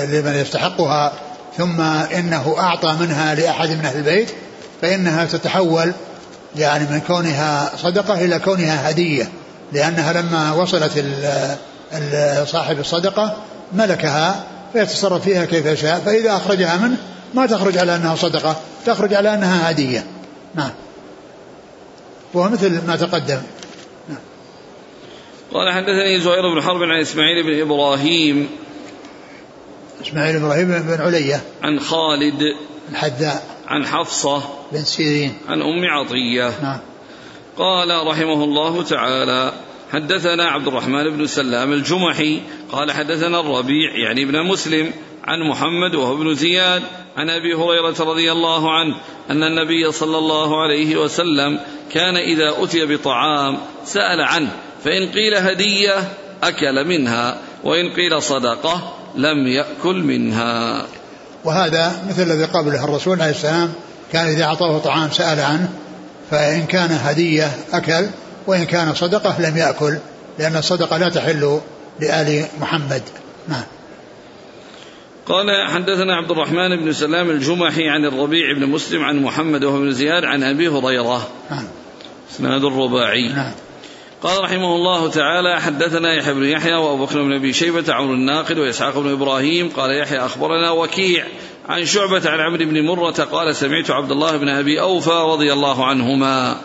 لمن 0.06 0.34
يستحقها 0.34 1.12
ثم 1.58 1.80
إنه 1.80 2.54
أعطى 2.58 2.96
منها 3.00 3.34
لأحد 3.34 3.70
من 3.70 3.84
أهل 3.84 3.96
البيت 3.96 4.30
فإنها 4.82 5.24
تتحول 5.24 5.92
يعني 6.56 6.84
من 6.90 7.00
كونها 7.00 7.70
صدقة 7.82 8.24
إلى 8.24 8.38
كونها 8.38 8.90
هدية 8.90 9.28
لأنها 9.72 10.12
لما 10.12 10.52
وصلت 10.52 11.04
صاحب 12.46 12.80
الصدقة 12.80 13.36
ملكها 13.72 14.44
فيتصرف 14.72 15.22
فيها 15.22 15.44
كيف 15.44 15.66
يشاء 15.66 15.98
فإذا 16.06 16.36
أخرجها 16.36 16.76
منه 16.76 16.96
ما 17.34 17.46
تخرج 17.46 17.78
على 17.78 17.96
أنها 17.96 18.16
صدقة 18.16 18.56
تخرج 18.86 19.14
على 19.14 19.34
أنها 19.34 19.70
هدية. 19.70 20.04
نعم. 20.58 20.70
وهو 22.34 22.48
مثل 22.48 22.86
ما 22.86 22.96
تقدم. 22.96 23.42
نعم. 24.08 24.18
قال 25.52 25.72
حدثني 25.72 26.20
زهير 26.20 26.54
بن 26.54 26.62
حرب 26.62 26.82
عن 26.82 27.00
إسماعيل 27.00 27.42
بن 27.42 27.60
إبراهيم. 27.60 28.48
إسماعيل 30.02 30.38
بن 30.38 30.44
إبراهيم 30.44 30.68
بن 30.68 31.02
علية. 31.02 31.42
عن 31.62 31.80
خالد. 31.80 32.42
الحذاء. 32.90 33.46
عن 33.66 33.86
حفصة. 33.86 34.42
بن 34.72 34.84
سيرين. 34.84 35.34
عن 35.48 35.62
أم 35.62 35.84
عطية. 35.84 36.62
نعم. 36.62 36.78
قال 37.56 38.06
رحمه 38.06 38.44
الله 38.44 38.82
تعالى 38.82 39.52
حدثنا 39.90 40.44
عبد 40.48 40.66
الرحمن 40.66 41.16
بن 41.16 41.26
سلام 41.26 41.72
الجمحي. 41.72 42.40
قال 42.72 42.92
حدثنا 42.92 43.40
الربيع 43.40 43.96
يعني 43.96 44.22
ابن 44.22 44.42
مسلم 44.42 44.92
عن 45.24 45.50
محمد 45.50 45.94
وهو 45.94 46.14
ابن 46.14 46.34
زياد. 46.34 46.82
عن 47.18 47.30
أبي 47.30 47.54
هريرة 47.54 47.94
رضي 48.00 48.32
الله 48.32 48.78
عنه 48.78 48.94
أن 49.30 49.42
النبي 49.42 49.92
صلى 49.92 50.18
الله 50.18 50.62
عليه 50.62 50.96
وسلم 50.96 51.60
كان 51.92 52.16
إذا 52.16 52.64
أتي 52.64 52.86
بطعام 52.86 53.58
سأل 53.86 54.20
عنه 54.20 54.50
فإن 54.84 55.08
قيل 55.08 55.34
هدية 55.34 55.94
أكل 56.42 56.84
منها 56.84 57.38
وإن 57.64 57.92
قيل 57.96 58.22
صدقة 58.22 58.92
لم 59.16 59.46
يأكل 59.46 59.96
منها. 60.02 60.82
وهذا 61.44 62.02
مثل 62.08 62.22
الذي 62.22 62.44
قبله 62.44 62.84
الرسول 62.84 63.22
عليه 63.22 63.30
السلام 63.30 63.72
كان 64.12 64.26
إذا 64.26 64.44
أعطاه 64.44 64.78
طعام 64.78 65.10
سأل 65.10 65.40
عنه 65.40 65.68
فإن 66.30 66.66
كان 66.66 66.90
هدية 66.90 67.50
أكل 67.72 68.06
وإن 68.46 68.64
كان 68.64 68.94
صدقة 68.94 69.40
لم 69.40 69.56
يأكل 69.56 69.98
لأن 70.38 70.56
الصدقة 70.56 70.96
لا 70.96 71.08
تحل 71.08 71.60
لآل 72.00 72.46
محمد. 72.60 73.02
نعم. 73.48 73.64
قال 75.28 75.68
حدثنا 75.68 76.16
عبد 76.16 76.30
الرحمن 76.30 76.76
بن 76.76 76.92
سلام 76.92 77.30
الجمحي 77.30 77.88
عن 77.88 78.04
الربيع 78.04 78.52
بن 78.56 78.66
مسلم 78.66 79.04
عن 79.04 79.22
محمد 79.22 79.64
وهو 79.64 79.78
بن 79.78 79.90
زياد 79.90 80.24
عن 80.24 80.42
أبي 80.42 80.68
هريرة. 80.68 81.28
نعم. 81.50 81.64
إسناد 82.30 82.64
الرباعي. 82.64 83.28
نعم. 83.28 83.52
قال 84.22 84.44
رحمه 84.44 84.74
الله 84.74 85.10
تعالى 85.10 85.60
حدثنا 85.60 86.14
يحيى 86.14 86.34
بن 86.34 86.44
يحيى 86.44 86.74
وأبو 86.74 87.04
بكر 87.04 87.22
بن 87.22 87.32
أبي 87.32 87.52
شيبة 87.52 87.94
عمرو 87.94 88.14
الناقد 88.14 88.58
وإسحاق 88.58 88.98
بن 88.98 89.12
إبراهيم. 89.12 89.68
قال 89.68 89.90
يحيى 89.90 90.18
أخبرنا 90.18 90.70
وكيع 90.70 91.24
عن 91.68 91.84
شعبة 91.84 92.30
عن 92.30 92.40
عمرو 92.40 92.64
بن 92.64 92.86
مرة 92.86 93.24
قال 93.32 93.56
سمعت 93.56 93.90
عبد 93.90 94.10
الله 94.10 94.36
بن 94.36 94.48
أبي 94.48 94.80
أوفى 94.80 95.24
رضي 95.32 95.52
الله 95.52 95.86
عنهما. 95.86 96.56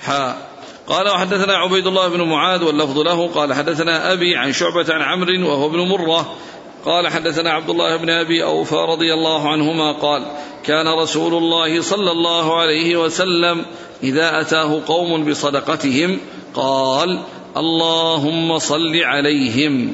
حاء 0.00 0.48
قال 0.86 1.08
وحدثنا 1.08 1.52
عبيد 1.52 1.86
الله 1.86 2.08
بن 2.08 2.22
معاذ 2.22 2.64
واللفظ 2.64 2.98
له. 2.98 3.28
قال 3.28 3.54
حدثنا 3.54 4.12
أبي 4.12 4.36
عن 4.36 4.52
شعبة 4.52 4.94
عن 4.94 5.02
عمرو 5.02 5.48
وهو 5.48 5.66
ابن 5.66 5.78
مرة. 5.78 6.36
قال 6.84 7.08
حدثنا 7.08 7.50
عبد 7.50 7.70
الله 7.70 7.96
بن 7.96 8.10
أبي 8.10 8.44
أوفى 8.44 8.74
رضي 8.74 9.14
الله 9.14 9.48
عنهما 9.48 9.92
قال 9.92 10.22
كان 10.64 10.88
رسول 10.88 11.34
الله 11.34 11.82
صلى 11.82 12.10
الله 12.10 12.60
عليه 12.60 12.96
وسلم 12.96 13.64
إذا 14.02 14.40
أتاه 14.40 14.80
قوم 14.86 15.24
بصدقتهم 15.24 16.18
قال 16.54 17.20
اللهم 17.56 18.58
صل 18.58 18.96
عليهم. 18.96 19.92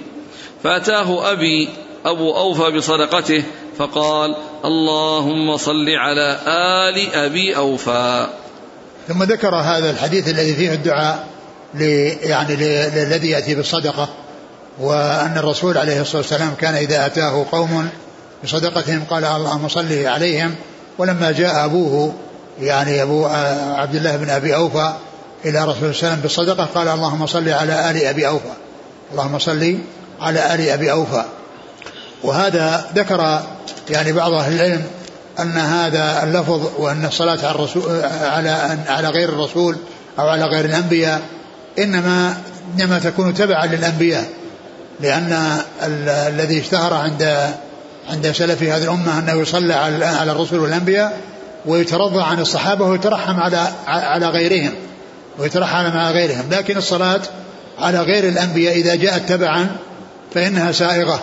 فأتاه 0.63 1.33
أبي 1.33 1.69
أبو 2.05 2.37
أوفى 2.37 2.71
بصدقته 2.71 3.43
فقال 3.79 4.37
اللهم 4.65 5.57
صل 5.57 5.91
على 5.91 6.41
آل 6.89 7.15
أبي 7.15 7.57
أوفى. 7.57 8.27
ثم 9.09 9.23
ذكر 9.23 9.55
هذا 9.55 9.91
الحديث 9.91 10.29
الذي 10.29 10.55
فيه 10.55 10.73
الدعاء 10.73 11.29
يعني 12.23 12.55
الذي 13.03 13.31
يأتي 13.31 13.55
بالصدقة. 13.55 14.09
وأن 14.81 15.39
الرسول 15.39 15.79
عليه 15.79 16.01
الصلاة 16.01 16.17
والسلام 16.17 16.55
كان 16.61 16.75
إذا 16.75 17.07
أتاه 17.07 17.47
قوم 17.53 17.89
بصدقتهم 18.45 19.05
قال 19.11 19.25
اللهم 19.25 19.69
صل 19.69 20.07
عليهم. 20.07 20.55
ولما 20.99 21.33
جاء 21.33 21.65
أبوه 21.65 22.15
يعني 22.61 23.03
أبو 23.03 23.27
عبد 23.77 23.95
الله 23.95 24.17
بن 24.17 24.31
أبي 24.31 24.55
أوفى 24.55 24.93
إلى 25.45 25.65
رسول 25.65 25.75
الله 25.75 25.75
صلى 25.75 25.83
الله 25.83 25.91
عليه 25.91 26.13
وسلم 26.13 26.21
بالصدقة 26.21 26.65
قال 26.65 26.89
اللهم 26.89 27.27
صل 27.27 27.49
على 27.49 27.91
آل 27.91 28.05
أبي 28.05 28.29
أوفى. 28.29 28.53
اللهم 29.13 29.39
صل 29.39 29.79
على 30.21 30.55
آل 30.55 30.69
أبي 30.69 30.93
أوفى. 30.93 31.25
وهذا 32.23 32.85
ذكر 32.95 33.43
يعني 33.91 34.13
بعض 34.13 34.33
أهل 34.33 34.53
العلم 34.53 34.83
أن 35.39 35.59
هذا 35.59 36.23
اللفظ 36.23 36.71
وأن 36.79 37.05
الصلاة 37.05 37.39
على 37.39 37.51
الرسول 37.51 37.83
على 38.23 38.79
على 38.89 39.09
غير 39.09 39.29
الرسول 39.29 39.77
أو 40.19 40.29
على 40.29 40.45
غير 40.45 40.65
الأنبياء 40.65 41.21
إنما 41.79 42.37
إنما 42.75 42.99
تكون 42.99 43.35
تبعا 43.35 43.67
للأنبياء. 43.67 44.25
لأن 45.01 45.59
الذي 46.07 46.61
اشتهر 46.61 46.95
عند 46.95 47.55
عند 48.11 48.33
سلف 48.33 48.63
هذه 48.63 48.85
الأمة 48.85 49.19
أنه 49.19 49.33
يصلى 49.33 49.75
على 49.75 50.05
على 50.05 50.33
الرسل 50.33 50.59
والأنبياء 50.59 51.21
ويترضى 51.67 52.23
عن 52.23 52.41
الصحابة 52.41 52.85
ويترحم 52.85 53.41
على 53.41 53.69
على 53.87 54.27
غيرهم 54.29 54.73
ويترحم 55.39 55.99
على 55.99 56.11
غيرهم. 56.11 56.45
لكن 56.51 56.77
الصلاة 56.77 57.21
على 57.79 58.01
غير 58.01 58.29
الأنبياء 58.29 58.77
إذا 58.77 58.95
جاءت 58.95 59.29
تبعا 59.29 59.77
فإنها 60.35 60.73
سائغة. 60.73 61.23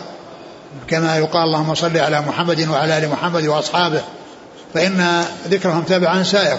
كما 0.88 1.17
يقال 1.17 1.43
اللهم 1.43 1.76
صل 1.76 1.97
على 1.97 2.22
محمد 2.22 2.67
وعلى 2.69 2.97
آل 2.97 3.09
محمد 3.09 3.45
وأصحابه 3.45 4.01
فإن 4.74 5.24
ذكرهم 5.49 5.84
تابعا 5.84 6.24
سائر 6.24 6.57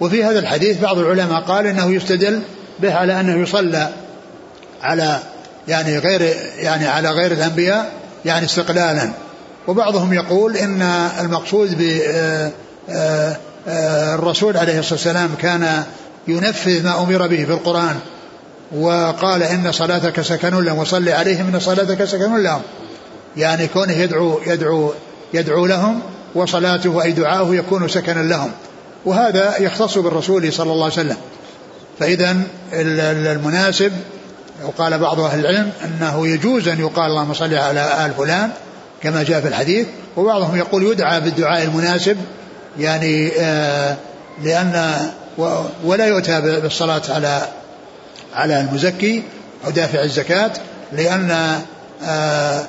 وفي 0.00 0.24
هذا 0.24 0.38
الحديث 0.38 0.80
بعض 0.80 0.98
العلماء 0.98 1.42
قال 1.42 1.66
إنه 1.66 1.94
يستدل 1.94 2.42
به 2.78 2.94
على 2.94 3.20
أنه 3.20 3.42
يصلى 3.42 3.88
على 4.82 5.18
يعني 5.68 5.98
غير 5.98 6.36
يعني 6.58 6.86
على 6.86 7.10
غير 7.10 7.32
الأنبياء 7.32 7.92
يعني 8.24 8.46
استقلالا. 8.46 9.10
وبعضهم 9.68 10.12
يقول 10.12 10.56
إن 10.56 10.82
المقصود 11.20 11.78
ب 11.78 12.00
آه، 12.06 12.50
آه، 12.90 13.36
آه، 13.68 14.14
الرسول 14.14 14.56
عليه 14.56 14.78
الصلاة 14.78 14.94
والسلام 14.94 15.30
كان 15.38 15.84
ينفذ 16.28 16.84
ما 16.84 17.02
أمر 17.02 17.26
به 17.26 17.44
في 17.44 17.52
القرآن 17.52 17.96
وقال 18.76 19.42
إن 19.42 19.72
صلاتك 19.72 20.20
سكن 20.20 20.64
لهم 20.64 20.78
وصل 20.78 21.08
عليهم 21.08 21.54
إن 21.54 21.60
صلاتك 21.60 22.04
سكن 22.04 22.42
لهم. 22.42 22.62
يعني 23.36 23.66
كونه 23.66 23.92
يدعو 23.92 24.40
يدعو 24.46 24.92
يدعو 25.34 25.66
لهم 25.66 26.00
وصلاته 26.34 27.02
أي 27.02 27.12
دعاؤه 27.12 27.54
يكون 27.54 27.88
سكنا 27.88 28.20
لهم. 28.20 28.50
وهذا 29.04 29.54
يختص 29.58 29.98
بالرسول 29.98 30.52
صلى 30.52 30.72
الله 30.72 30.84
عليه 30.84 30.94
وسلم. 30.94 31.16
فإذا 31.98 32.36
المناسب 32.72 33.92
وقال 34.64 34.98
بعض 34.98 35.20
أهل 35.20 35.40
العلم 35.40 35.72
أنه 35.84 36.26
يجوز 36.26 36.68
أن 36.68 36.80
يقال 36.80 37.06
اللهم 37.06 37.34
صل 37.34 37.54
على 37.54 38.06
آل 38.06 38.12
فلان 38.14 38.50
كما 39.02 39.22
جاء 39.22 39.40
في 39.40 39.48
الحديث 39.48 39.86
وبعضهم 40.16 40.56
يقول 40.56 40.82
يدعى 40.82 41.20
بالدعاء 41.20 41.62
المناسب 41.62 42.16
يعني 42.78 43.32
آه 43.38 43.96
لأن 44.44 44.96
ولا 45.84 46.06
يؤتى 46.06 46.40
بالصلاة 46.40 47.02
على 47.08 47.42
على 48.34 48.60
المزكي 48.60 49.22
أو 49.66 49.70
دافع 49.70 50.02
الزكاة 50.02 50.52
لأن 50.92 51.60
آه 52.04 52.66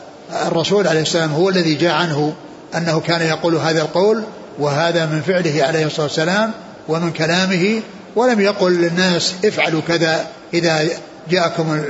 الرسول 0.47 0.87
عليه 0.87 1.01
السلام 1.01 1.33
هو 1.33 1.49
الذي 1.49 1.75
جاء 1.75 1.93
عنه 1.93 2.33
أنه 2.75 2.99
كان 2.99 3.21
يقول 3.21 3.55
هذا 3.55 3.81
القول 3.81 4.23
وهذا 4.59 5.05
من 5.05 5.21
فعله 5.21 5.63
عليه 5.63 5.85
الصلاة 5.85 6.05
والسلام 6.05 6.51
ومن 6.87 7.11
كلامه 7.11 7.81
ولم 8.15 8.39
يقل 8.39 8.71
للناس 8.71 9.33
افعلوا 9.45 9.81
كذا 9.87 10.25
إذا 10.53 10.89
جاءكم 11.29 11.83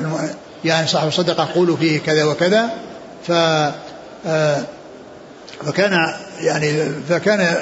يعني 0.65 0.87
صاحب 0.87 1.07
الصدقة 1.07 1.49
قولوا 1.55 1.77
فيه 1.77 1.99
كذا 1.99 2.23
وكذا 2.23 2.69
ف 3.27 3.31
آه، 4.27 4.63
فكان 5.65 6.13
يعني 6.39 6.89
فكان 7.09 7.55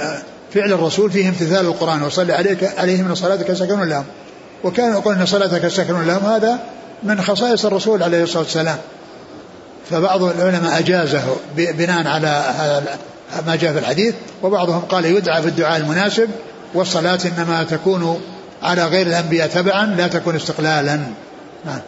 فعل 0.54 0.74
الرسول 0.74 1.12
فيه 1.12 1.30
امتثال 1.30 1.66
القرآن 1.66 2.04
وصلي 2.04 2.34
عليك 2.34 2.80
عليهم 2.80 3.08
من 3.08 3.16
صلاتك 3.16 3.54
سكن 3.54 3.82
لهم. 3.82 4.06
وكان 4.64 4.92
يقول 4.92 5.16
إن 5.16 5.26
صلاتك 5.26 5.68
سكن 5.68 6.06
لهم 6.06 6.26
هذا 6.26 6.60
من 7.04 7.22
خصائص 7.22 7.66
الرسول 7.66 8.04
عليه 8.04 8.24
الصلاة 8.24 8.44
والسلام. 8.44 8.78
فبعض 9.90 10.24
العلماء 10.24 10.80
أجازه 10.80 11.24
بناء 11.56 12.08
على 12.08 12.44
ما 13.48 13.56
جاء 13.56 13.74
في 13.74 13.80
الحديث 13.80 14.16
وبعضهم 14.44 14.80
قال 14.80 15.06
يدعى 15.06 15.42
بالدعاء 15.42 15.78
المناسب 15.78 16.30
والصلاة 16.74 17.20
إنما 17.26 17.64
تكون 17.64 18.22
على 18.64 18.86
غير 18.86 19.08
الأنبياء 19.08 19.48
تبعا 19.48 19.86
لا 19.86 20.08
تكون 20.08 20.36
استقلالا. 20.36 21.00
نعم 21.66 21.82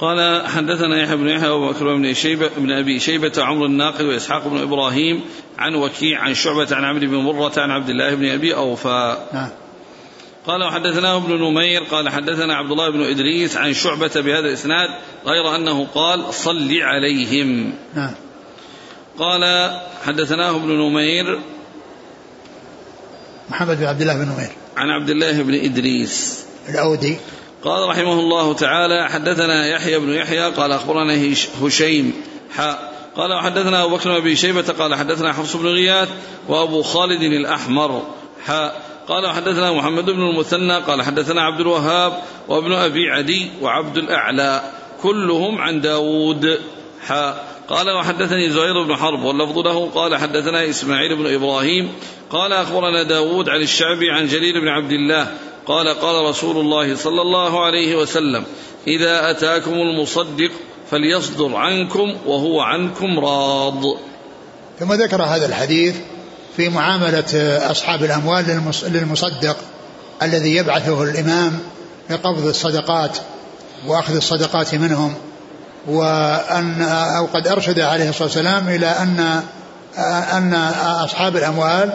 قال 0.00 0.46
حدثنا 0.46 1.02
يحيى 1.02 1.16
بن 1.16 1.28
يحيى 1.28 1.48
وابو 1.48 1.72
بكر 1.72 1.94
بن 1.94 2.14
شيبه 2.14 2.50
بن 2.56 2.72
أبي 2.72 3.00
شيبة 3.00 3.32
عمرو 3.38 3.66
الناقد 3.66 4.04
وإسحاق 4.04 4.48
بن 4.48 4.58
إبراهيم 4.58 5.24
عن 5.58 5.74
وكيع 5.74 6.20
عن 6.20 6.34
شعبة 6.34 6.76
عن 6.76 6.84
عبد 6.84 7.04
بن 7.04 7.16
مرة 7.16 7.52
عن 7.56 7.70
عبد 7.70 7.88
الله 7.88 8.14
بن 8.14 8.28
أبي 8.28 8.54
أوفى. 8.54 9.16
نعم. 9.32 9.48
قال 10.46 10.62
وحدثناه 10.62 11.16
ابن 11.16 11.34
نمير 11.34 11.82
قال 11.82 12.08
حدثنا 12.08 12.54
عبد 12.54 12.70
الله 12.70 12.90
بن 12.90 13.02
إدريس 13.02 13.56
عن 13.56 13.72
شعبة 13.72 14.10
بهذا 14.14 14.48
الإسناد 14.48 14.88
غير 15.26 15.54
أنه 15.54 15.86
قال 15.86 16.34
صل 16.34 16.72
عليهم. 16.80 17.72
نعم. 17.94 18.14
قال 19.18 19.70
حدثناه 20.06 20.56
ابن 20.56 20.68
نمير 20.68 21.40
محمد 23.50 23.78
بن 23.78 23.84
عبد 23.84 24.00
الله 24.00 24.14
بن 24.14 24.22
نمير 24.22 24.65
عن 24.76 24.90
عبد 24.90 25.10
الله 25.10 25.42
بن 25.42 25.54
إدريس. 25.54 26.44
الاودي 26.68 27.16
قال 27.64 27.88
رحمه 27.88 28.12
الله 28.12 28.54
تعالى 28.54 29.08
حدثنا 29.08 29.66
يحيى 29.66 29.98
بن 29.98 30.12
يحيى 30.12 30.50
قال 30.50 30.72
أخبرنا 30.72 31.14
هشيم 31.62 32.12
حاء 32.56 32.92
قال 33.16 33.32
وحدثنا 33.32 33.84
أبو 33.84 33.96
بكر 33.96 34.20
بن 34.20 34.34
شيبة 34.34 34.62
قال 34.78 34.94
حدثنا 34.94 35.32
حفص 35.32 35.56
بن 35.56 35.66
غياث 35.66 36.08
وأبو 36.48 36.82
خالد 36.82 37.22
الأحمر 37.22 38.02
حاء 38.46 38.82
قال 39.08 39.26
وحدثنا 39.26 39.72
محمد 39.72 40.04
بن 40.04 40.22
المثنى 40.22 40.74
قال 40.74 41.02
حدثنا 41.02 41.42
عبد 41.42 41.60
الوهاب 41.60 42.22
وابن 42.48 42.72
أبي 42.72 43.10
عدي 43.10 43.50
وعبد 43.62 43.96
الأعلى 43.96 44.62
كلهم 45.02 45.58
عن 45.58 45.80
داود 45.80 46.60
حاء 47.06 47.55
قال 47.68 47.90
وحدثني 47.90 48.50
زهير 48.50 48.82
بن 48.82 48.96
حرب 48.96 49.22
واللفظ 49.22 49.58
له 49.58 49.90
قال 49.90 50.16
حدثنا 50.16 50.70
إسماعيل 50.70 51.16
بن 51.16 51.34
إبراهيم 51.34 51.92
قال 52.30 52.52
أخبرنا 52.52 53.02
داود 53.02 53.48
عن 53.48 53.60
الشعبي 53.60 54.10
عن 54.10 54.26
جليل 54.26 54.60
بن 54.60 54.68
عبد 54.68 54.92
الله 54.92 55.32
قال 55.66 55.88
قال 55.88 56.24
رسول 56.24 56.56
الله 56.56 56.96
صلى 56.96 57.22
الله 57.22 57.64
عليه 57.64 57.96
وسلم 57.96 58.44
إذا 58.86 59.30
أتاكم 59.30 59.72
المصدق 59.72 60.50
فليصدر 60.90 61.56
عنكم 61.56 62.16
وهو 62.26 62.60
عنكم 62.60 63.18
راض. 63.18 63.82
ثم 64.80 64.92
ذكر 64.92 65.22
هذا 65.22 65.46
الحديث 65.46 65.96
في 66.56 66.68
معاملة 66.68 67.58
أصحاب 67.70 68.04
الأموال 68.04 68.62
للمصدق 68.86 69.56
الذي 70.22 70.56
يبعثه 70.56 71.02
الإمام 71.02 71.58
لقبض 72.10 72.46
الصدقات 72.46 73.18
وأخذ 73.86 74.16
الصدقات 74.16 74.74
منهم 74.74 75.14
وأن 75.86 76.82
أو 77.16 77.26
قد 77.26 77.48
أرشد 77.48 77.80
عليه 77.80 78.08
الصلاة 78.08 78.24
والسلام 78.24 78.68
إلى 78.68 78.86
أن 78.86 79.42
أن 80.32 80.54
أصحاب 81.04 81.36
الأموال 81.36 81.90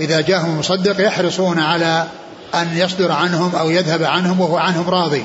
إذا 0.00 0.20
جاءهم 0.20 0.58
مصدق 0.58 1.06
يحرصون 1.06 1.58
على 1.58 2.06
أن 2.54 2.68
يصدر 2.76 3.12
عنهم 3.12 3.56
أو 3.56 3.70
يذهب 3.70 4.02
عنهم 4.02 4.40
وهو 4.40 4.56
عنهم 4.56 4.90
راضي. 4.90 5.24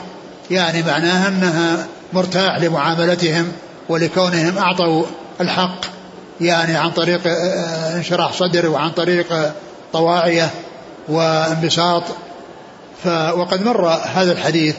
يعني 0.51 0.84
معناها 0.84 1.28
أنها 1.28 1.88
مرتاح 2.13 2.59
لمعاملتهم 2.59 3.51
ولكونهم 3.89 4.57
أعطوا 4.57 5.03
الحق 5.41 5.86
يعني 6.41 6.76
عن 6.76 6.91
طريق 6.91 7.22
انشراح 7.95 8.34
صدر 8.34 8.70
وعن 8.70 8.91
طريق 8.91 9.53
طواعية 9.93 10.49
وانبساط. 11.09 12.03
وقد 13.05 13.66
مر 13.66 13.88
هذا 13.88 14.32
الحديث 14.32 14.76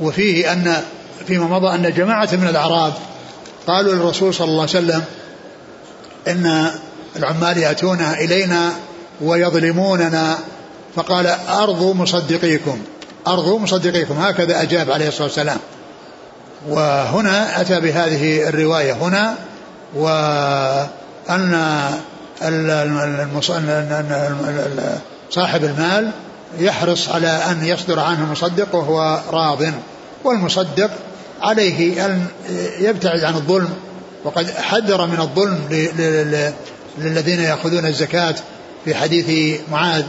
وفيه 0.00 0.52
أن 0.52 0.82
فيما 1.26 1.46
مضى 1.58 1.74
أن 1.74 1.92
جماعة 1.92 2.28
من 2.32 2.48
الأعراب 2.48 2.92
قالوا 3.66 3.94
للرسول 3.94 4.34
صلى 4.34 4.48
الله 4.48 4.60
عليه 4.60 4.70
وسلم 4.70 5.04
إن 6.28 6.70
العمال 7.16 7.58
يأتون 7.58 8.00
إلينا 8.00 8.72
ويظلموننا. 9.20 10.38
فقال 10.96 11.26
أرضوا 11.48 11.94
مصدقيكم 11.94 12.78
أرضوا 13.26 13.58
مصدقيكم. 13.58 14.18
هكذا 14.18 14.62
أجاب 14.62 14.90
عليه 14.90 15.08
الصلاة 15.08 15.26
والسلام. 15.26 15.58
وهنا 16.68 17.60
أتى 17.60 17.80
بهذه 17.80 18.48
الرواية 18.48 18.92
هنا 18.92 19.34
وأن 19.94 20.88
صاحب 25.30 25.64
المال 25.64 26.10
يحرص 26.58 27.08
على 27.08 27.28
أن 27.28 27.64
يصدر 27.64 28.00
عنه 28.00 28.24
المصدق 28.24 28.74
وهو 28.74 29.20
راض 29.30 29.62
والمصدق 30.24 30.90
عليه 31.42 32.06
أن 32.06 32.26
يبتعد 32.80 33.24
عن 33.24 33.34
الظلم 33.34 33.68
وقد 34.24 34.50
حذر 34.50 35.06
من 35.06 35.20
الظلم 35.20 35.58
للذين 36.98 37.40
يأخذون 37.40 37.86
الزكاة. 37.86 38.34
في 38.84 38.94
حديث 38.94 39.60
معاذ 39.70 40.04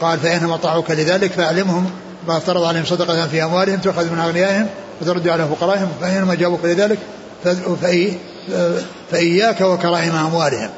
قال 0.00 0.18
فإنما 0.18 0.56
طاعوك 0.56 0.90
لذلك 0.90 1.32
فأعلمهم 1.32 1.90
ما 2.28 2.36
افترض 2.36 2.64
عليهم 2.64 2.84
صدقة 2.84 3.26
في 3.26 3.44
أموالهم 3.44 3.76
تؤخذ 3.76 4.10
من 4.10 4.18
أغنيائهم 4.18 4.66
وترد 5.00 5.28
على 5.28 5.48
فقرائهم 5.48 5.88
فإنما 6.00 6.34
جابوك 6.34 6.64
لذلك 6.64 6.98
فإياك 9.10 9.60
وكرائم 9.60 10.16
أموالهم. 10.16 10.70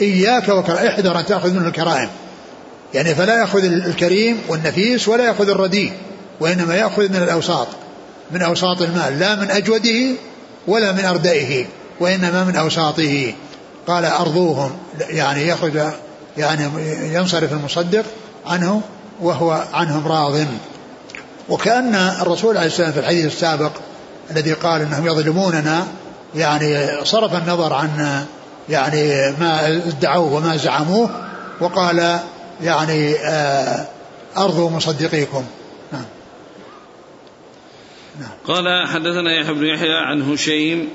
إياك 0.00 0.48
وكرائم 0.48 0.86
احذر 0.86 1.18
أن 1.18 1.26
تأخذ 1.26 1.52
منه 1.52 1.66
الكرائم. 1.66 2.08
يعني 2.94 3.14
فلا 3.14 3.40
يأخذ 3.40 3.64
الكريم 3.64 4.38
والنفيس 4.48 5.08
ولا 5.08 5.24
يأخذ 5.24 5.48
الرديء 5.48 5.92
وإنما 6.40 6.76
يأخذ 6.76 7.08
من 7.08 7.22
الأوساط. 7.22 7.68
من 8.32 8.42
أوساط 8.42 8.82
المال 8.82 9.18
لا 9.18 9.34
من 9.34 9.50
أجوده 9.50 10.14
ولا 10.66 10.92
من 10.92 11.04
أردئه 11.04 11.66
وإنما 12.00 12.44
من 12.44 12.56
أوساطه. 12.56 13.34
قال 13.86 14.04
أرضوهم 14.04 14.70
يعني 15.00 15.48
يخرج 15.48 15.80
يعني 16.36 16.68
ينصرف 17.14 17.52
المصدق 17.52 18.04
عنه 18.46 18.80
وهو 19.20 19.64
عنهم 19.72 20.08
راض. 20.08 20.46
وكأن 21.48 21.94
الرسول 21.94 22.56
عليه 22.56 22.66
السلام 22.66 22.92
في 22.92 23.00
الحديث 23.00 23.26
السابق 23.26 23.72
الذي 24.30 24.52
قال 24.52 24.80
إنهم 24.80 25.06
يظلموننا 25.06 25.86
يعني 26.34 26.88
صرف 27.04 27.34
النظر 27.34 27.72
عن 27.72 28.24
يعني 28.68 29.30
ما 29.40 29.66
ادعوه 29.66 30.32
وما 30.32 30.56
زعموه 30.56 31.10
وقال 31.60 32.18
يعني 32.62 33.14
آه، 33.16 33.86
أرضوا 34.36 34.70
مصدقيكم. 34.70 35.44
نعم. 38.20 38.30
قال 38.44 38.86
حدثنا 38.88 39.40
يحيى 39.40 39.54
بن 39.54 39.66
يحيى 39.66 39.94
عن 39.94 40.22
هشيم. 40.22 40.88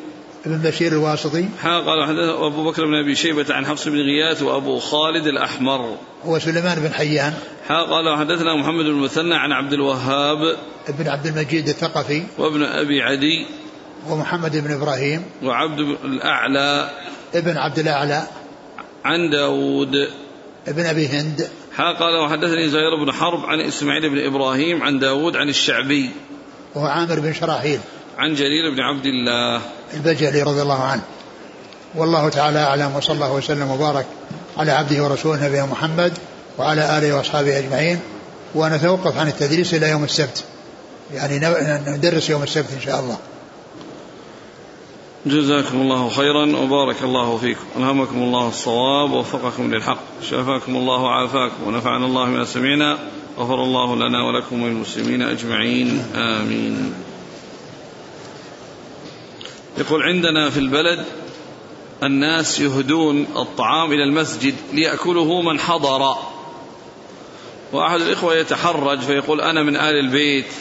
ابن 0.46 0.58
بشير 0.58 0.92
الواسطي. 0.92 1.46
قال 1.64 2.04
حدثنا 2.08 2.48
أبو 2.48 2.72
بكر 2.72 2.86
بن 2.86 2.94
أبي 2.94 3.16
شيبة 3.16 3.46
عن 3.50 3.66
حفص 3.66 3.88
بن 3.88 3.98
غياث 3.98 4.44
وأبو 4.44 4.80
خالد 4.80 5.28
الأحمر. 5.28 5.98
هو 6.24 6.40
سليمان 6.40 6.80
بن 6.80 6.94
حيان. 6.94 7.34
قال 7.70 8.18
حدثنا 8.18 8.56
محمد 8.56 8.86
بن 8.86 8.90
المثنى 8.90 9.36
عن 9.36 9.52
عبد 9.52 9.74
الوهاب. 9.74 10.58
ابن 10.88 11.08
عبد 11.08 11.26
المجيد 11.26 11.68
الثقفي. 11.68 12.24
وابن 12.38 12.64
أبي 12.64 13.02
عدي. 13.02 13.46
ومحمد 14.10 14.58
بن 14.58 14.72
إبراهيم. 14.72 15.24
وعبد 15.44 15.80
الأعلى. 15.80 16.90
ابن 17.36 17.58
عبد 17.58 17.80
الأعلى. 17.80 18.24
عن 19.06 19.30
داود. 19.30 20.10
ابن 20.68 20.86
أبي 20.86 21.08
هند. 21.08 21.50
قال 21.78 22.16
وحدثني 22.26 22.70
زهير 22.70 23.06
بن 23.06 23.12
حرب 23.12 23.46
عن 23.46 23.62
إسماعيل 23.62 24.10
بن 24.10 24.26
إبراهيم 24.26 24.84
عن 24.84 25.00
داود 25.00 25.36
عن 25.36 25.50
الشعبي. 25.50 26.10
وهو 26.78 26.86
عامر 26.86 27.20
بن 27.20 27.34
شراحيل 27.34 27.80
عن 28.18 28.34
جرير 28.34 28.72
بن 28.76 28.80
عبد 28.80 29.06
الله. 29.06 29.62
البجلي 29.94 30.42
رضي 30.42 30.62
الله 30.62 30.84
عنه. 30.84 31.02
والله 31.96 32.30
تعالى 32.30 32.60
أعلم 32.60 32.96
وصلى 32.96 33.16
الله 33.16 33.34
وسلم 33.34 33.72
وبارك 33.72 34.06
على 34.58 34.72
عبده 34.72 35.04
ورسوله 35.04 35.48
نبينا 35.48 35.66
محمد 35.66 36.14
وعلى 36.58 36.98
آله 36.98 37.16
وأصحابه 37.16 37.58
أجمعين. 37.58 38.00
ونتوقف 38.56 39.18
عن 39.18 39.28
التدريس 39.28 39.74
إلى 39.74 39.90
يوم 39.90 40.04
السبت. 40.04 40.44
يعني 41.14 41.40
ندرس 41.88 42.30
يوم 42.30 42.44
السبت 42.44 42.72
إن 42.74 42.82
شاء 42.82 43.00
الله. 43.00 43.18
جزاكم 45.28 45.82
الله 45.82 46.10
خيرا 46.10 46.58
وبارك 46.58 47.04
الله 47.04 47.38
فيكم. 47.38 47.66
ألهمكم 47.78 48.24
الله 48.24 48.48
الصواب 48.48 49.12
ووفقكم 49.12 49.74
للحق. 49.74 50.00
شافاكم 50.30 50.76
الله 50.76 51.02
وعافاكم 51.02 51.68
ونفعنا 51.68 52.06
الله 52.06 52.26
ما 52.26 52.46
سمعنا. 52.46 52.98
غفر 53.40 53.64
الله 53.64 53.96
لنا 53.96 54.24
ولكم 54.24 54.62
وللمسلمين 54.62 55.22
أجمعين. 55.22 56.06
آمين. 56.16 56.94
يقول 59.78 60.04
عندنا 60.04 60.50
في 60.50 60.60
البلد 60.60 61.06
الناس 62.04 62.60
يهدون 62.60 63.28
الطعام 63.36 63.92
إلى 63.92 64.04
المسجد 64.04 64.56
ليأكله 64.74 65.42
من 65.42 65.60
حضر. 65.60 66.16
وأحد 67.74 68.02
الإخوة 68.02 68.36
يتحرج 68.36 69.00
فيقول 69.00 69.42
أنا 69.42 69.64
من 69.64 69.76
آل 69.76 70.00
البيت. 70.00 70.54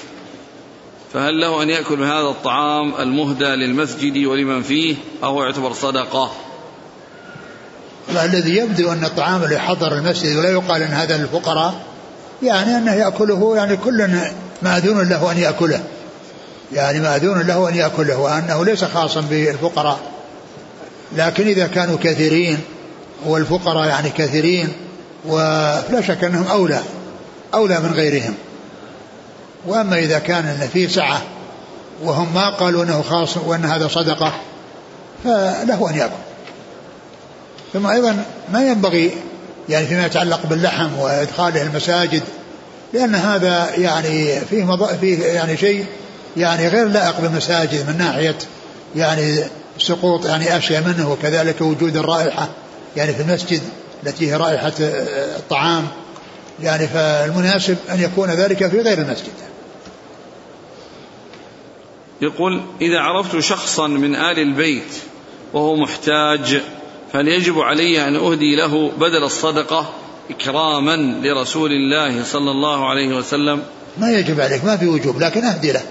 فهل 1.17 1.41
له 1.41 1.63
أن 1.63 1.71
يأكل 1.71 1.97
من 1.97 2.07
هذا 2.07 2.29
الطعام 2.29 2.95
المهدى 3.01 3.45
للمسجد 3.45 4.25
ولمن 4.25 4.63
فيه؟ 4.63 4.97
أو 5.25 5.43
يعتبر 5.43 5.73
صدقة؟ 5.73 6.33
الذي 8.25 8.57
يبدو 8.57 8.93
أن 8.93 9.05
الطعام 9.05 9.43
اللي 9.43 9.59
حضر 9.59 9.93
المسجد 9.93 10.37
ولا 10.37 10.51
يقال 10.51 10.83
أن 10.83 10.93
هذا 10.93 11.17
للفقراء 11.17 11.75
يعني 12.43 12.77
أنه 12.77 12.95
يأكله 12.95 13.57
يعني 13.57 13.77
كل 13.77 14.09
مأذون 14.63 15.09
له 15.09 15.33
أن 15.33 15.39
يأكله. 15.39 15.83
يعني 16.73 17.01
مأذون 17.01 17.41
له 17.41 17.69
أن 17.69 17.75
يأكله 17.75 18.19
وأنه 18.19 18.65
ليس 18.65 18.85
خاصا 18.85 19.21
بالفقراء. 19.21 20.01
لكن 21.17 21.47
إذا 21.47 21.67
كانوا 21.67 21.97
كثيرين 22.03 22.59
والفقراء 23.27 23.89
يعني 23.89 24.11
كثيرين 24.11 24.73
ولا 25.25 26.01
شك 26.01 26.25
أنهم 26.25 26.47
أولى 26.47 26.81
أولى 27.55 27.81
من 27.81 27.93
غيرهم. 27.95 28.35
وأما 29.67 29.99
إذا 29.99 30.19
كان 30.19 30.47
أن 30.47 30.69
فيه 30.73 30.89
سعة 30.89 31.23
وهم 32.05 32.35
ما 32.35 32.51
قالوا 32.51 32.85
أنه 32.85 33.03
خاص 33.03 33.37
وأن 33.37 33.65
هذا 33.65 33.89
صدقة 33.89 34.33
فله 35.25 35.91
أن 35.91 35.97
يأكل. 35.97 36.13
ثم 37.73 37.87
أيضا 37.87 38.25
ما 38.53 38.67
ينبغي 38.67 39.11
يعني 39.69 39.87
فيما 39.87 40.07
يتعلق 40.07 40.47
باللحم 40.47 40.99
وإدخاله 40.99 41.63
المساجد 41.63 42.23
لأن 42.93 43.15
هذا 43.15 43.75
يعني 43.77 44.41
فيه 44.41 44.65
مض... 44.65 44.87
فيه 45.01 45.25
يعني 45.25 45.57
شيء 45.57 45.87
يعني 46.37 46.69
غير 46.69 46.89
لائق 46.89 47.21
بالمساجد 47.21 47.89
من 47.89 47.99
ناحية 47.99 48.39
يعني 48.97 49.45
سقوط 49.79 50.27
يعني 50.27 50.57
أشياء 50.57 50.83
منه 50.83 51.13
وكذلك 51.13 51.61
وجود 51.61 51.97
الرائحة 51.97 52.49
يعني 52.97 53.15
في 53.15 53.23
المسجد 53.23 53.61
التي 54.07 54.31
هي 54.31 54.37
رائحة 54.37 54.73
الطعام. 54.79 55.89
يعني 56.63 56.87
فالمناسب 56.89 57.77
أن 57.91 58.01
يكون 58.01 58.31
ذلك 58.31 58.69
في 58.69 58.81
غير 58.81 58.99
المسجد. 58.99 59.33
يقول 62.21 62.63
إذا 62.81 62.99
عرفت 62.99 63.39
شخصا 63.39 63.87
من 63.87 64.15
آل 64.15 64.39
البيت 64.39 64.95
وهو 65.53 65.77
محتاج 65.77 66.63
فهل 67.13 67.29
يجب 67.29 67.59
علي 67.59 68.09
أن 68.09 68.17
أهدي 68.17 68.57
له 68.57 68.91
بدل 68.91 69.25
الصدقة 69.25 69.93
إكراما 70.31 70.97
لرسول 70.97 71.71
الله 71.71 72.25
صلى 72.25 72.51
الله 72.51 72.89
عليه 72.89 73.17
وسلم. 73.17 73.63
ما 73.99 74.11
يجب 74.11 74.41
عليك 74.41 74.65
ما 74.65 74.77
في 74.77 74.87
وجوب 74.87 75.21
لكن 75.21 75.45
أهدي 75.45 75.73
له. 75.73 75.83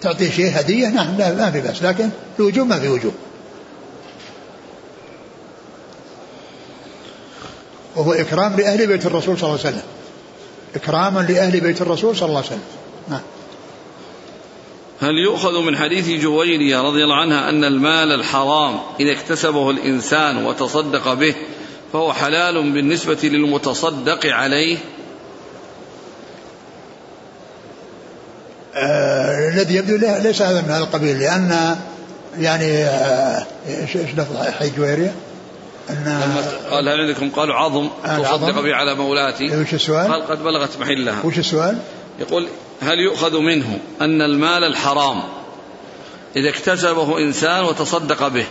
تعطيه 0.00 0.30
شيء 0.30 0.60
هدية؟ 0.60 0.88
نعم 0.88 1.16
ما 1.16 1.50
في 1.50 1.60
بأس 1.60 1.82
لكن 1.82 2.10
الوجوب 2.38 2.66
ما 2.66 2.80
في 2.80 2.88
وجوب. 2.88 3.14
وهو 7.96 8.12
إكرام 8.12 8.56
لأهل 8.56 8.86
بيت 8.86 9.06
الرسول 9.06 9.38
صلى 9.38 9.48
الله 9.48 9.60
عليه 9.60 9.68
وسلم. 9.68 9.82
إكراما 10.74 11.20
لأهل 11.20 11.60
بيت 11.60 11.82
الرسول 11.82 12.16
صلى 12.16 12.28
الله 12.28 12.38
عليه 12.38 12.48
وسلم. 12.48 12.62
نعم. 13.08 13.20
هل 15.02 15.18
يؤخذ 15.18 15.60
من 15.60 15.76
حديث 15.76 16.22
جويرية 16.22 16.80
رضي 16.80 17.04
الله 17.04 17.16
عنها 17.16 17.48
أن 17.48 17.64
المال 17.64 18.12
الحرام 18.12 18.78
إذا 19.00 19.12
اكتسبه 19.12 19.70
الإنسان 19.70 20.44
وتصدق 20.46 21.12
به 21.14 21.34
فهو 21.92 22.12
حلال 22.12 22.72
بالنسبة 22.72 23.18
للمتصدق 23.22 24.26
عليه 24.26 24.78
آه 28.74 29.48
الذي 29.48 29.74
يبدو 29.74 29.96
ليس 29.96 30.42
هذا 30.42 30.60
من 30.60 30.70
هذا 30.70 30.84
القبيل 30.84 31.18
لأن 31.18 31.76
يعني 32.38 32.84
آه 32.84 33.46
إيش 33.66 33.96
لفظ 33.96 34.36
حديث 34.58 34.76
جويرية؟ 34.76 35.14
أن 35.90 36.34
قال 36.70 36.88
هل 36.88 37.00
عندكم 37.00 37.30
قالوا 37.30 37.54
عظم 37.54 37.88
تصدق 38.04 38.60
به 38.60 38.74
على 38.74 38.94
مولاتي 38.94 39.56
وش 39.56 39.74
السؤال؟ 39.74 40.12
قال 40.12 40.26
قد 40.26 40.42
بلغت 40.42 40.78
محلها 40.80 41.22
وش 41.24 41.38
السؤال؟ 41.38 41.78
يقول 42.20 42.48
هل 42.82 42.98
يؤخذ 42.98 43.38
منه 43.38 43.78
أن 44.00 44.22
المال 44.22 44.64
الحرام 44.64 45.22
إذا 46.36 46.48
اكتسبه 46.48 47.18
إنسان 47.18 47.64
وتصدق 47.64 48.28
به 48.28 48.46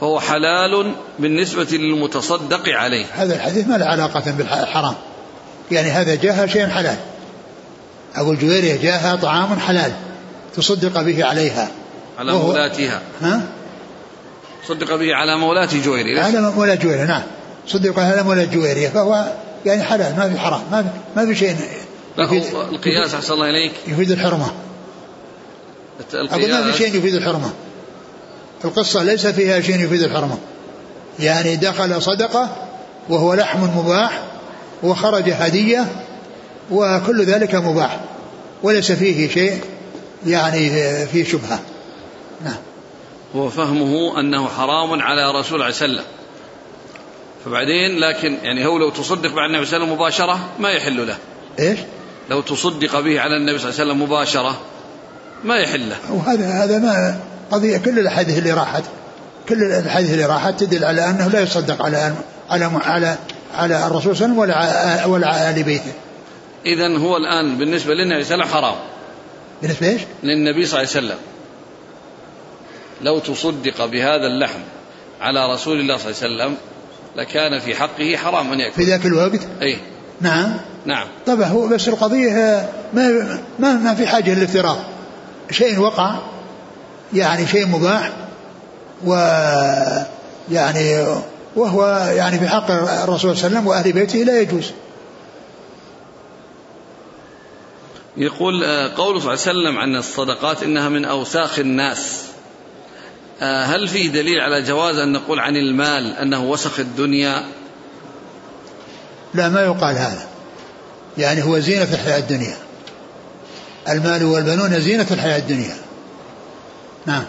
فهو 0.00 0.20
حلال 0.20 0.94
بالنسبة 1.18 1.66
للمتصدق 1.72 2.68
عليه؟ 2.68 3.06
هذا 3.12 3.34
الحديث 3.34 3.68
ما 3.68 3.78
له 3.78 3.86
علاقة 3.86 4.30
بالحرام. 4.30 4.94
يعني 5.70 5.90
هذا 5.90 6.14
جاءها 6.14 6.46
شيء 6.46 6.66
حلال. 6.66 6.96
أقول 8.16 8.38
جويرية 8.38 8.82
جاءها 8.82 9.16
طعام 9.16 9.60
حلال 9.60 9.92
تصدق 10.56 11.02
به 11.02 11.24
عليها. 11.24 11.68
على 12.18 12.32
مولاتها. 12.32 13.02
ها؟ 13.22 13.42
صدق 14.68 14.96
به 14.96 15.14
على 15.14 15.36
مولاة 15.36 15.68
جويرية 15.84 16.22
على 16.22 16.40
مولاة 16.40 16.74
جويرية 16.74 17.04
نعم. 17.04 17.22
صدق 17.66 17.98
على 17.98 18.22
مولاة 18.22 18.44
جويرية 18.44 18.88
فهو 18.88 19.24
يعني 19.66 19.82
حلال 19.82 20.16
ما 20.16 20.30
في 20.30 20.38
حرام 20.38 20.62
ما 20.70 20.82
في, 20.82 20.88
ما 21.16 21.26
في 21.26 21.34
شيء 21.34 21.56
القياس 22.18 23.14
أحسن 23.14 23.32
الله 23.32 23.50
إليك. 23.50 23.72
يفيد 23.86 24.10
الحرمة. 24.10 24.52
أقول 26.14 26.50
ما 26.50 26.72
في 26.72 26.78
شيء 26.78 26.96
يفيد 26.96 27.14
الحرمة. 27.14 27.50
القصة 28.64 29.02
ليس 29.02 29.26
فيها 29.26 29.60
شيء 29.60 29.84
يفيد 29.84 30.02
الحرمة. 30.02 30.38
يعني 31.20 31.56
دخل 31.56 32.02
صدقة 32.02 32.68
وهو 33.08 33.34
لحم 33.34 33.78
مباح 33.78 34.22
وخرج 34.82 35.30
هدية 35.30 35.86
وكل 36.70 37.24
ذلك 37.24 37.54
مباح. 37.54 38.00
وليس 38.62 38.92
فيه 38.92 39.28
شيء 39.28 39.60
يعني 40.26 40.70
فيه 41.06 41.24
شبهة. 41.24 41.60
نعم. 42.44 42.56
هو 43.36 43.50
فهمه 43.50 44.20
أنه 44.20 44.48
حرام 44.48 45.02
على 45.02 45.30
رسول 45.30 45.34
الله 45.34 45.42
صلى 45.42 45.56
الله 45.56 45.64
عليه 45.64 46.02
وسلم. 46.02 46.04
فبعدين 47.44 47.98
لكن 47.98 48.38
يعني 48.42 48.66
هو 48.66 48.78
لو 48.78 48.90
تصدق 48.90 49.32
بعد 49.32 49.50
النبي 49.50 49.66
صلى 49.66 49.76
الله 49.76 49.86
عليه 49.86 49.94
وسلم 49.94 50.00
مباشرة 50.00 50.48
ما 50.58 50.70
يحل 50.70 51.06
له. 51.06 51.16
إيش؟ 51.58 51.78
لو 52.30 52.40
تصدق 52.40 53.00
به 53.00 53.20
على 53.20 53.36
النبي 53.36 53.58
صلى 53.58 53.70
الله 53.70 53.80
عليه 53.80 53.92
وسلم 53.92 54.02
مباشرة 54.02 54.60
ما 55.44 55.56
يحل 55.56 55.88
له. 55.88 56.12
وهذا 56.12 56.64
هذا 56.64 56.78
ما 56.78 57.20
قضية 57.50 57.76
كل 57.76 57.98
الأحاديث 57.98 58.38
اللي 58.38 58.52
راحت. 58.52 58.84
كل 59.48 59.62
الأحاديث 59.62 60.10
اللي 60.10 60.26
راحت 60.26 60.60
تدل 60.60 60.84
على 60.84 61.10
أنه 61.10 61.28
لا 61.28 61.40
يصدق 61.40 61.82
على 61.82 62.14
على 62.50 62.64
على 62.64 63.16
على 63.54 63.86
الرسول 63.86 64.16
صلى 64.16 64.26
الله 64.26 64.42
عليه 64.42 64.52
وسلم 64.52 65.04
ولا 65.04 65.04
ولا 65.06 65.28
على 65.28 65.50
آل 65.50 65.62
بيته. 65.62 65.92
إذا 66.66 66.98
هو 66.98 67.16
الآن 67.16 67.58
بالنسبة 67.58 67.94
للنبي 67.94 68.24
صلى 68.24 68.34
الله 68.34 68.46
عليه 68.46 68.54
وسلم 68.54 68.64
حرام. 68.64 68.76
بالنسبة 69.62 69.88
إيش؟ 69.88 70.00
للنبي 70.22 70.66
صلى 70.66 70.80
الله 70.80 70.90
عليه 70.94 71.06
وسلم. 71.06 71.18
لو 73.02 73.18
تصدق 73.18 73.84
بهذا 73.84 74.26
اللحم 74.26 74.60
على 75.20 75.52
رسول 75.52 75.80
الله 75.80 75.96
صلى 75.96 76.10
الله 76.10 76.22
عليه 76.22 76.34
وسلم 76.34 76.56
لكان 77.16 77.58
في 77.58 77.74
حقه 77.74 78.16
حرام 78.16 78.52
أن 78.52 78.60
يأكل. 78.60 78.74
في 78.74 78.84
ذاك 78.84 79.06
الوقت؟ 79.06 79.40
أي 79.62 79.78
نعم 80.24 80.56
نعم 80.86 81.06
طبعا 81.26 81.46
هو 81.46 81.68
بس 81.68 81.88
القضية 81.88 82.68
ما 82.92 83.38
ما 83.58 83.72
ما 83.72 83.94
في 83.94 84.06
حاجة 84.06 84.34
للافتراض 84.34 84.78
شيء 85.50 85.78
وقع 85.78 86.18
يعني 87.14 87.46
شيء 87.46 87.66
مباح 87.66 88.12
و 89.06 89.14
يعني 90.50 91.06
وهو 91.56 92.10
يعني 92.16 92.38
في 92.38 92.48
حق 92.48 92.70
الرسول 92.70 93.18
صلى 93.18 93.32
الله 93.32 93.44
عليه 93.44 93.56
وسلم 93.56 93.66
وأهل 93.66 93.92
بيته 93.92 94.18
لا 94.18 94.40
يجوز. 94.40 94.70
يقول 98.16 98.64
قوله 98.88 99.20
صلى 99.20 99.34
الله 99.34 99.46
عليه 99.46 99.58
وسلم 99.60 99.78
عن 99.78 99.96
الصدقات 99.96 100.62
إنها 100.62 100.88
من 100.88 101.04
أوساخ 101.04 101.58
الناس. 101.58 102.24
هل 103.40 103.88
في 103.88 104.08
دليل 104.08 104.40
على 104.40 104.62
جواز 104.62 104.98
أن 104.98 105.12
نقول 105.12 105.40
عن 105.40 105.56
المال 105.56 106.16
أنه 106.16 106.44
وسخ 106.44 106.80
الدنيا؟ 106.80 107.44
لا 109.34 109.48
ما 109.48 109.60
يقال 109.60 109.98
هذا. 109.98 110.26
يعني 111.18 111.42
هو 111.42 111.58
زينة 111.58 111.88
الحياة 111.92 112.18
الدنيا. 112.18 112.56
المال 113.88 114.24
والبنون 114.24 114.80
زينة 114.80 115.06
الحياة 115.10 115.38
الدنيا. 115.38 115.76
نعم. 117.06 117.24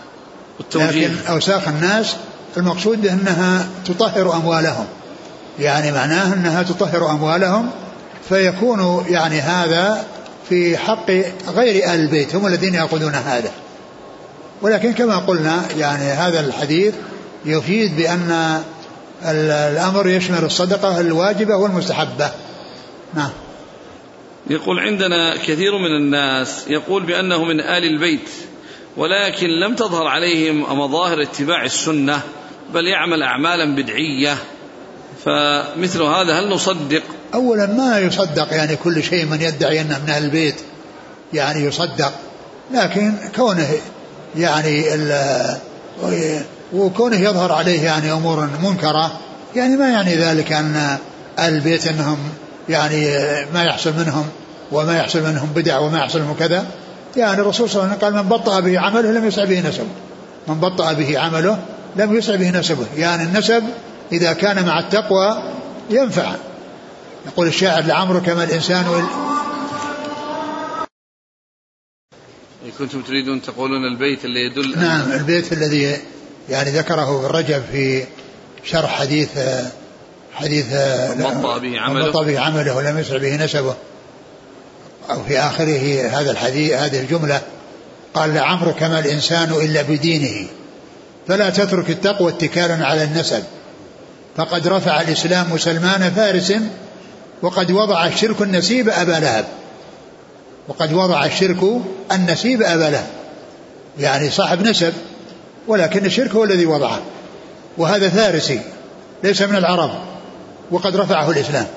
لكن 0.75 1.15
أوساخ 1.29 1.67
الناس 1.67 2.15
المقصود 2.57 3.01
بأنها 3.01 3.67
تطهر 3.85 4.33
أموالهم 4.33 4.85
يعني 5.59 5.91
معناه 5.91 6.33
أنها 6.33 6.63
تطهر 6.63 7.11
أموالهم 7.11 7.69
فيكون 8.29 9.05
يعني 9.09 9.41
هذا 9.41 10.05
في 10.49 10.77
حق 10.77 11.11
غير 11.55 11.85
أهل 11.85 11.99
البيت 11.99 12.35
هم 12.35 12.47
الذين 12.47 12.73
يأخذون 12.73 13.15
هذا 13.15 13.51
ولكن 14.61 14.93
كما 14.93 15.17
قلنا 15.17 15.63
يعني 15.77 16.03
هذا 16.03 16.39
الحديث 16.39 16.93
يفيد 17.45 17.97
بأن 17.97 18.61
الأمر 19.23 20.09
يشمل 20.09 20.43
الصدقة 20.43 20.99
الواجبة 20.99 21.55
والمستحبة. 21.55 22.31
نعم. 23.13 23.29
يقول 24.49 24.79
عندنا 24.79 25.37
كثير 25.37 25.77
من 25.77 25.95
الناس 26.01 26.67
يقول 26.67 27.03
بأنه 27.03 27.43
من 27.43 27.59
آل 27.59 27.83
البيت 27.83 28.29
ولكن 28.97 29.47
لم 29.47 29.75
تظهر 29.75 30.07
عليهم 30.07 30.79
مظاهر 30.79 31.21
اتباع 31.21 31.63
السنة 31.63 32.21
بل 32.73 32.87
يعمل 32.87 33.23
أعمالا 33.23 33.75
بدعية. 33.75 34.37
فمثل 35.25 36.01
هذا 36.01 36.39
هل 36.39 36.49
نصدق؟ 36.49 37.03
أولا 37.33 37.65
ما 37.65 37.99
يصدق 37.99 38.53
يعني 38.53 38.75
كل 38.75 39.03
شيء 39.03 39.25
من 39.25 39.41
يدعي 39.41 39.81
أنه 39.81 39.99
من 40.03 40.09
أهل 40.09 40.23
البيت 40.23 40.55
يعني 41.33 41.63
يصدق 41.63 42.13
لكن 42.73 43.13
كونه 43.35 43.67
يعني 44.35 44.83
وكونه 46.75 47.17
يظهر 47.17 47.51
عليه 47.51 47.81
يعني 47.81 48.11
أمور 48.11 48.49
منكرة 48.63 49.19
يعني 49.55 49.77
ما 49.77 49.89
يعني 49.89 50.15
ذلك 50.15 50.51
أهل 50.51 51.55
البيت 51.55 51.87
أنهم 51.87 52.17
يعني 52.69 53.05
ما 53.53 53.63
يحصل 53.63 53.93
منهم 53.97 54.25
وما 54.71 54.97
يحصل 54.97 55.23
منهم 55.23 55.49
بدع 55.55 55.79
وما 55.79 55.99
يحصل 55.99 56.21
منهم 56.21 56.35
كذا. 56.39 56.65
يعني 57.17 57.41
الرسول 57.41 57.69
صلى 57.69 57.83
الله 57.83 57.93
عليه 57.93 57.97
وسلم 57.97 58.15
قال 58.15 58.23
من 58.23 58.29
بطأ 58.29 58.59
به 58.59 58.79
عمله 58.79 59.11
لم 59.11 59.25
يسع 59.25 59.45
به 59.45 59.69
نسبه. 59.69 59.87
من 60.47 60.55
بطأ 60.55 60.93
به 60.93 61.19
عمله 61.19 61.59
لم 61.95 62.17
يسع 62.17 62.35
به 62.35 62.59
نسبه. 62.59 62.85
يعني 62.97 63.23
النسب 63.23 63.63
إذا 64.11 64.33
كان 64.33 64.65
مع 64.65 64.79
التقوى 64.79 65.43
ينفع. 65.89 66.31
يقول 67.25 67.47
الشاعر 67.47 67.83
لعمرك 67.83 68.29
ما 68.29 68.43
الإنسان 68.43 68.87
وال... 68.87 69.05
كنتم 72.79 73.01
تريدون 73.01 73.41
تقولون 73.41 73.85
البيت 73.85 74.25
اللي 74.25 74.39
يدل 74.45 74.79
نعم 74.79 75.11
البيت 75.11 75.53
الذي 75.53 75.97
يعني 76.49 76.71
ذكره 76.71 77.25
الرجب 77.25 77.63
في 77.71 78.03
شرح 78.63 78.99
حديث 78.99 79.29
حديث 80.33 80.65
بطأ 81.17 81.57
به 81.57 81.79
عمله. 81.79 82.09
بطأ 82.09 82.23
به 82.23 82.39
عمله 82.39 82.75
ولم 82.75 82.99
يسع 82.99 83.17
به 83.17 83.35
نسبه. 83.35 83.75
أو 85.09 85.23
في 85.23 85.39
آخره 85.39 86.09
هذا 86.09 86.31
الحديث 86.31 86.73
هذه 86.73 86.99
الجملة. 86.99 87.41
قال 88.13 88.33
لعمرك 88.33 88.83
ما 88.83 88.99
الإنسان 88.99 89.51
إلا 89.51 89.81
بدينه. 89.81 90.47
فلا 91.27 91.49
تترك 91.49 91.89
التقوى 91.89 92.31
اتكالا 92.31 92.85
على 92.85 93.03
النسب. 93.03 93.43
فقد 94.37 94.67
رفع 94.67 95.01
الإسلام 95.01 95.57
سلمان 95.57 96.11
فارس 96.11 96.53
وقد 97.41 97.71
وضع 97.71 98.07
الشرك 98.07 98.41
النسيب 98.41 98.89
أبا 98.89 99.11
لهب. 99.11 99.45
وقد 100.67 100.93
وضع 100.93 101.25
الشرك 101.25 101.57
النسيب 102.11 102.61
أبا 102.61 102.83
لهب. 102.83 103.07
يعني 103.99 104.29
صاحب 104.29 104.61
نسب. 104.67 104.93
ولكن 105.67 106.05
الشرك 106.05 106.31
هو 106.31 106.43
الذي 106.43 106.65
وضعه. 106.65 107.01
وهذا 107.77 108.09
فارسي 108.09 108.61
ليس 109.23 109.41
من 109.41 109.55
العرب 109.55 109.91
وقد 110.71 110.95
رفعه 110.95 111.31
الإسلام. 111.31 111.67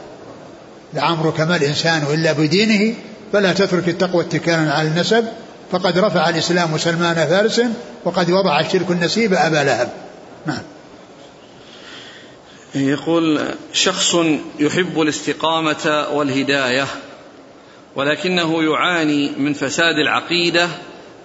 لعمرك 0.94 1.40
ما 1.40 1.56
الإنسان 1.56 2.02
إلا 2.14 2.32
بدينه 2.32 2.94
فلا 3.32 3.52
تترك 3.52 3.88
التقوى 3.88 4.24
اتكالا 4.24 4.72
على 4.72 4.88
النسب. 4.88 5.24
فقد 5.72 5.98
رفع 5.98 6.28
الإسلام 6.28 6.78
سلمان 6.78 7.14
فارس 7.14 7.62
وقد 8.04 8.30
وضع 8.30 8.60
الشرك 8.60 8.90
النسيب 8.90 9.34
أبا 9.34 9.56
لهب. 9.56 9.88
نعم. 10.46 10.62
يقول 12.74 13.54
شخص 13.72 14.14
يحب 14.58 15.00
الاستقامة 15.00 16.06
والهداية 16.12 16.86
ولكنه 17.96 18.62
يعاني 18.62 19.30
من 19.38 19.52
فساد 19.52 19.98
العقيدة 19.98 20.68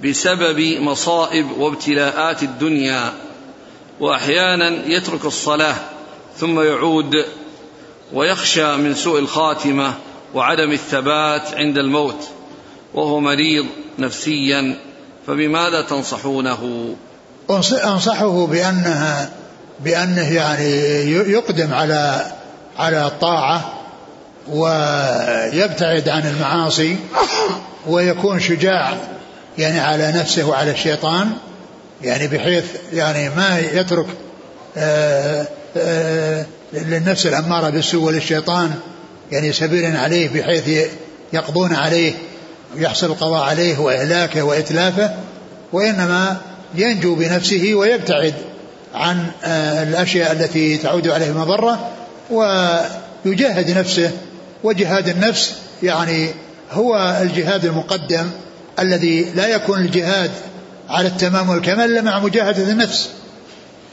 بسبب 0.03 0.59
مصائب 0.81 1.51
وابتلاءات 1.57 2.43
الدنيا 2.43 3.13
وأحيانا 3.99 4.87
يترك 4.87 5.25
الصلاة 5.25 5.75
ثم 6.37 6.59
يعود 6.59 7.25
ويخشى 8.13 8.77
من 8.77 8.95
سوء 8.95 9.19
الخاتمة 9.19 9.93
وعدم 10.33 10.71
الثبات 10.71 11.53
عند 11.53 11.77
الموت 11.77 12.27
وهو 12.93 13.19
مريض 13.19 13.65
نفسيا 13.99 14.75
فبماذا 15.27 15.81
تنصحونه؟ 15.81 16.95
أنصحه 17.83 18.45
بأنها 18.45 19.31
بأنه 19.79 20.33
يعني 20.33 20.71
يقدم 21.11 21.73
على 21.73 22.31
على 22.77 23.05
الطاعة 23.05 23.73
ويبتعد 24.47 26.09
عن 26.09 26.27
المعاصي 26.27 26.97
ويكون 27.87 28.39
شجاع 28.39 28.97
يعني 29.57 29.79
على 29.79 30.11
نفسه 30.11 30.43
وعلى 30.43 30.71
الشيطان 30.71 31.29
يعني 32.01 32.27
بحيث 32.27 32.65
يعني 32.93 33.29
ما 33.29 33.59
يترك 33.73 34.05
آآ 34.77 35.47
آآ 35.77 36.45
للنفس 36.73 37.27
الأمارة 37.27 37.69
بالسوء 37.69 38.03
وللشيطان 38.03 38.71
يعني 39.31 39.53
سبيلا 39.53 39.99
عليه 39.99 40.29
بحيث 40.29 40.89
يقضون 41.33 41.75
عليه 41.75 42.13
ويحصل 42.75 43.07
القضاء 43.07 43.43
عليه 43.43 43.77
وإهلاكه 43.77 44.41
وإتلافه 44.43 45.13
وإنما 45.73 46.37
ينجو 46.75 47.15
بنفسه 47.15 47.73
ويبتعد 47.73 48.33
عن 48.93 49.25
الأشياء 49.83 50.31
التي 50.31 50.77
تعود 50.77 51.07
عليه 51.07 51.31
مضرة 51.31 51.89
ويجاهد 52.31 53.77
نفسه 53.77 54.11
وجهاد 54.63 55.09
النفس 55.09 55.55
يعني 55.83 56.27
هو 56.71 57.19
الجهاد 57.21 57.65
المقدم 57.65 58.29
الذي 58.79 59.23
لا 59.35 59.47
يكون 59.47 59.79
الجهاد 59.79 60.31
على 60.89 61.07
التمام 61.07 61.49
والكمال 61.49 61.91
إلا 61.91 62.01
مع 62.01 62.19
مجاهدة 62.19 62.71
النفس. 62.71 63.09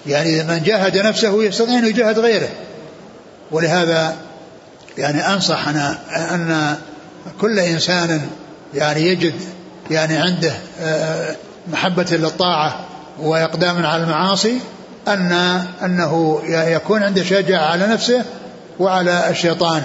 يعني 0.07 0.45
من 0.45 0.63
جاهد 0.63 0.99
نفسه 0.99 1.45
يستطيع 1.45 1.79
أن 1.79 1.87
يجاهد 1.87 2.19
غيره. 2.19 2.49
ولهذا 3.51 4.17
يعني 4.99 5.35
انصح 5.35 5.69
أنا 5.69 5.99
أن 6.35 6.77
كل 7.41 7.59
إنسان 7.59 8.21
يعني 8.75 9.01
يجد 9.01 9.35
يعني 9.91 10.17
عنده 10.17 10.53
آه، 10.81 11.37
محبة 11.73 12.07
للطاعة 12.11 12.81
وإقدام 13.19 13.87
على 13.87 14.03
المعاصي 14.03 14.59
أن 15.09 15.33
أنه 15.83 16.43
يكون 16.49 17.03
عنده 17.03 17.25
شجاعة 17.25 17.65
على 17.65 17.87
نفسه 17.87 18.25
وعلى 18.79 19.31
الشيطان. 19.31 19.83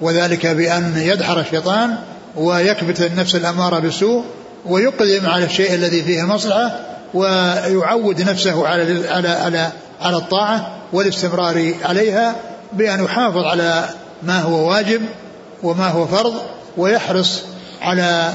وذلك 0.00 0.46
بأن 0.46 0.92
يدحر 0.96 1.40
الشيطان 1.40 1.96
ويكبت 2.36 3.00
النفس 3.00 3.34
الأمارة 3.34 3.78
بالسوء 3.78 4.24
ويقدم 4.66 5.26
على 5.26 5.44
الشيء 5.44 5.74
الذي 5.74 6.02
فيه 6.02 6.20
المصلحة 6.22 6.80
ويعود 7.14 8.20
نفسه 8.20 8.68
على 8.68 9.08
على 9.08 9.28
على 9.28 9.72
على 10.00 10.16
الطاعة 10.16 10.76
والاستمرار 10.92 11.74
عليها 11.84 12.34
بأن 12.72 13.04
يحافظ 13.04 13.44
على 13.44 13.88
ما 14.22 14.40
هو 14.40 14.70
واجب 14.70 15.02
وما 15.62 15.88
هو 15.88 16.06
فرض 16.06 16.34
ويحرص 16.76 17.42
على 17.82 18.34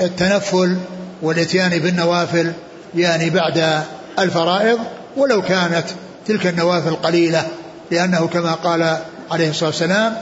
التنفل 0.00 0.76
والإتيان 1.22 1.78
بالنوافل 1.78 2.52
يعني 2.94 3.30
بعد 3.30 3.82
الفرائض 4.18 4.78
ولو 5.16 5.42
كانت 5.42 5.84
تلك 6.26 6.46
النوافل 6.46 6.96
قليلة 6.96 7.46
لأنه 7.90 8.26
كما 8.26 8.52
قال 8.52 8.98
عليه 9.30 9.50
الصلاة 9.50 9.70
والسلام 9.70 10.16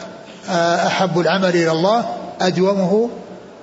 أحب 0.87 1.19
العمل 1.19 1.49
إلى 1.49 1.71
الله 1.71 2.18
أدومه 2.41 3.11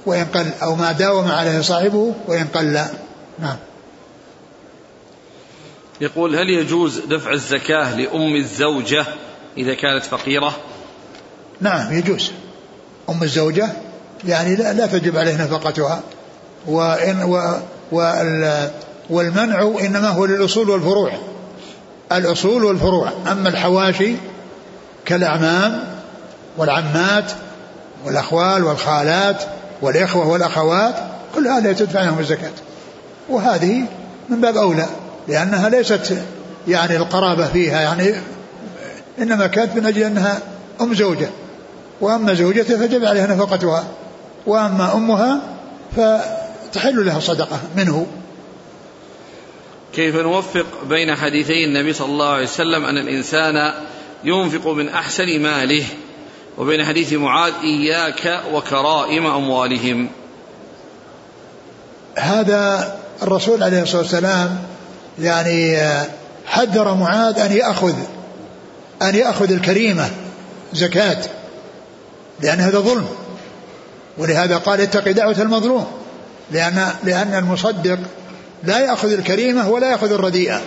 وإن 0.05 0.25
قل 0.25 0.45
أو 0.63 0.75
ما 0.75 0.91
داوم 0.91 1.31
عليه 1.31 1.61
صاحبه 1.61 2.13
وإن 2.27 2.47
قل 2.47 2.79
نعم. 3.39 3.57
يقول 6.01 6.35
هل 6.35 6.49
يجوز 6.49 6.99
دفع 6.99 7.31
الزكاة 7.31 7.95
لأم 7.95 8.35
الزوجة 8.35 9.05
إذا 9.57 9.73
كانت 9.73 10.03
فقيرة؟ 10.03 10.55
نعم 11.61 11.93
يجوز. 11.93 12.31
أم 13.09 13.23
الزوجة 13.23 13.69
يعني 14.27 14.55
لا, 14.55 14.73
لا 14.73 14.85
تجب 14.85 15.17
عليه 15.17 15.43
نفقتها 15.43 16.01
وإن 16.67 17.23
و 17.91 18.01
والمنع 19.09 19.75
إنما 19.81 20.09
هو 20.09 20.25
للأصول 20.25 20.69
والفروع. 20.69 21.11
الأصول 22.11 22.63
والفروع. 22.63 23.11
أما 23.31 23.49
الحواشي 23.49 24.15
كالأعمام 25.05 25.83
والعمات 26.57 27.31
والأخوال 28.05 28.63
والخالات 28.63 29.43
والإخوة 29.81 30.27
والأخوات 30.27 30.95
كل 31.35 31.47
هذا 31.47 31.73
تدفع 31.73 32.03
لهم 32.03 32.19
الزكاة. 32.19 32.51
وهذه 33.29 33.85
من 34.29 34.41
باب 34.41 34.57
أولى 34.57 34.87
لأنها 35.27 35.69
ليست 35.69 36.17
يعني 36.67 36.97
القرابة 36.97 37.47
فيها 37.47 37.81
يعني 37.81 38.15
إنما 39.19 39.47
كانت 39.47 39.75
من 39.75 39.85
أجل 39.85 40.03
أنها 40.03 40.39
أم 40.81 40.93
زوجة. 40.93 41.29
وأما 42.01 42.33
زوجته 42.33 42.77
فجب 42.77 43.05
عليها 43.05 43.27
نفقتها 43.27 43.83
وأما 44.45 44.93
أمها 44.93 45.39
فتحل 45.95 47.05
لها 47.05 47.19
صدقة 47.19 47.59
منه. 47.77 48.07
كيف 49.93 50.15
نوفق 50.15 50.65
بين 50.89 51.15
حديثي 51.15 51.65
النبي 51.65 51.93
صلى 51.93 52.07
الله 52.07 52.29
عليه 52.29 52.43
وسلم 52.43 52.85
أن 52.85 52.97
الإنسان 52.97 53.73
ينفق 54.23 54.67
من 54.67 54.89
أحسن 54.89 55.39
ماله؟ 55.41 55.85
وبين 56.57 56.85
حديث 56.85 57.13
معاذ 57.13 57.53
إياك 57.63 58.41
وكرائم 58.53 59.25
أموالهم. 59.27 60.09
هذا 62.15 62.95
الرسول 63.23 63.63
عليه 63.63 63.81
الصلاة 63.81 64.01
والسلام 64.01 64.59
يعني 65.19 65.77
حذر 66.45 66.93
معاذ 66.93 67.39
أن 67.39 67.51
يأخذ 67.51 67.95
أن 69.01 69.15
يأخذ 69.15 69.51
الكريمة 69.51 70.09
زكاة 70.73 71.23
لأن 72.41 72.59
هذا 72.59 72.79
ظلم. 72.79 73.07
ولهذا 74.17 74.57
قال 74.57 74.81
اتق 74.81 75.11
دعوة 75.11 75.41
المظلوم 75.41 75.85
لأن 76.51 76.89
لأن 77.03 77.33
المصدق 77.33 77.99
لا 78.63 78.79
يأخذ 78.79 79.11
الكريمة 79.11 79.69
ولا 79.69 79.91
يأخذ 79.91 80.11
الرديئة 80.11 80.61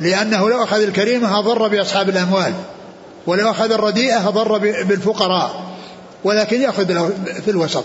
لأنه 0.00 0.50
لو 0.50 0.64
أخذ 0.64 0.82
الكريمة 0.82 1.38
أضر 1.38 1.68
بأصحاب 1.68 2.08
الأموال. 2.08 2.54
ولو 3.28 3.50
أخذ 3.50 3.72
الرديئة 3.72 4.28
أضر 4.28 4.58
بالفقراء 4.58 5.64
ولكن 6.24 6.60
يأخذ 6.60 6.86
في 7.44 7.50
الوسط. 7.50 7.84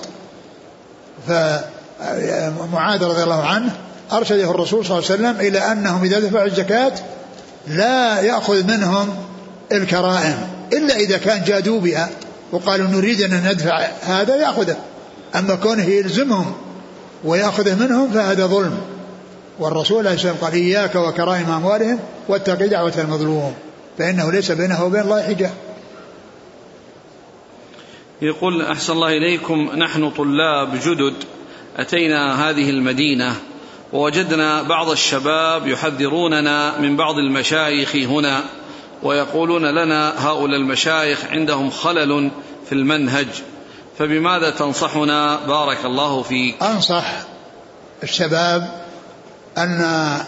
فمعاذ 1.27 3.03
رضي 3.03 3.23
الله 3.23 3.43
عنه 3.43 3.71
أرشده 4.11 4.51
الرسول 4.51 4.85
صلى 4.85 4.97
الله 4.97 5.09
عليه 5.11 5.21
وسلم 5.21 5.47
إلى 5.47 5.59
أنهم 5.59 6.03
إذا 6.03 6.19
دفعوا 6.19 6.45
الزكاة 6.45 6.91
لا 7.67 8.19
يأخذ 8.19 8.63
منهم 8.63 9.15
الكرائم 9.71 10.37
إلا 10.73 10.95
إذا 10.95 11.17
كان 11.17 11.43
جادوا 11.43 11.79
بها 11.79 12.09
وقالوا 12.51 12.87
نريد 12.87 13.21
أن 13.21 13.49
ندفع 13.51 13.87
هذا 14.01 14.35
يأخذه. 14.35 14.77
أما 15.35 15.55
كونه 15.55 15.85
يلزمهم 15.85 16.53
ويأخذه 17.23 17.75
منهم 17.75 18.11
فهذا 18.11 18.45
ظلم. 18.45 18.77
والرسول 19.59 20.07
عليه 20.07 20.15
الصلاة 20.15 20.31
والسلام 20.31 20.51
قال 20.51 20.61
إياك 20.61 20.95
وكرائم 20.95 21.51
أموالهم 21.51 21.99
واتق 22.27 22.65
دعوة 22.65 22.93
المظلوم. 22.97 23.53
فإنه 23.97 24.31
ليس 24.31 24.51
بينه 24.51 24.83
وبين 24.83 25.01
الله 25.01 25.23
حجاب 25.23 25.53
يقول 28.21 28.61
أحسن 28.61 28.93
الله 28.93 29.17
إليكم 29.17 29.69
نحن 29.75 30.09
طلاب 30.09 30.79
جدد 30.85 31.13
أتينا 31.77 32.49
هذه 32.49 32.69
المدينة 32.69 33.35
ووجدنا 33.93 34.61
بعض 34.61 34.89
الشباب 34.89 35.67
يحذروننا 35.67 36.79
من 36.79 36.97
بعض 36.97 37.17
المشايخ 37.17 37.95
هنا 37.95 38.43
ويقولون 39.03 39.65
لنا 39.65 40.27
هؤلاء 40.27 40.59
المشايخ 40.59 41.25
عندهم 41.25 41.69
خلل 41.69 42.31
في 42.65 42.75
المنهج 42.75 43.27
فبماذا 43.99 44.49
تنصحنا؟ 44.49 45.45
بارك 45.47 45.85
الله 45.85 46.21
فيك. 46.21 46.63
أنصح 46.63 47.13
الشباب 48.03 48.83
أن, 49.57 49.81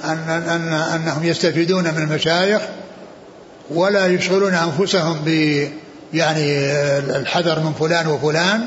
أن, 0.03 0.29
أن 0.29 0.73
أنهم 0.73 1.23
يستفيدون 1.23 1.83
من 1.83 1.97
المشايخ 2.09 2.61
ولا 3.69 4.07
يشغلون 4.07 4.53
أنفسهم 4.53 5.19
ب 5.25 5.29
يعني 6.13 6.71
الحذر 7.15 7.59
من 7.59 7.73
فلان 7.79 8.07
وفلان 8.07 8.65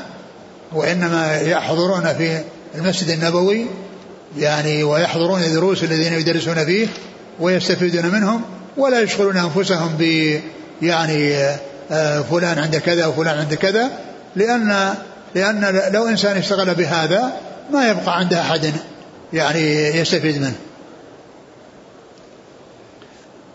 وإنما 0.71 1.41
يحضرون 1.41 2.13
في 2.13 2.41
المسجد 2.75 3.09
النبوي 3.09 3.65
يعني 4.37 4.83
ويحضرون 4.83 5.43
الدروس 5.43 5.83
الذين 5.83 6.13
يدرسون 6.13 6.65
فيه 6.65 6.87
ويستفيدون 7.39 8.05
منهم 8.05 8.41
ولا 8.77 9.01
يشغلون 9.01 9.37
أنفسهم 9.37 9.95
ب 9.99 10.33
يعني 10.81 11.35
آه، 11.91 12.21
فلان 12.21 12.59
عند 12.59 12.75
كذا 12.75 13.05
وفلان 13.05 13.37
عند 13.37 13.53
كذا 13.53 13.91
لأن 14.35 14.93
لأن 15.35 15.81
لو 15.93 16.07
إنسان 16.07 16.37
اشتغل 16.37 16.75
بهذا 16.75 17.33
ما 17.73 17.89
يبقى 17.89 18.17
عند 18.17 18.33
أحد 18.33 18.73
يعني 19.33 19.87
يستفيد 19.97 20.41
منه. 20.41 20.55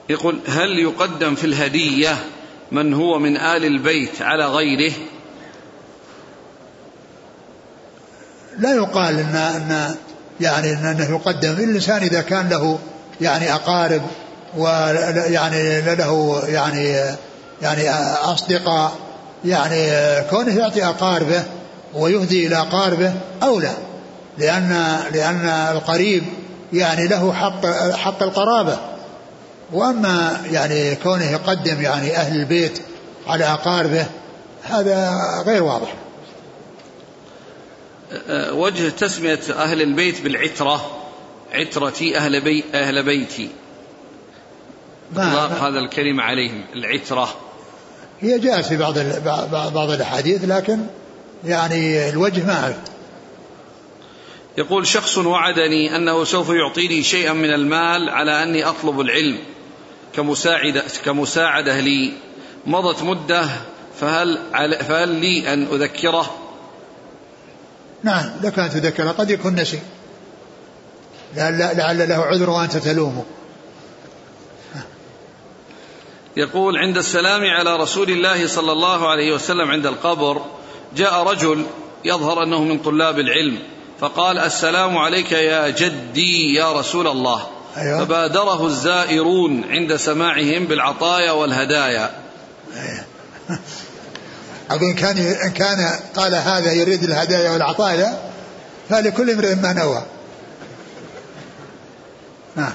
يقول 0.09 0.41
هل 0.49 0.79
يقدم 0.79 1.35
في 1.35 1.45
الهدية 1.45 2.17
من 2.73 2.95
هو 2.95 3.19
من 3.19 3.37
آل 3.37 3.65
البيت 3.65 4.23
على 4.23 4.47
غيره؟ 4.47 4.93
لا 8.59 8.75
يقال 8.75 9.19
ان 9.19 9.37
ان 9.37 9.95
يعني 10.41 10.73
إنه 10.73 11.11
يقدم 11.11 11.51
الإنسان 11.51 12.03
إذا 12.03 12.21
كان 12.21 12.49
له 12.49 12.79
يعني 13.21 13.55
أقارب 13.55 14.03
ويعني 14.57 15.81
له 15.95 16.43
يعني 16.49 17.17
يعني 17.63 17.91
أصدقاء 18.25 18.93
يعني 19.45 19.91
كونه 20.31 20.59
يعطي 20.59 20.85
أقاربه 20.85 21.43
ويهدي 21.95 22.47
إلى 22.47 22.57
أقاربه 22.57 23.13
اولى 23.43 23.73
لأن 24.39 24.99
لأن 25.13 25.47
القريب 25.47 26.25
يعني 26.73 27.09
له 27.09 27.33
حق 27.33 27.67
حق 27.97 28.23
القرابة 28.23 28.94
وأما 29.75 30.41
يعني 30.51 30.97
كونه 30.97 31.31
يقدم 31.31 31.83
يعني 31.83 32.17
أهل 32.17 32.37
البيت 32.41 32.83
على 33.27 33.45
أقاربه 33.45 34.07
هذا 34.63 35.21
غير 35.47 35.63
واضح. 35.63 35.95
وجه 38.53 38.89
تسمية 38.89 39.41
أهل 39.51 39.83
البيت 39.83 40.21
بالعترة 40.21 41.01
عترتي 41.53 42.17
أهل, 42.17 42.41
بي 42.41 42.65
أهل 42.75 43.03
بيتي. 43.03 43.51
إطلاق 45.13 45.51
هذا 45.51 45.79
الكلمة 45.79 46.23
عليهم 46.23 46.65
العترة. 46.75 47.35
هي 48.21 48.39
جاءت 48.39 48.65
في 48.65 48.77
بعض 48.77 48.99
بعض 49.75 49.91
الأحاديث 49.91 50.45
لكن 50.45 50.79
يعني 51.45 52.09
الوجه 52.09 52.47
ما 52.47 52.63
أعرف. 52.63 52.77
يقول 54.59 54.87
شخص 54.87 55.19
وعدني 55.19 55.97
أنه 55.97 56.25
سوف 56.25 56.51
يعطيني 56.51 57.03
شيئا 57.03 57.33
من 57.33 57.55
المال 57.55 58.09
على 58.09 58.43
أني 58.43 58.65
أطلب 58.65 59.01
العلم. 59.01 59.39
كمساعدة, 60.17 60.85
كمساعدة 61.05 61.81
لي. 61.81 62.13
مضت 62.67 63.03
مدة 63.03 63.47
فهل, 64.01 64.39
فهل 64.89 65.09
لي 65.09 65.53
أن 65.53 65.63
أذكره؟ 65.63 66.35
نعم 68.03 68.31
لك 68.43 68.59
أن 68.59 68.71
تذكره. 68.71 69.11
قد 69.11 69.31
يكون 69.31 69.55
نسي 69.55 69.81
لعل, 71.37 71.77
لعل 71.77 72.09
له 72.09 72.15
عذر 72.15 72.51
وأنت 72.51 72.77
تلومه. 72.77 73.25
يقول 76.37 76.79
عند 76.79 76.97
السلام 76.97 77.45
على 77.45 77.77
رسول 77.77 78.11
الله 78.11 78.47
صلى 78.47 78.73
الله 78.73 79.09
عليه 79.09 79.35
وسلم 79.35 79.71
عند 79.71 79.87
القبر 79.87 80.45
جاء 80.97 81.23
رجل 81.23 81.67
يظهر 82.05 82.43
أنه 82.43 82.63
من 82.65 82.79
طلاب 82.79 83.19
العلم 83.19 83.59
فقال 84.01 84.39
السلام 84.39 84.99
عليك 84.99 85.33
يا 85.33 85.69
جدي 85.69 86.55
يا 86.55 86.73
رسول 86.73 87.07
الله. 87.07 87.47
أيوة. 87.77 88.05
فبادره 88.05 88.67
الزائرون 88.67 89.65
عند 89.65 89.97
سماعهم 89.97 90.67
بالعطايا 90.67 91.33
والهدايا. 91.33 92.11
أيوة. 92.77 93.05
أقول 94.71 94.93
كان 94.93 95.19
إن 95.19 95.51
كان 95.51 95.91
قال 96.17 96.35
هذا 96.35 96.73
يريد 96.73 97.03
الهدايا 97.03 97.51
والعطايا 97.51 98.19
فلكل 98.89 99.31
امرئ 99.31 99.55
ما 99.55 99.73
نوى. 99.73 100.03
نعم. 102.57 102.73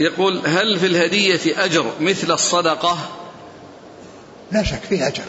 يقول 0.00 0.42
هل 0.46 0.78
في 0.78 0.86
الهدية 0.86 1.64
أجر 1.64 1.92
مثل 2.00 2.32
الصدقة؟ 2.32 2.98
لا 4.52 4.62
شك 4.62 4.80
فيه 4.88 5.06
أجر. 5.06 5.24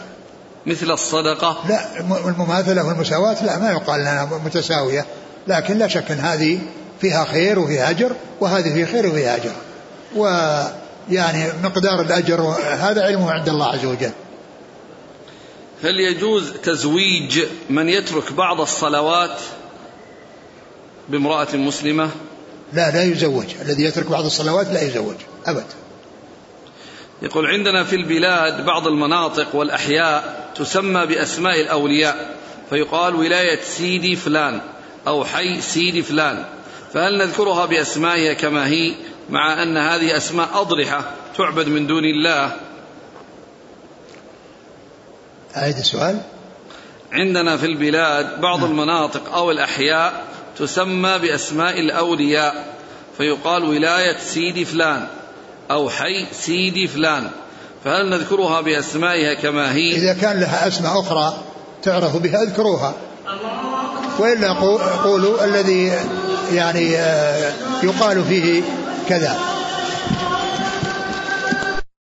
مثل 0.66 0.90
الصدقة؟ 0.90 1.64
لا 1.68 2.00
المماثلة 2.00 2.86
والمساواة 2.86 3.44
لا 3.44 3.58
ما 3.58 3.70
يقال 3.70 4.00
لنا 4.00 4.40
متساوية. 4.44 5.06
لكن 5.46 5.78
لا 5.78 5.88
شك 5.88 6.10
أن 6.10 6.18
هذه 6.18 6.58
فيها 7.00 7.24
خير 7.24 7.58
وفيها 7.58 7.90
أجر 7.90 8.12
وهذه 8.40 8.72
فيها 8.74 8.86
خير 8.86 9.06
وفيها 9.06 9.36
أجر. 9.36 9.52
ويعني 10.16 11.44
مقدار 11.62 12.00
الأجر 12.00 12.40
هذا 12.80 13.04
علمه 13.04 13.30
عند 13.30 13.48
الله 13.48 13.66
عز 13.66 13.84
وجل. 13.84 14.10
هل 15.84 16.00
يجوز 16.00 16.52
تزويج 16.62 17.40
من 17.70 17.88
يترك 17.88 18.32
بعض 18.32 18.60
الصلوات 18.60 19.40
بامرأة 21.08 21.56
مسلمة؟ 21.56 22.10
لا 22.72 22.90
لا 22.90 23.02
يزوج. 23.02 23.46
الذي 23.62 23.84
يترك 23.84 24.06
بعض 24.06 24.24
الصلوات 24.24 24.66
لا 24.66 24.82
يزوج 24.82 25.16
أبد. 25.46 25.66
يقول 27.22 27.46
عندنا 27.46 27.84
في 27.84 27.96
البلاد 27.96 28.64
بعض 28.64 28.86
المناطق 28.86 29.54
والأحياء 29.54 30.50
تسمى 30.56 31.06
بأسماء 31.06 31.60
الأولياء 31.60 32.36
فيقال 32.70 33.14
ولاية 33.14 33.60
سيدي 33.62 34.16
فلان. 34.16 34.60
أو 35.06 35.24
حي 35.24 35.60
سيدي 35.60 36.02
فلان 36.02 36.44
فهل 36.94 37.18
نذكرها 37.18 37.66
بأسمائها 37.66 38.32
كما 38.32 38.66
هي 38.66 38.94
مع 39.30 39.62
أن 39.62 39.76
هذه 39.76 40.16
أسماء 40.16 40.48
أضرحة 40.54 41.10
تعبد 41.36 41.68
من 41.68 41.86
دون 41.86 42.04
الله؟ 42.04 42.56
أعيد 45.56 45.76
السؤال. 45.76 46.20
عندنا 47.12 47.56
في 47.56 47.66
البلاد 47.66 48.40
بعض 48.40 48.60
نعم. 48.60 48.70
المناطق 48.70 49.34
أو 49.34 49.50
الأحياء 49.50 50.24
تسمى 50.58 51.18
بأسماء 51.18 51.80
الأولياء 51.80 52.74
فيقال 53.18 53.64
ولاية 53.64 54.18
سيدي 54.18 54.64
فلان 54.64 55.06
أو 55.70 55.90
حي 55.90 56.26
سيدي 56.32 56.86
فلان 56.86 57.30
فهل 57.84 58.10
نذكرها 58.10 58.60
بأسمائها 58.60 59.34
كما 59.34 59.72
هي؟ 59.72 59.96
إذا 59.96 60.14
كان 60.14 60.40
لها 60.40 60.68
أسماء 60.68 61.00
أخرى 61.00 61.36
تعرف 61.82 62.16
بها 62.16 62.42
أذكروها. 62.42 62.94
وإلا 64.18 64.52
قولوا 65.04 65.44
الذي 65.44 65.92
يعني 66.52 66.96
آه، 66.98 67.52
يقال 67.82 68.24
فيه 68.24 68.62
كذا. 69.08 69.53